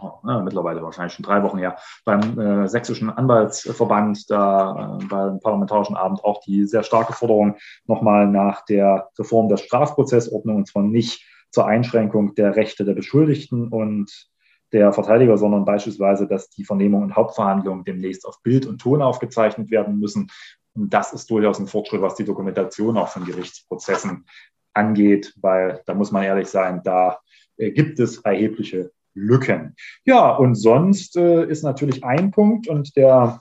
oh, 0.00 0.12
ne, 0.24 0.42
mittlerweile 0.44 0.82
wahrscheinlich 0.82 1.14
schon 1.14 1.24
drei 1.24 1.42
Wochen 1.42 1.58
her, 1.58 1.76
beim 2.04 2.38
äh, 2.38 2.68
Sächsischen 2.68 3.10
Anwaltsverband, 3.10 4.30
da 4.30 4.98
äh, 5.00 5.04
beim 5.04 5.40
Parlamentarischen 5.40 5.96
Abend 5.96 6.24
auch 6.24 6.40
die 6.40 6.64
sehr 6.64 6.82
starke 6.82 7.12
Forderung 7.12 7.56
nochmal 7.86 8.26
nach 8.26 8.64
der 8.64 9.08
Reform 9.18 9.48
der 9.48 9.58
Strafprozessordnung, 9.58 10.56
und 10.56 10.68
zwar 10.68 10.82
nicht 10.82 11.26
zur 11.50 11.66
Einschränkung 11.66 12.34
der 12.34 12.56
Rechte 12.56 12.84
der 12.84 12.94
Beschuldigten 12.94 13.68
und 13.68 14.31
der 14.72 14.92
Verteidiger, 14.92 15.36
sondern 15.36 15.64
beispielsweise, 15.64 16.26
dass 16.26 16.48
die 16.48 16.64
Vernehmung 16.64 17.02
und 17.02 17.16
Hauptverhandlungen 17.16 17.84
demnächst 17.84 18.26
auf 18.26 18.42
Bild 18.42 18.66
und 18.66 18.78
Ton 18.80 19.02
aufgezeichnet 19.02 19.70
werden 19.70 19.98
müssen. 19.98 20.30
Und 20.74 20.92
das 20.94 21.12
ist 21.12 21.30
durchaus 21.30 21.58
ein 21.58 21.66
Fortschritt, 21.66 22.00
was 22.00 22.14
die 22.14 22.24
Dokumentation 22.24 22.96
auch 22.96 23.08
von 23.08 23.24
Gerichtsprozessen 23.24 24.24
angeht, 24.72 25.34
weil 25.40 25.82
da 25.86 25.94
muss 25.94 26.12
man 26.12 26.22
ehrlich 26.22 26.48
sein, 26.48 26.80
da 26.82 27.18
äh, 27.58 27.70
gibt 27.70 28.00
es 28.00 28.18
erhebliche 28.18 28.90
Lücken. 29.14 29.76
Ja, 30.04 30.34
und 30.34 30.54
sonst 30.54 31.16
äh, 31.16 31.44
ist 31.44 31.62
natürlich 31.62 32.02
ein 32.04 32.30
Punkt, 32.30 32.68
und 32.68 32.96
der, 32.96 33.40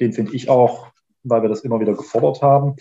den 0.00 0.12
finde 0.12 0.34
ich 0.34 0.48
auch, 0.48 0.88
weil 1.22 1.42
wir 1.42 1.48
das 1.48 1.60
immer 1.60 1.78
wieder 1.78 1.94
gefordert 1.94 2.42
haben, 2.42 2.74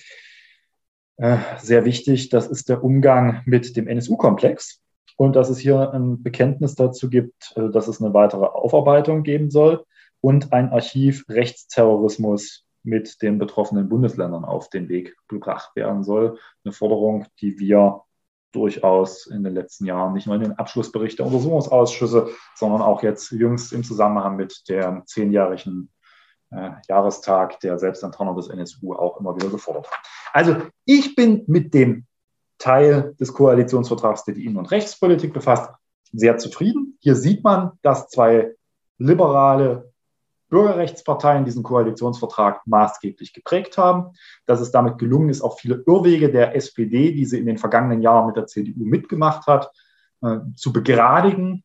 äh, 1.18 1.38
sehr 1.60 1.86
wichtig, 1.86 2.30
das 2.30 2.48
ist 2.48 2.70
der 2.70 2.84
Umgang 2.84 3.42
mit 3.46 3.76
dem 3.76 3.88
NSU-Komplex 3.88 4.82
und 5.18 5.36
dass 5.36 5.50
es 5.50 5.60
hier 5.60 5.92
ein 5.94 6.24
Bekenntnis 6.24 6.76
dazu 6.76 7.10
gibt, 7.10 7.54
äh, 7.56 7.70
dass 7.70 7.88
es 7.88 8.02
eine 8.02 8.14
weitere 8.14 8.46
Aufarbeitung 8.46 9.24
geben 9.24 9.50
soll 9.50 9.86
und 10.22 10.54
ein 10.54 10.70
Archiv 10.70 11.26
Rechtsterrorismus 11.30 12.66
mit 12.84 13.22
den 13.22 13.40
betroffenen 13.40 13.90
Bundesländern 13.90 14.46
auf 14.46 14.70
den 14.70 14.90
Weg 14.90 15.16
gebracht 15.28 15.76
werden 15.76 16.04
soll. 16.04 16.40
Eine 16.64 16.74
Forderung, 16.74 17.26
die 17.42 17.60
wir 17.60 18.02
durchaus 18.52 19.28
in 19.28 19.44
den 19.44 19.54
letzten 19.54 19.86
Jahren 19.86 20.14
nicht 20.14 20.26
nur 20.26 20.36
in 20.36 20.42
den 20.42 20.58
Abschlussbericht 20.58 21.20
der 21.20 21.26
Untersuchungsausschüsse, 21.28 22.30
sondern 22.56 22.82
auch 22.82 23.04
jetzt 23.04 23.32
jüngst 23.32 23.74
im 23.74 23.84
Zusammenhang 23.84 24.38
mit 24.38 24.68
dem 24.70 25.06
zehnjährigen 25.06 25.92
äh, 26.52 26.72
Jahrestag 26.88 27.60
der 27.60 27.78
Selbstenttarnung 27.78 28.36
des 28.36 28.50
NSU 28.50 28.94
auch 28.94 29.20
immer 29.20 29.36
wieder 29.36 29.50
gefordert 29.50 29.90
haben. 29.92 30.04
Also 30.34 30.56
ich 30.86 31.16
bin 31.16 31.44
mit 31.48 31.74
dem 31.74 32.08
Teil 32.60 33.16
des 33.20 33.34
Koalitionsvertrags, 33.34 34.26
der 34.26 34.36
die 34.36 34.46
Innen- 34.46 34.58
und 34.58 34.70
Rechtspolitik 34.70 35.34
befasst, 35.34 35.72
sehr 36.12 36.38
zufrieden. 36.38 36.98
Hier 37.00 37.16
sieht 37.16 37.44
man, 37.44 37.72
dass 37.82 38.10
zwei 38.10 38.54
liberale 38.98 39.92
Bürgerrechtsparteien 40.50 41.46
diesen 41.46 41.64
Koalitionsvertrag 41.64 42.62
maßgeblich 42.66 43.34
geprägt 43.34 43.78
haben, 43.78 44.12
dass 44.46 44.60
es 44.60 44.72
damit 44.72 44.98
gelungen 44.98 45.30
ist, 45.30 45.42
auch 45.42 45.60
viele 45.60 45.84
Irrwege 45.86 46.32
der 46.32 46.56
SPD, 46.56 47.14
die 47.14 47.26
sie 47.26 47.40
in 47.40 47.46
den 47.46 47.58
vergangenen 47.58 48.02
Jahren 48.02 48.28
mit 48.28 48.36
der 48.36 48.48
CDU 48.48 48.84
mitgemacht 48.84 49.48
hat, 49.48 49.72
äh, 50.22 50.40
zu 50.56 50.74
begradigen, 50.74 51.64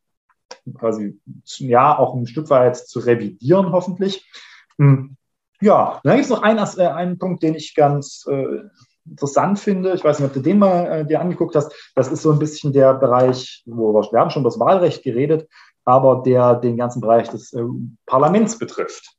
quasi 0.75 1.19
ja 1.59 1.99
auch 1.99 2.15
ein 2.15 2.27
Stück 2.27 2.51
weit 2.51 2.77
zu 2.77 3.01
revidieren, 3.01 3.73
hoffentlich. 3.73 4.31
Hm. 4.79 5.17
Ja, 5.61 6.01
dann 6.05 6.17
gibt 6.17 6.27
es 6.27 6.31
noch 6.31 6.43
einen, 6.43 6.59
äh, 6.77 6.87
einen 6.87 7.19
Punkt, 7.19 7.43
den 7.43 7.55
ich 7.55 7.75
ganz 7.75 8.27
äh, 8.29 8.65
interessant 9.09 9.59
finde, 9.59 9.95
ich 9.95 10.05
weiß 10.05 10.19
nicht, 10.19 10.29
ob 10.29 10.35
du 10.35 10.41
den 10.41 10.59
mal 10.59 10.87
äh, 10.87 11.07
dir 11.07 11.21
angeguckt 11.21 11.55
hast, 11.55 11.73
das 11.95 12.09
ist 12.09 12.23
so 12.23 12.33
ein 12.33 12.39
bisschen 12.39 12.73
der 12.73 12.95
Bereich, 12.95 13.63
wo 13.67 13.93
wir, 13.93 14.13
wir 14.13 14.21
haben 14.21 14.31
schon 14.31 14.43
über 14.43 14.51
das 14.51 14.61
Wahlrecht 14.61 15.03
geredet, 15.03 15.49
aber 15.85 16.23
der 16.25 16.57
den 16.57 16.77
ganzen 16.77 17.01
Bereich 17.01 17.29
des 17.29 17.53
äh, 17.53 17.63
Parlaments 18.07 18.59
betrifft. 18.59 19.17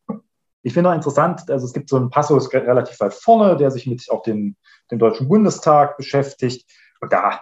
Ich 0.63 0.73
finde 0.73 0.89
auch 0.89 0.95
interessant, 0.95 1.49
also 1.49 1.65
es 1.65 1.73
gibt 1.73 1.89
so 1.89 1.95
einen 1.95 2.09
Passus 2.09 2.51
relativ 2.51 2.99
weit 2.99 3.13
vorne, 3.13 3.55
der 3.55 3.69
sich 3.69 3.85
mit 3.85 4.09
auch 4.09 4.23
dem, 4.23 4.55
dem 4.89 4.97
Deutschen 4.97 5.27
Bundestag 5.27 5.95
beschäftigt. 5.97 6.67
Und 7.01 7.13
da 7.13 7.41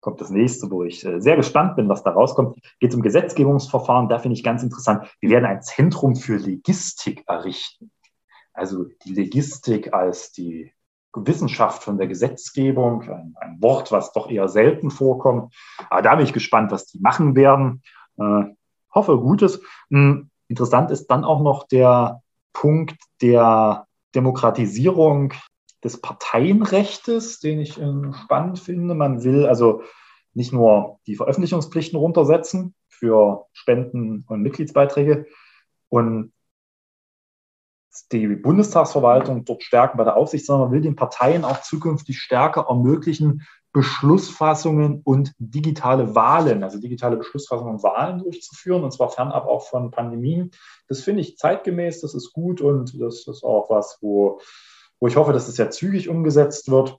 kommt 0.00 0.20
das 0.20 0.30
nächste, 0.30 0.70
wo 0.70 0.82
ich 0.82 1.04
äh, 1.04 1.20
sehr 1.20 1.36
gespannt 1.36 1.76
bin, 1.76 1.88
was 1.88 2.02
da 2.02 2.10
rauskommt. 2.10 2.58
Geht 2.80 2.90
es 2.90 2.96
um 2.96 3.02
Gesetzgebungsverfahren, 3.02 4.08
da 4.08 4.18
finde 4.18 4.36
ich 4.36 4.42
ganz 4.42 4.62
interessant. 4.62 5.08
Wir 5.20 5.30
werden 5.30 5.46
ein 5.46 5.62
Zentrum 5.62 6.16
für 6.16 6.36
Legistik 6.36 7.22
errichten. 7.28 7.92
Also 8.52 8.84
die 9.04 9.14
Legistik 9.14 9.94
als 9.94 10.32
die 10.32 10.73
Wissenschaft 11.14 11.82
von 11.82 11.98
der 11.98 12.06
Gesetzgebung, 12.06 13.02
ein, 13.02 13.34
ein, 13.40 13.56
Wort, 13.60 13.92
was 13.92 14.12
doch 14.12 14.30
eher 14.30 14.48
selten 14.48 14.90
vorkommt. 14.90 15.54
Aber 15.90 16.02
da 16.02 16.14
bin 16.16 16.24
ich 16.24 16.32
gespannt, 16.32 16.70
was 16.70 16.86
die 16.86 16.98
machen 16.98 17.36
werden. 17.36 17.82
Äh, 18.18 18.44
hoffe 18.92 19.18
Gutes. 19.18 19.60
Hm, 19.90 20.30
interessant 20.48 20.90
ist 20.90 21.06
dann 21.06 21.24
auch 21.24 21.40
noch 21.40 21.66
der 21.66 22.22
Punkt 22.52 22.96
der 23.20 23.86
Demokratisierung 24.14 25.32
des 25.82 26.00
Parteienrechtes, 26.00 27.40
den 27.40 27.60
ich 27.60 27.80
äh, 27.80 28.12
spannend 28.24 28.58
finde. 28.58 28.94
Man 28.94 29.24
will 29.24 29.46
also 29.46 29.82
nicht 30.32 30.52
nur 30.52 30.98
die 31.06 31.16
Veröffentlichungspflichten 31.16 31.98
runtersetzen 31.98 32.74
für 32.88 33.46
Spenden 33.52 34.24
und 34.28 34.42
Mitgliedsbeiträge 34.42 35.26
und 35.88 36.32
die 38.12 38.26
Bundestagsverwaltung 38.28 39.44
dort 39.44 39.62
stärken 39.62 39.98
bei 39.98 40.04
der 40.04 40.16
Aufsicht, 40.16 40.46
sondern 40.46 40.72
will 40.72 40.80
den 40.80 40.96
Parteien 40.96 41.44
auch 41.44 41.62
zukünftig 41.62 42.18
stärker 42.18 42.66
ermöglichen, 42.68 43.42
Beschlussfassungen 43.74 45.00
und 45.02 45.32
digitale 45.38 46.14
Wahlen, 46.14 46.62
also 46.62 46.78
digitale 46.78 47.16
Beschlussfassungen 47.16 47.74
und 47.74 47.82
Wahlen 47.82 48.20
durchzuführen, 48.20 48.84
und 48.84 48.92
zwar 48.92 49.10
fernab 49.10 49.46
auch 49.46 49.66
von 49.66 49.90
Pandemien. 49.90 50.52
Das 50.86 51.00
finde 51.02 51.22
ich 51.22 51.36
zeitgemäß, 51.36 52.00
das 52.00 52.14
ist 52.14 52.32
gut 52.32 52.60
und 52.60 53.00
das 53.00 53.26
ist 53.26 53.42
auch 53.42 53.68
was, 53.70 53.98
wo, 54.00 54.40
wo 55.00 55.08
ich 55.08 55.16
hoffe, 55.16 55.32
dass 55.32 55.46
das 55.46 55.56
ja 55.56 55.70
zügig 55.70 56.08
umgesetzt 56.08 56.70
wird. 56.70 56.98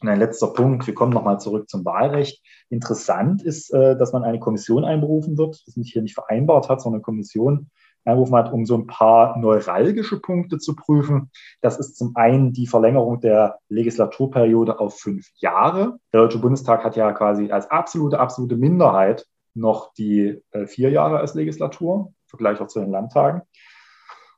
Und 0.00 0.08
ein 0.08 0.18
letzter 0.18 0.46
Punkt, 0.46 0.86
wir 0.86 0.94
kommen 0.94 1.12
nochmal 1.12 1.40
zurück 1.40 1.68
zum 1.68 1.84
Wahlrecht. 1.84 2.42
Interessant 2.70 3.42
ist, 3.42 3.70
äh, 3.74 3.96
dass 3.98 4.12
man 4.12 4.24
eine 4.24 4.38
Kommission 4.38 4.84
einberufen 4.84 5.36
wird, 5.36 5.62
das 5.66 5.76
nicht 5.76 5.92
hier 5.92 6.02
nicht 6.02 6.14
vereinbart 6.14 6.70
hat, 6.70 6.80
sondern 6.80 6.98
eine 6.98 7.02
Kommission, 7.02 7.68
angerufen 8.08 8.36
hat, 8.36 8.52
um 8.52 8.66
so 8.66 8.76
ein 8.76 8.86
paar 8.86 9.38
neuralgische 9.38 10.20
Punkte 10.20 10.58
zu 10.58 10.74
prüfen. 10.74 11.30
Das 11.60 11.78
ist 11.78 11.96
zum 11.96 12.16
einen 12.16 12.52
die 12.52 12.66
Verlängerung 12.66 13.20
der 13.20 13.58
Legislaturperiode 13.68 14.80
auf 14.80 14.98
fünf 14.98 15.28
Jahre. 15.36 15.98
Der 16.12 16.22
Deutsche 16.22 16.38
Bundestag 16.38 16.84
hat 16.84 16.96
ja 16.96 17.12
quasi 17.12 17.50
als 17.50 17.70
absolute, 17.70 18.18
absolute 18.18 18.56
Minderheit 18.56 19.26
noch 19.54 19.92
die 19.94 20.42
äh, 20.52 20.66
vier 20.66 20.90
Jahre 20.90 21.18
als 21.18 21.34
Legislatur, 21.34 22.12
im 22.12 22.28
Vergleich 22.28 22.60
auch 22.60 22.68
zu 22.68 22.80
den 22.80 22.90
Landtagen. 22.90 23.42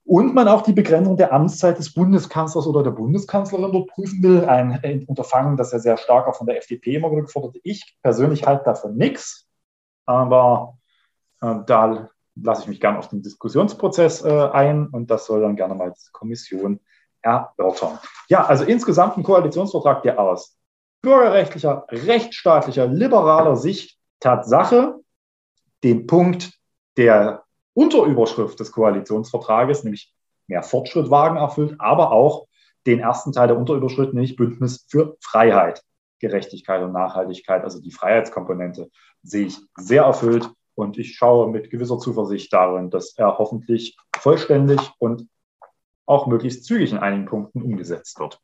Und 0.05 0.35
man 0.35 0.49
auch 0.49 0.62
die 0.62 0.73
Begrenzung 0.73 1.16
der 1.16 1.33
Amtszeit 1.33 1.79
des 1.79 1.95
Bundeskanzlers 1.95 2.66
oder 2.66 2.83
der 2.83 2.91
Bundeskanzlerin 2.91 3.71
dort 3.71 3.89
prüfen 3.91 4.23
will. 4.23 4.45
Ein, 4.45 5.05
Unterfangen, 5.07 5.57
das 5.57 5.73
ja 5.73 5.79
sehr 5.79 5.99
stark 5.99 6.27
auch 6.27 6.35
von 6.35 6.47
der 6.47 6.59
FDP 6.59 6.97
immer 6.97 7.11
gefordert 7.11 7.57
Ich 7.62 7.97
persönlich 8.03 8.47
halte 8.47 8.64
davon 8.64 8.97
nichts, 8.97 9.47
aber 10.07 10.79
äh, 11.43 11.55
da 11.66 12.11
lasse 12.43 12.62
ich 12.62 12.68
mich 12.68 12.80
gerne 12.80 12.99
auf 12.99 13.09
den 13.09 13.22
Diskussionsprozess 13.22 14.24
äh, 14.24 14.49
ein 14.53 14.88
und 14.88 15.11
das 15.11 15.26
soll 15.26 15.41
dann 15.41 15.57
gerne 15.57 15.74
mal 15.74 15.91
die 15.91 16.12
Kommission 16.12 16.80
erörtern. 17.22 17.99
Ja, 18.28 18.45
also 18.47 18.64
insgesamt 18.64 19.16
ein 19.16 19.22
Koalitionsvertrag, 19.22 20.03
der 20.03 20.18
aus 20.18 20.57
bürgerrechtlicher, 21.03 21.86
rechtsstaatlicher, 21.91 22.86
liberaler 22.86 23.57
Sicht 23.57 23.99
Tatsache 24.20 25.01
den 25.82 26.07
Punkt 26.07 26.53
der 26.97 27.45
Unterüberschrift 27.72 28.61
des 28.61 28.72
Koalitionsvertrages, 28.72 29.84
nämlich 29.84 30.12
mehr 30.47 30.62
Fortschritt 30.62 31.11
wagen, 31.11 31.36
erfüllt, 31.36 31.76
aber 31.78 32.12
auch 32.12 32.47
den 32.86 33.01
ersten 33.01 33.32
Teil 33.32 33.49
der 33.49 33.57
Unterüberschrift, 33.57 34.12
nämlich 34.12 34.36
Bündnis 34.36 34.86
für 34.88 35.16
Freiheit, 35.20 35.82
Gerechtigkeit 36.18 36.82
und 36.82 36.93
Nachhaltigkeit, 36.93 37.62
also 37.62 37.80
die 37.80 37.93
Freiheitskomponente, 37.93 38.91
sehe 39.22 39.47
ich 39.47 39.59
sehr 39.76 40.03
erfüllt 40.03 40.51
Und 40.75 40.99
ich 40.99 41.16
schaue 41.16 41.51
mit 41.51 41.71
gewisser 41.71 41.99
Zuversicht 41.99 42.53
darin, 42.53 42.91
dass 42.91 43.16
er 43.16 43.39
hoffentlich 43.39 43.97
vollständig 44.16 44.81
und 44.99 45.29
auch 46.07 46.27
möglichst 46.27 46.64
zügig 46.64 46.93
in 46.93 46.99
einigen 46.99 47.27
Punkten 47.27 47.62
umgesetzt 47.62 48.18
wird. 48.18 48.41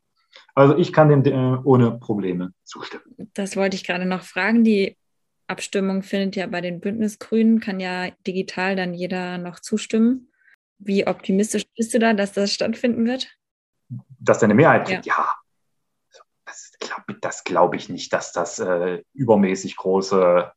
Also 0.55 0.77
ich 0.77 0.93
kann 0.93 1.09
dem 1.09 1.25
äh, 1.25 1.59
ohne 1.65 1.93
Probleme 1.99 2.53
zustimmen. 2.65 3.31
Das 3.35 3.57
wollte 3.57 3.77
ich 3.77 3.85
gerade 3.85 4.07
noch 4.07 4.23
fragen. 4.23 4.65
Die 4.65 4.97
Abstimmung 5.47 6.03
findet 6.03 6.37
ja 6.37 6.47
bei 6.47 6.61
den 6.61 6.81
Bündnisgrünen, 6.81 7.61
kann 7.61 7.81
ja 7.81 8.11
digital 8.27 8.77
dann 8.77 8.95
jeder 8.95 9.39
noch 9.39 9.61
zustimmen. 9.61 10.33
Wie 10.79 11.07
optimistisch 11.07 11.65
bist 11.77 11.95
du 11.95 11.99
da, 11.99 12.13
dass 12.13 12.33
das 12.33 12.53
stattfinden 12.53 13.07
wird? 13.07 13.29
Dass 14.19 14.41
da 14.41 14.45
eine 14.45 14.55
Mehrheit 14.55 14.87
kriegt, 14.87 15.07
ja. 15.07 15.15
ja. 15.19 15.29
Das, 17.21 17.45
glaube 17.45 17.77
ich 17.77 17.89
nicht, 17.89 18.13
dass 18.13 18.33
das 18.33 18.59
äh, 18.59 19.03
übermäßig 19.15 19.77
große 19.77 20.53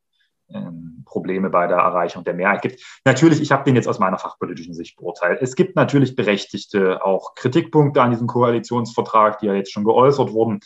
ähm, 0.54 1.04
Probleme 1.06 1.50
bei 1.50 1.68
der 1.68 1.78
Erreichung 1.78 2.24
der 2.24 2.34
Mehrheit 2.34 2.62
gibt. 2.62 2.82
Natürlich, 3.06 3.42
ich 3.42 3.52
habe 3.52 3.64
den 3.64 3.76
jetzt 3.76 3.88
aus 3.88 4.00
meiner 4.00 4.18
fachpolitischen 4.18 4.74
Sicht 4.74 4.98
beurteilt. 4.98 5.42
Es 5.42 5.56
gibt 5.56 5.76
natürlich 5.76 6.16
berechtigte 6.16 7.04
auch 7.04 7.36
Kritikpunkte 7.36 8.02
an 8.02 8.12
diesem 8.12 8.28
Koalitionsvertrag, 8.28 9.40
die 9.40 9.48
ja 9.48 9.54
jetzt 9.54 9.72
schon 9.72 9.84
geäußert 9.84 10.32
wurden. 10.32 10.60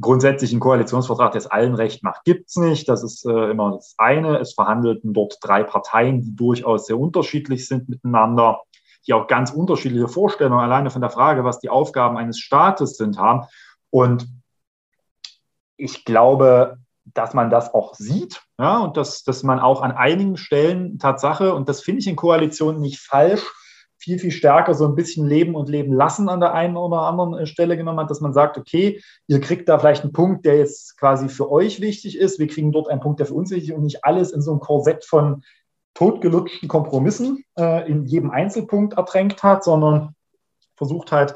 Grundsätzlich 0.00 0.52
ein 0.52 0.60
Koalitionsvertrag, 0.60 1.32
der 1.32 1.40
es 1.40 1.46
allen 1.46 1.74
recht 1.74 2.02
macht, 2.02 2.24
gibt 2.24 2.48
es 2.48 2.56
nicht. 2.56 2.88
Das 2.88 3.02
ist 3.02 3.26
äh, 3.26 3.50
immer 3.50 3.72
das 3.72 3.94
eine. 3.98 4.38
Es 4.38 4.54
verhandelten 4.54 5.12
dort 5.12 5.38
drei 5.40 5.62
Parteien, 5.62 6.22
die 6.22 6.34
durchaus 6.34 6.86
sehr 6.86 6.98
unterschiedlich 6.98 7.66
sind 7.66 7.88
miteinander, 7.88 8.60
die 9.06 9.12
auch 9.12 9.26
ganz 9.26 9.50
unterschiedliche 9.50 10.08
Vorstellungen 10.08 10.64
alleine 10.64 10.90
von 10.90 11.00
der 11.00 11.10
Frage, 11.10 11.44
was 11.44 11.60
die 11.60 11.68
Aufgaben 11.68 12.16
eines 12.16 12.38
Staates 12.38 12.96
sind, 12.96 13.18
haben. 13.18 13.46
Und 13.90 14.26
ich 15.76 16.04
glaube, 16.04 16.78
dass 17.04 17.34
man 17.34 17.50
das 17.50 17.74
auch 17.74 17.94
sieht 17.94 18.42
ja, 18.60 18.78
und 18.80 18.98
dass, 18.98 19.24
dass 19.24 19.42
man 19.42 19.58
auch 19.58 19.80
an 19.80 19.92
einigen 19.92 20.36
Stellen 20.36 20.98
Tatsache, 20.98 21.54
und 21.54 21.70
das 21.70 21.80
finde 21.80 22.00
ich 22.00 22.06
in 22.06 22.14
Koalitionen 22.16 22.78
nicht 22.78 23.00
falsch, 23.00 23.42
viel, 23.96 24.18
viel 24.18 24.30
stärker 24.30 24.74
so 24.74 24.86
ein 24.86 24.94
bisschen 24.94 25.26
Leben 25.26 25.54
und 25.54 25.70
Leben 25.70 25.94
lassen 25.94 26.28
an 26.28 26.40
der 26.40 26.52
einen 26.52 26.76
oder 26.76 27.02
anderen 27.02 27.34
äh, 27.38 27.46
Stelle 27.46 27.78
genommen 27.78 28.00
hat, 28.00 28.10
dass 28.10 28.20
man 28.20 28.34
sagt, 28.34 28.58
okay, 28.58 29.00
ihr 29.28 29.40
kriegt 29.40 29.66
da 29.68 29.78
vielleicht 29.78 30.02
einen 30.02 30.12
Punkt, 30.12 30.44
der 30.44 30.58
jetzt 30.58 30.98
quasi 30.98 31.30
für 31.30 31.50
euch 31.50 31.80
wichtig 31.80 32.18
ist, 32.18 32.38
wir 32.38 32.48
kriegen 32.48 32.70
dort 32.70 32.88
einen 32.88 33.00
Punkt, 33.00 33.18
der 33.18 33.26
für 33.26 33.34
uns 33.34 33.50
wichtig 33.50 33.70
ist 33.70 33.76
und 33.76 33.84
nicht 33.84 34.04
alles 34.04 34.30
in 34.30 34.42
so 34.42 34.50
einem 34.50 34.60
Korsett 34.60 35.06
von 35.06 35.42
totgelutschten 35.94 36.68
Kompromissen 36.68 37.44
äh, 37.58 37.90
in 37.90 38.04
jedem 38.04 38.30
Einzelpunkt 38.30 38.94
ertränkt 38.94 39.42
hat, 39.42 39.64
sondern 39.64 40.14
versucht 40.76 41.12
halt 41.12 41.34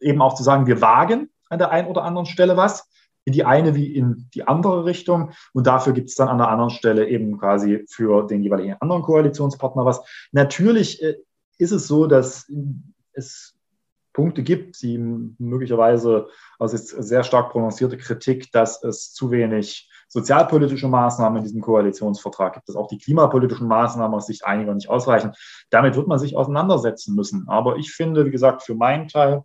eben 0.00 0.20
auch 0.22 0.34
zu 0.34 0.42
sagen, 0.42 0.66
wir 0.66 0.80
wagen 0.80 1.30
an 1.50 1.58
der 1.60 1.70
einen 1.70 1.86
oder 1.86 2.02
anderen 2.02 2.26
Stelle 2.26 2.56
was 2.56 2.88
in 3.24 3.32
die 3.32 3.44
eine 3.44 3.74
wie 3.74 3.94
in 3.94 4.28
die 4.34 4.46
andere 4.46 4.84
Richtung. 4.84 5.32
Und 5.52 5.66
dafür 5.66 5.92
gibt 5.92 6.10
es 6.10 6.14
dann 6.14 6.28
an 6.28 6.38
der 6.38 6.48
anderen 6.48 6.70
Stelle 6.70 7.08
eben 7.08 7.38
quasi 7.38 7.84
für 7.88 8.26
den 8.26 8.42
jeweiligen 8.42 8.76
anderen 8.80 9.02
Koalitionspartner 9.02 9.84
was. 9.84 10.02
Natürlich 10.32 11.02
äh, 11.02 11.16
ist 11.58 11.72
es 11.72 11.86
so, 11.86 12.06
dass 12.06 12.50
es 13.12 13.54
Punkte 14.12 14.42
gibt, 14.42 14.80
die 14.80 14.96
möglicherweise, 14.96 16.28
also 16.58 16.74
ist 16.76 16.88
sehr 16.88 17.24
stark 17.24 17.50
prononcierte 17.50 17.96
Kritik, 17.96 18.50
dass 18.52 18.82
es 18.82 19.12
zu 19.12 19.30
wenig 19.30 19.90
sozialpolitische 20.08 20.86
Maßnahmen 20.86 21.38
in 21.38 21.42
diesem 21.42 21.60
Koalitionsvertrag 21.60 22.54
gibt, 22.54 22.68
dass 22.68 22.76
auch 22.76 22.86
die 22.86 22.98
klimapolitischen 22.98 23.66
Maßnahmen 23.66 24.14
aus 24.14 24.26
Sicht 24.26 24.44
einiger 24.44 24.72
nicht 24.72 24.88
ausreichen. 24.88 25.32
Damit 25.70 25.96
wird 25.96 26.06
man 26.06 26.20
sich 26.20 26.36
auseinandersetzen 26.36 27.16
müssen. 27.16 27.48
Aber 27.48 27.76
ich 27.76 27.92
finde, 27.92 28.24
wie 28.24 28.30
gesagt, 28.30 28.62
für 28.62 28.76
meinen 28.76 29.08
Teil 29.08 29.42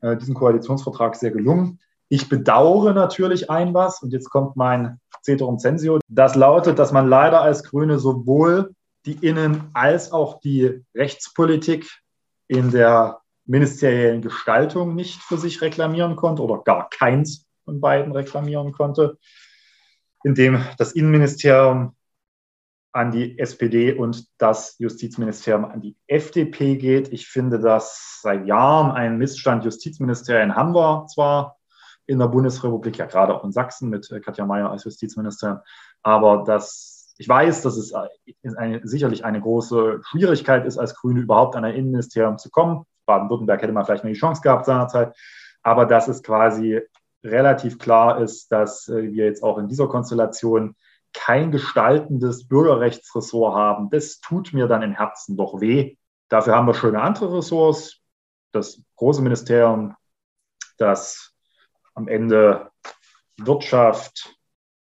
äh, 0.00 0.16
diesen 0.16 0.34
Koalitionsvertrag 0.34 1.14
sehr 1.14 1.30
gelungen. 1.30 1.78
Ich 2.12 2.28
bedauere 2.28 2.92
natürlich 2.92 3.50
ein 3.50 3.72
was, 3.72 4.02
und 4.02 4.12
jetzt 4.12 4.30
kommt 4.30 4.56
mein 4.56 5.00
Ceterum 5.22 5.60
Censio. 5.60 6.00
Das 6.08 6.34
lautet, 6.34 6.80
dass 6.80 6.90
man 6.90 7.08
leider 7.08 7.40
als 7.40 7.62
Grüne 7.62 8.00
sowohl 8.00 8.74
die 9.06 9.12
Innen- 9.12 9.70
als 9.74 10.10
auch 10.10 10.40
die 10.40 10.84
Rechtspolitik 10.94 11.88
in 12.48 12.72
der 12.72 13.20
ministeriellen 13.46 14.22
Gestaltung 14.22 14.96
nicht 14.96 15.22
für 15.22 15.38
sich 15.38 15.62
reklamieren 15.62 16.16
konnte 16.16 16.42
oder 16.42 16.58
gar 16.58 16.88
keins 16.90 17.46
von 17.64 17.80
beiden 17.80 18.12
reklamieren 18.12 18.72
konnte, 18.72 19.16
indem 20.24 20.64
das 20.78 20.92
Innenministerium 20.92 21.94
an 22.92 23.12
die 23.12 23.38
SPD 23.38 23.92
und 23.92 24.26
das 24.38 24.76
Justizministerium 24.78 25.64
an 25.64 25.80
die 25.80 25.96
FDP 26.08 26.74
geht. 26.74 27.12
Ich 27.12 27.28
finde 27.28 27.60
das 27.60 28.18
seit 28.20 28.46
Jahren 28.46 28.90
ein 28.90 29.16
Missstand. 29.16 29.64
Justizministerien 29.64 30.56
haben 30.56 30.74
wir 30.74 31.06
zwar 31.06 31.59
in 32.10 32.18
der 32.18 32.26
Bundesrepublik, 32.26 32.98
ja 32.98 33.06
gerade 33.06 33.32
auch 33.32 33.44
in 33.44 33.52
Sachsen 33.52 33.88
mit 33.88 34.10
äh, 34.10 34.18
Katja 34.20 34.44
Mayer 34.44 34.70
als 34.70 34.84
Justizministerin. 34.84 35.60
Aber 36.02 36.42
das, 36.44 37.14
ich 37.18 37.28
weiß, 37.28 37.62
dass 37.62 37.76
es 37.76 37.92
äh, 37.92 38.56
eine, 38.56 38.80
sicherlich 38.82 39.24
eine 39.24 39.40
große 39.40 40.00
Schwierigkeit 40.02 40.66
ist, 40.66 40.76
als 40.76 40.96
Grüne 40.96 41.20
überhaupt 41.20 41.54
an 41.54 41.64
ein 41.64 41.76
Innenministerium 41.76 42.36
zu 42.36 42.50
kommen. 42.50 42.84
Baden-Württemberg 43.06 43.62
hätte 43.62 43.72
man 43.72 43.84
vielleicht 43.84 44.02
mal 44.02 44.12
die 44.12 44.18
Chance 44.18 44.42
gehabt 44.42 44.66
seinerzeit. 44.66 45.16
Aber 45.62 45.86
dass 45.86 46.08
es 46.08 46.24
quasi 46.24 46.80
relativ 47.22 47.78
klar 47.78 48.20
ist, 48.20 48.50
dass 48.50 48.88
äh, 48.88 49.12
wir 49.12 49.26
jetzt 49.26 49.44
auch 49.44 49.58
in 49.58 49.68
dieser 49.68 49.86
Konstellation 49.86 50.74
kein 51.12 51.52
gestaltendes 51.52 52.48
Bürgerrechtsressort 52.48 53.54
haben, 53.54 53.90
das 53.90 54.20
tut 54.20 54.52
mir 54.52 54.66
dann 54.66 54.82
im 54.82 54.92
Herzen 54.92 55.36
doch 55.36 55.60
weh. 55.60 55.96
Dafür 56.28 56.56
haben 56.56 56.66
wir 56.66 56.74
schöne 56.74 57.00
andere 57.00 57.36
Ressorts. 57.36 57.98
Das 58.52 58.82
große 58.96 59.22
Ministerium, 59.22 59.94
das 60.76 61.29
am 61.94 62.08
Ende 62.08 62.70
Wirtschaft 63.38 64.36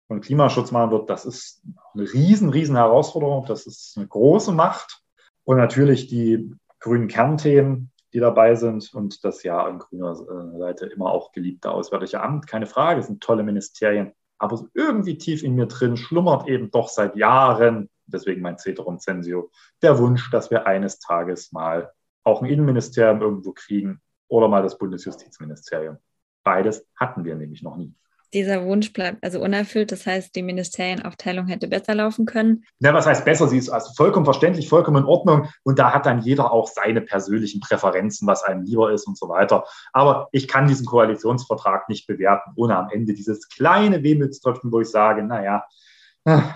und 0.09 0.21
Klimaschutz 0.21 0.71
machen 0.71 0.91
wird, 0.91 1.11
das 1.11 1.25
ist 1.25 1.63
eine 1.95 2.13
riesen, 2.13 2.51
riesen 2.51 2.77
Herausforderung. 2.77 3.47
Das 3.47 3.67
ist 3.67 3.97
eine 3.97 4.07
große 4.07 4.53
Macht. 4.53 5.03
Und 5.45 5.57
natürlich 5.57 6.07
die 6.07 6.53
grünen 6.81 7.09
Kernthemen, 7.09 7.91
die 8.13 8.21
dabei 8.21 8.55
sind 8.55 8.93
und 8.95 9.25
das 9.25 9.43
ja 9.43 9.63
an 9.65 9.79
grüner 9.79 10.13
äh, 10.13 10.59
Seite 10.59 10.87
immer 10.87 11.11
auch 11.11 11.33
geliebte 11.33 11.71
Auswärtige 11.71 12.21
Amt, 12.21 12.47
keine 12.47 12.67
Frage, 12.67 13.03
sind 13.03 13.23
tolle 13.23 13.43
Ministerien. 13.43 14.13
Aber 14.39 14.67
irgendwie 14.75 15.19
tief 15.19 15.43
in 15.43 15.55
mir 15.55 15.67
drin 15.67 15.97
schlummert 15.97 16.49
eben 16.49 16.71
doch 16.71 16.89
seit 16.89 17.17
Jahren, 17.17 17.91
deswegen 18.07 18.43
mein 18.43 18.59
Ceterum 18.59 18.99
Censio, 18.99 19.51
der 19.83 19.99
Wunsch, 19.99 20.31
dass 20.31 20.51
wir 20.51 20.67
eines 20.67 20.99
Tages 20.99 21.53
mal 21.53 21.93
auch 22.23 22.43
ein 22.43 22.49
Innenministerium 22.49 23.21
irgendwo 23.21 23.53
kriegen 23.53 24.01
oder 24.29 24.49
mal 24.49 24.63
das 24.63 24.79
Bundesjustizministerium. 24.79 25.99
Beides 26.45 26.87
hatten 26.95 27.25
wir 27.25 27.35
nämlich 27.35 27.63
noch 27.63 27.77
nie. 27.77 27.95
Dieser 28.35 28.65
Wunsch 28.65 28.93
bleibt 28.93 29.23
also 29.23 29.41
unerfüllt. 29.41 29.93
Das 29.93 30.07
heißt, 30.07 30.35
die 30.35 30.43
Ministerienaufteilung 30.43 31.47
hätte 31.47 31.69
besser 31.69 31.95
laufen 31.95 32.27
können. 32.27 32.65
Ja, 32.81 32.93
was 32.93 33.07
heißt 33.07 33.25
besser? 33.25 33.47
Sie 33.47 33.59
ist 33.59 33.71
also 33.71 33.93
vollkommen 33.95 34.25
verständlich, 34.25 34.69
vollkommen 34.69 35.05
in 35.05 35.09
Ordnung. 35.09 35.49
Und 35.63 35.79
da 35.79 35.93
hat 35.95 36.05
dann 36.05 36.21
jeder 36.21 36.53
auch 36.53 36.67
seine 36.67 37.01
persönlichen 37.01 37.61
Präferenzen, 37.61 38.27
was 38.27 38.43
einem 38.43 38.65
lieber 38.65 38.93
ist 38.93 39.07
und 39.07 39.17
so 39.17 39.29
weiter. 39.29 39.65
Aber 39.93 40.29
ich 40.33 40.49
kann 40.49 40.67
diesen 40.67 40.85
Koalitionsvertrag 40.85 41.89
nicht 41.89 42.09
bewerten, 42.09 42.51
ohne 42.57 42.77
am 42.77 42.91
Ende 42.91 43.15
dieses 43.15 43.49
kleine 43.49 44.03
Wehmutströpfchen, 44.03 44.73
wo 44.73 44.81
ich 44.81 44.91
sage, 44.91 45.23
naja, 45.23 45.65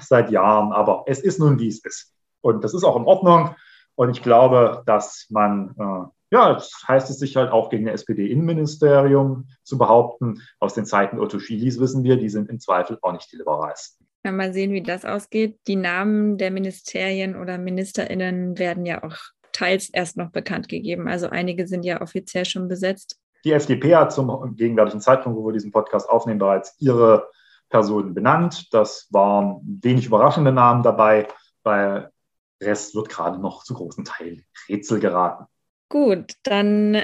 seit 0.01 0.31
Jahren, 0.31 0.73
aber 0.73 1.05
es 1.07 1.21
ist 1.21 1.39
nun, 1.39 1.61
wie 1.61 1.69
es 1.69 1.85
ist. 1.85 2.13
Und 2.41 2.65
das 2.65 2.75
ist 2.75 2.85
auch 2.85 2.97
in 2.97 3.05
Ordnung. 3.05 3.55
Und 3.95 4.11
ich 4.11 4.23
glaube, 4.23 4.83
dass 4.87 5.27
man 5.31 5.75
äh, 5.79 6.18
ja, 6.31 6.53
das 6.53 6.73
heißt 6.87 7.11
es 7.11 7.19
sich 7.19 7.37
halt 7.37 7.51
auch 7.51 7.71
gegen 7.71 7.87
das 7.87 8.03
SPD-Innenministerium 8.03 9.49
zu 9.63 9.79
behaupten. 9.79 10.43
Aus 10.59 10.75
den 10.75 10.87
Zeiten 10.87 11.19
Otto 11.19 11.39
Schilis 11.39 11.81
wissen 11.81 12.05
wir, 12.05 12.17
die 12.17 12.29
sind 12.29 12.51
im 12.51 12.61
Zweifel 12.61 12.99
auch 13.03 13.13
nicht 13.13 13.33
die 13.33 13.37
liberalsten. 13.37 14.07
Ja, 14.25 14.33
mal 14.33 14.53
sehen, 14.53 14.73
wie 14.73 14.83
das 14.83 15.05
ausgeht. 15.05 15.59
Die 15.67 15.77
Namen 15.77 16.39
der 16.39 16.51
Ministerien 16.51 17.37
oder 17.37 17.57
MinisterInnen 17.57 18.59
werden 18.59 18.85
ja 18.85 19.03
auch 19.03 19.17
teils 19.53 19.89
erst 19.91 20.17
noch 20.17 20.31
bekannt 20.31 20.69
gegeben. 20.69 21.09
Also 21.09 21.29
einige 21.29 21.67
sind 21.67 21.85
ja 21.85 22.01
offiziell 22.03 22.45
schon 22.45 22.69
besetzt. 22.69 23.19
Die 23.45 23.53
FDP 23.53 23.97
hat 23.97 24.13
zum 24.13 24.57
gegenwärtigen 24.57 25.01
Zeitpunkt, 25.01 25.39
wo 25.39 25.47
wir 25.47 25.53
diesen 25.53 25.71
Podcast 25.71 26.09
aufnehmen, 26.09 26.41
bereits 26.41 26.75
ihre 26.81 27.29
Personen 27.69 28.15
benannt. 28.15 28.73
Das 28.73 29.07
waren 29.11 29.61
wenig 29.83 30.07
überraschende 30.07 30.53
Namen 30.53 30.83
dabei, 30.83 31.29
weil 31.63 32.11
Rest 32.61 32.95
wird 32.95 33.09
gerade 33.09 33.41
noch 33.41 33.63
zu 33.63 33.75
großen 33.75 34.05
Teilen 34.05 34.45
Rätsel 34.69 35.01
geraten. 35.01 35.47
Gut, 35.89 36.35
dann 36.43 37.03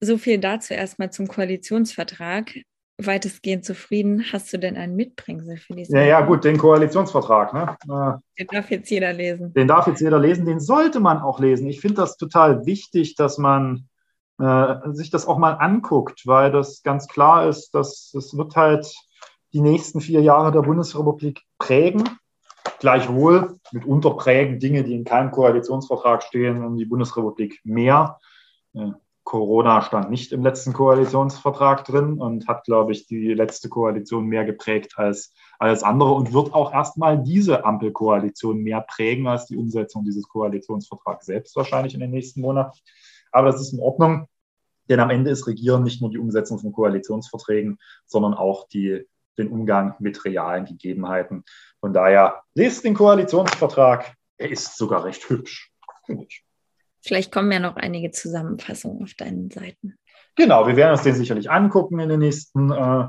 so 0.00 0.18
viel 0.18 0.38
dazu 0.38 0.74
erstmal 0.74 1.10
zum 1.10 1.28
Koalitionsvertrag. 1.28 2.54
Weitestgehend 3.02 3.64
zufrieden. 3.64 4.24
Hast 4.30 4.52
du 4.52 4.58
denn 4.58 4.76
ein 4.76 4.94
Mitbringsel 4.94 5.56
für 5.56 5.74
diesen? 5.74 5.96
Ja, 5.96 6.02
ja, 6.02 6.20
gut, 6.20 6.44
den 6.44 6.58
Koalitionsvertrag. 6.58 7.54
Ne? 7.54 8.20
Den 8.38 8.46
darf 8.46 8.70
jetzt 8.70 8.90
jeder 8.90 9.12
lesen. 9.12 9.54
Den 9.54 9.68
darf 9.68 9.86
jetzt 9.86 10.00
jeder 10.00 10.18
lesen, 10.18 10.44
den 10.44 10.60
sollte 10.60 11.00
man 11.00 11.18
auch 11.18 11.40
lesen. 11.40 11.66
Ich 11.66 11.80
finde 11.80 11.96
das 11.96 12.18
total 12.18 12.66
wichtig, 12.66 13.14
dass 13.14 13.38
man 13.38 13.88
äh, 14.38 14.74
sich 14.92 15.10
das 15.10 15.26
auch 15.26 15.38
mal 15.38 15.52
anguckt, 15.52 16.26
weil 16.26 16.52
das 16.52 16.82
ganz 16.82 17.08
klar 17.08 17.48
ist, 17.48 17.74
dass 17.74 18.12
es 18.14 18.36
wird 18.36 18.54
halt 18.56 18.92
die 19.52 19.60
nächsten 19.60 20.00
vier 20.00 20.20
Jahre 20.20 20.52
der 20.52 20.62
Bundesrepublik 20.62 21.40
prägen. 21.58 22.04
Gleichwohl 22.80 23.60
mitunter 23.72 24.10
prägen 24.14 24.58
Dinge, 24.58 24.82
die 24.82 24.94
in 24.94 25.04
keinem 25.04 25.30
Koalitionsvertrag 25.30 26.22
stehen, 26.22 26.64
um 26.64 26.76
die 26.76 26.86
Bundesrepublik 26.86 27.60
mehr. 27.62 28.18
Corona 29.22 29.82
stand 29.82 30.10
nicht 30.10 30.32
im 30.32 30.42
letzten 30.42 30.72
Koalitionsvertrag 30.72 31.84
drin 31.84 32.14
und 32.18 32.48
hat, 32.48 32.64
glaube 32.64 32.92
ich, 32.92 33.06
die 33.06 33.34
letzte 33.34 33.68
Koalition 33.68 34.26
mehr 34.26 34.44
geprägt 34.44 34.94
als 34.96 35.32
alles 35.58 35.82
andere 35.82 36.12
und 36.12 36.32
wird 36.32 36.54
auch 36.54 36.72
erstmal 36.72 37.22
diese 37.22 37.64
Ampelkoalition 37.64 38.58
mehr 38.62 38.80
prägen 38.80 39.28
als 39.28 39.46
die 39.46 39.56
Umsetzung 39.56 40.04
dieses 40.04 40.26
Koalitionsvertrags 40.26 41.26
selbst 41.26 41.54
wahrscheinlich 41.56 41.94
in 41.94 42.00
den 42.00 42.10
nächsten 42.10 42.40
Monaten. 42.40 42.76
Aber 43.30 43.52
das 43.52 43.60
ist 43.60 43.72
in 43.72 43.80
Ordnung, 43.80 44.26
denn 44.88 45.00
am 45.00 45.10
Ende 45.10 45.30
ist 45.30 45.46
Regieren 45.46 45.84
nicht 45.84 46.00
nur 46.00 46.10
die 46.10 46.18
Umsetzung 46.18 46.58
von 46.58 46.72
Koalitionsverträgen, 46.72 47.78
sondern 48.06 48.34
auch 48.34 48.66
die, 48.68 49.06
den 49.40 49.48
Umgang 49.48 49.94
mit 49.98 50.24
realen 50.24 50.64
Gegebenheiten. 50.64 51.44
Von 51.80 51.92
daher 51.92 52.42
lest 52.54 52.84
den 52.84 52.94
Koalitionsvertrag. 52.94 54.14
Er 54.38 54.50
ist 54.50 54.76
sogar 54.76 55.04
recht 55.04 55.28
hübsch. 55.28 55.72
Vielleicht 57.02 57.32
kommen 57.32 57.50
ja 57.50 57.60
noch 57.60 57.76
einige 57.76 58.10
Zusammenfassungen 58.10 59.02
auf 59.02 59.14
deinen 59.14 59.50
Seiten. 59.50 59.96
Genau, 60.36 60.66
wir 60.66 60.76
werden 60.76 60.92
uns 60.92 61.02
den 61.02 61.14
sicherlich 61.14 61.50
angucken 61.50 61.98
in 61.98 62.08
den 62.08 62.20
nächsten 62.20 62.70
äh, 62.70 63.08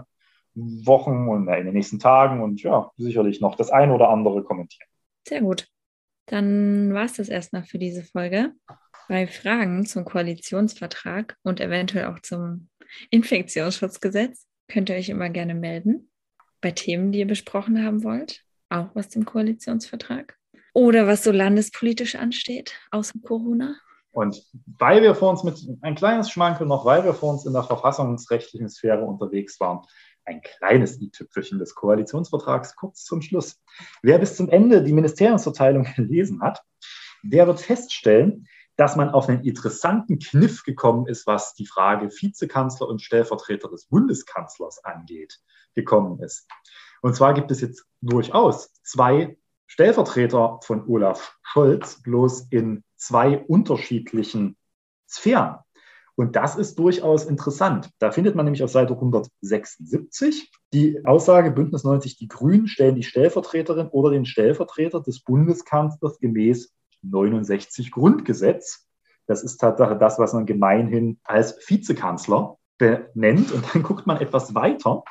Wochen 0.54 1.28
und 1.30 1.48
äh, 1.48 1.60
in 1.60 1.66
den 1.66 1.74
nächsten 1.74 2.00
Tagen 2.00 2.42
und 2.42 2.62
ja, 2.62 2.92
sicherlich 2.98 3.42
noch 3.42 3.56
das 3.56 3.70
eine 3.70 3.94
oder 3.94 4.10
andere 4.10 4.44
kommentieren. 4.44 4.88
Sehr 5.28 5.42
gut. 5.42 5.68
Dann 6.28 6.94
war 6.94 7.06
es 7.06 7.14
das 7.14 7.30
erstmal 7.30 7.64
für 7.64 7.78
diese 7.80 8.04
Folge. 8.04 8.54
Bei 9.08 9.28
Fragen 9.28 9.86
zum 9.86 10.06
Koalitionsvertrag 10.06 11.36
und 11.44 11.60
eventuell 11.60 12.06
auch 12.06 12.20
zum 12.20 12.70
Infektionsschutzgesetz 13.10 14.48
könnt 14.68 14.90
ihr 14.90 14.96
euch 14.96 15.10
immer 15.10 15.30
gerne 15.30 15.56
melden. 15.56 16.11
Bei 16.62 16.72
Themen, 16.72 17.12
die 17.12 17.20
ihr 17.20 17.28
besprochen 17.28 17.84
haben 17.84 18.04
wollt, 18.04 18.44
auch 18.70 18.96
aus 18.96 19.10
dem 19.10 19.26
Koalitionsvertrag 19.26 20.38
oder 20.74 21.08
was 21.08 21.24
so 21.24 21.32
landespolitisch 21.32 22.16
ansteht, 22.16 22.74
außer 22.92 23.20
Corona. 23.24 23.76
Und 24.14 24.44
weil 24.78 25.02
wir 25.02 25.16
vor 25.16 25.30
uns 25.30 25.44
mit 25.44 25.58
ein 25.82 25.96
kleines 25.96 26.30
Schmankel 26.30 26.68
noch, 26.68 26.86
weil 26.86 27.04
wir 27.04 27.14
vor 27.14 27.32
uns 27.32 27.46
in 27.46 27.54
der 27.54 27.64
verfassungsrechtlichen 27.64 28.70
Sphäre 28.70 29.04
unterwegs 29.04 29.60
waren, 29.60 29.82
ein 30.26 30.42
kleines 30.42 31.02
i-Tüpfelchen 31.02 31.60
des 31.60 31.76
Koalitionsvertrags 31.76 32.76
kurz 32.76 33.04
zum 33.06 33.22
Schluss. 33.22 33.60
Wer 34.02 34.20
bis 34.20 34.36
zum 34.36 34.50
Ende 34.50 34.84
die 34.84 34.94
Ministeriumsverteilung 34.94 35.84
gelesen 35.96 36.42
hat, 36.42 36.62
der 37.24 37.48
wird 37.48 37.62
feststellen, 37.62 38.48
dass 38.76 38.96
man 38.96 39.10
auf 39.10 39.30
einen 39.30 39.44
interessanten 39.44 40.20
Kniff 40.20 40.64
gekommen 40.64 41.08
ist, 41.08 41.28
was 41.28 41.54
die 41.54 41.66
Frage 41.66 42.10
Vizekanzler 42.10 42.88
und 42.88 43.02
Stellvertreter 43.02 43.70
des 43.70 43.86
Bundeskanzlers 43.86 44.84
angeht, 44.84 45.40
gekommen 45.76 46.20
ist. 46.20 46.48
Und 47.02 47.16
zwar 47.16 47.34
gibt 47.34 47.52
es 47.52 47.62
jetzt 47.62 47.86
durchaus 48.02 48.74
zwei 48.84 49.38
Stellvertreter 49.68 50.60
von 50.64 50.88
Olaf 50.88 51.38
Scholz, 51.42 52.02
bloß 52.02 52.48
in 52.50 52.84
zwei 52.96 53.40
unterschiedlichen 53.40 54.58
Sphären. 55.10 55.58
Und 56.16 56.36
das 56.36 56.56
ist 56.56 56.78
durchaus 56.78 57.26
interessant. 57.26 57.90
Da 58.00 58.12
findet 58.12 58.36
man 58.36 58.46
nämlich 58.46 58.64
auf 58.64 58.70
Seite 58.70 58.94
176 58.94 60.52
die 60.74 61.04
Aussage 61.06 61.52
Bündnis 61.52 61.84
90, 61.84 62.18
die 62.18 62.28
Grünen 62.28 62.68
stellen 62.68 62.96
die 62.96 63.04
Stellvertreterin 63.04 63.88
oder 63.88 64.12
den 64.12 64.26
Stellvertreter 64.26 65.02
des 65.02 65.22
Bundeskanzlers 65.22 66.20
gemäß 66.20 66.74
69 67.04 67.92
Grundgesetz. 67.92 68.88
Das 69.28 69.44
ist 69.44 69.58
Tatsache 69.58 69.98
das, 69.98 70.20
was 70.20 70.34
man 70.34 70.46
gemeinhin 70.46 71.20
als 71.24 71.58
Vizekanzler 71.68 72.58
benennt. 72.78 73.52
Und 73.52 73.64
dann 73.74 73.84
guckt 73.84 74.08
man 74.08 74.18
etwas 74.18 74.56
weiter. 74.56 75.04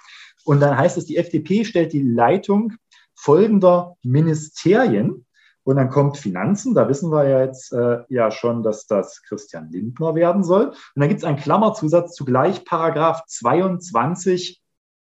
Und 0.44 0.60
dann 0.60 0.76
heißt 0.76 0.96
es, 0.96 1.06
die 1.06 1.16
FDP 1.16 1.64
stellt 1.64 1.92
die 1.92 2.02
Leitung 2.02 2.74
folgender 3.14 3.96
Ministerien. 4.02 5.26
Und 5.62 5.76
dann 5.76 5.90
kommt 5.90 6.16
Finanzen, 6.16 6.74
da 6.74 6.88
wissen 6.88 7.12
wir 7.12 7.28
ja 7.28 7.44
jetzt 7.44 7.72
äh, 7.72 7.98
ja 8.08 8.30
schon, 8.30 8.62
dass 8.62 8.86
das 8.86 9.22
Christian 9.22 9.70
Lindner 9.70 10.14
werden 10.14 10.42
soll. 10.42 10.68
Und 10.68 10.76
dann 10.96 11.08
gibt 11.08 11.20
es 11.20 11.24
einen 11.24 11.36
Klammerzusatz 11.36 12.14
zugleich 12.14 12.64
Paragraph 12.64 13.24
22 13.26 14.62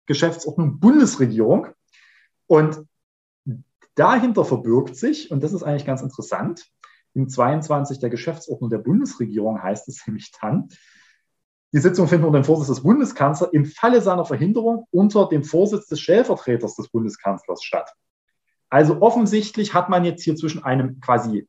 Geschäftsordnung 0.06 0.80
Bundesregierung. 0.80 1.68
Und 2.46 2.84
dahinter 4.00 4.44
verbirgt 4.44 4.96
sich, 4.96 5.30
und 5.30 5.42
das 5.42 5.52
ist 5.52 5.62
eigentlich 5.62 5.86
ganz 5.86 6.02
interessant, 6.02 6.66
im 7.14 7.28
22 7.28 7.98
der 7.98 8.10
Geschäftsordnung 8.10 8.70
der 8.70 8.78
Bundesregierung 8.78 9.62
heißt 9.62 9.88
es 9.88 10.02
nämlich 10.06 10.32
dann, 10.40 10.68
die 11.72 11.78
Sitzung 11.78 12.08
findet 12.08 12.26
unter 12.26 12.40
dem 12.40 12.44
Vorsitz 12.44 12.66
des 12.66 12.82
Bundeskanzlers 12.82 13.52
im 13.52 13.64
Falle 13.64 14.00
seiner 14.00 14.24
Verhinderung 14.24 14.86
unter 14.90 15.28
dem 15.28 15.44
Vorsitz 15.44 15.86
des 15.86 16.00
Stellvertreters 16.00 16.74
des 16.74 16.88
Bundeskanzlers 16.88 17.62
statt. 17.62 17.92
Also 18.70 19.00
offensichtlich 19.02 19.72
hat 19.72 19.88
man 19.88 20.04
jetzt 20.04 20.24
hier 20.24 20.34
zwischen 20.34 20.64
einem 20.64 21.00
quasi 21.00 21.48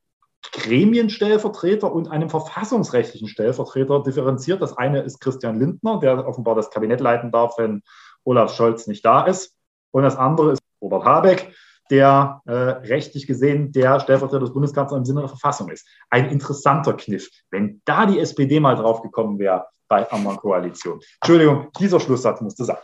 Gremienstellvertreter 0.51 1.91
und 1.91 2.07
einem 2.07 2.29
verfassungsrechtlichen 2.29 3.27
Stellvertreter 3.27 4.03
differenziert. 4.03 4.61
Das 4.61 4.77
eine 4.77 5.01
ist 5.01 5.19
Christian 5.19 5.59
Lindner, 5.59 5.99
der 5.99 6.27
offenbar 6.27 6.53
das 6.53 6.69
Kabinett 6.69 6.99
leiten 6.99 7.31
darf, 7.31 7.57
wenn 7.57 7.81
Olaf 8.23 8.53
Scholz 8.53 8.85
nicht 8.85 9.05
da 9.05 9.25
ist. 9.25 9.55
Und 9.91 10.03
das 10.03 10.17
andere 10.17 10.51
ist 10.53 10.61
Robert 10.81 11.05
Habeck, 11.05 11.55
der 11.91 12.41
äh, 12.45 12.51
rechtlich 12.51 13.27
gesehen 13.27 13.71
der 13.71 13.99
Stellvertreter 13.99 14.39
des 14.39 14.53
Bundeskanzlers 14.53 14.97
im 14.97 15.05
Sinne 15.05 15.19
der 15.19 15.29
Verfassung 15.29 15.69
ist. 15.69 15.87
Ein 16.09 16.29
interessanter 16.29 16.93
Kniff. 16.93 17.29
Wenn 17.51 17.81
da 17.85 18.05
die 18.05 18.19
SPD 18.19 18.59
mal 18.59 18.75
drauf 18.75 19.01
gekommen 19.01 19.37
wäre, 19.37 19.67
bei 19.87 20.09
anderen 20.09 20.37
Koalition. 20.37 21.01
Entschuldigung, 21.21 21.67
dieser 21.77 21.99
Schlusssatz 21.99 22.39
musste 22.39 22.63
sein. 22.63 22.77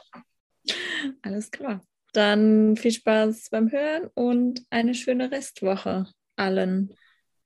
Alles 1.22 1.50
klar. 1.50 1.82
Dann 2.12 2.76
viel 2.76 2.92
Spaß 2.92 3.50
beim 3.50 3.72
Hören 3.72 4.10
und 4.14 4.62
eine 4.70 4.94
schöne 4.94 5.32
Restwoche 5.32 6.08
allen. 6.36 6.94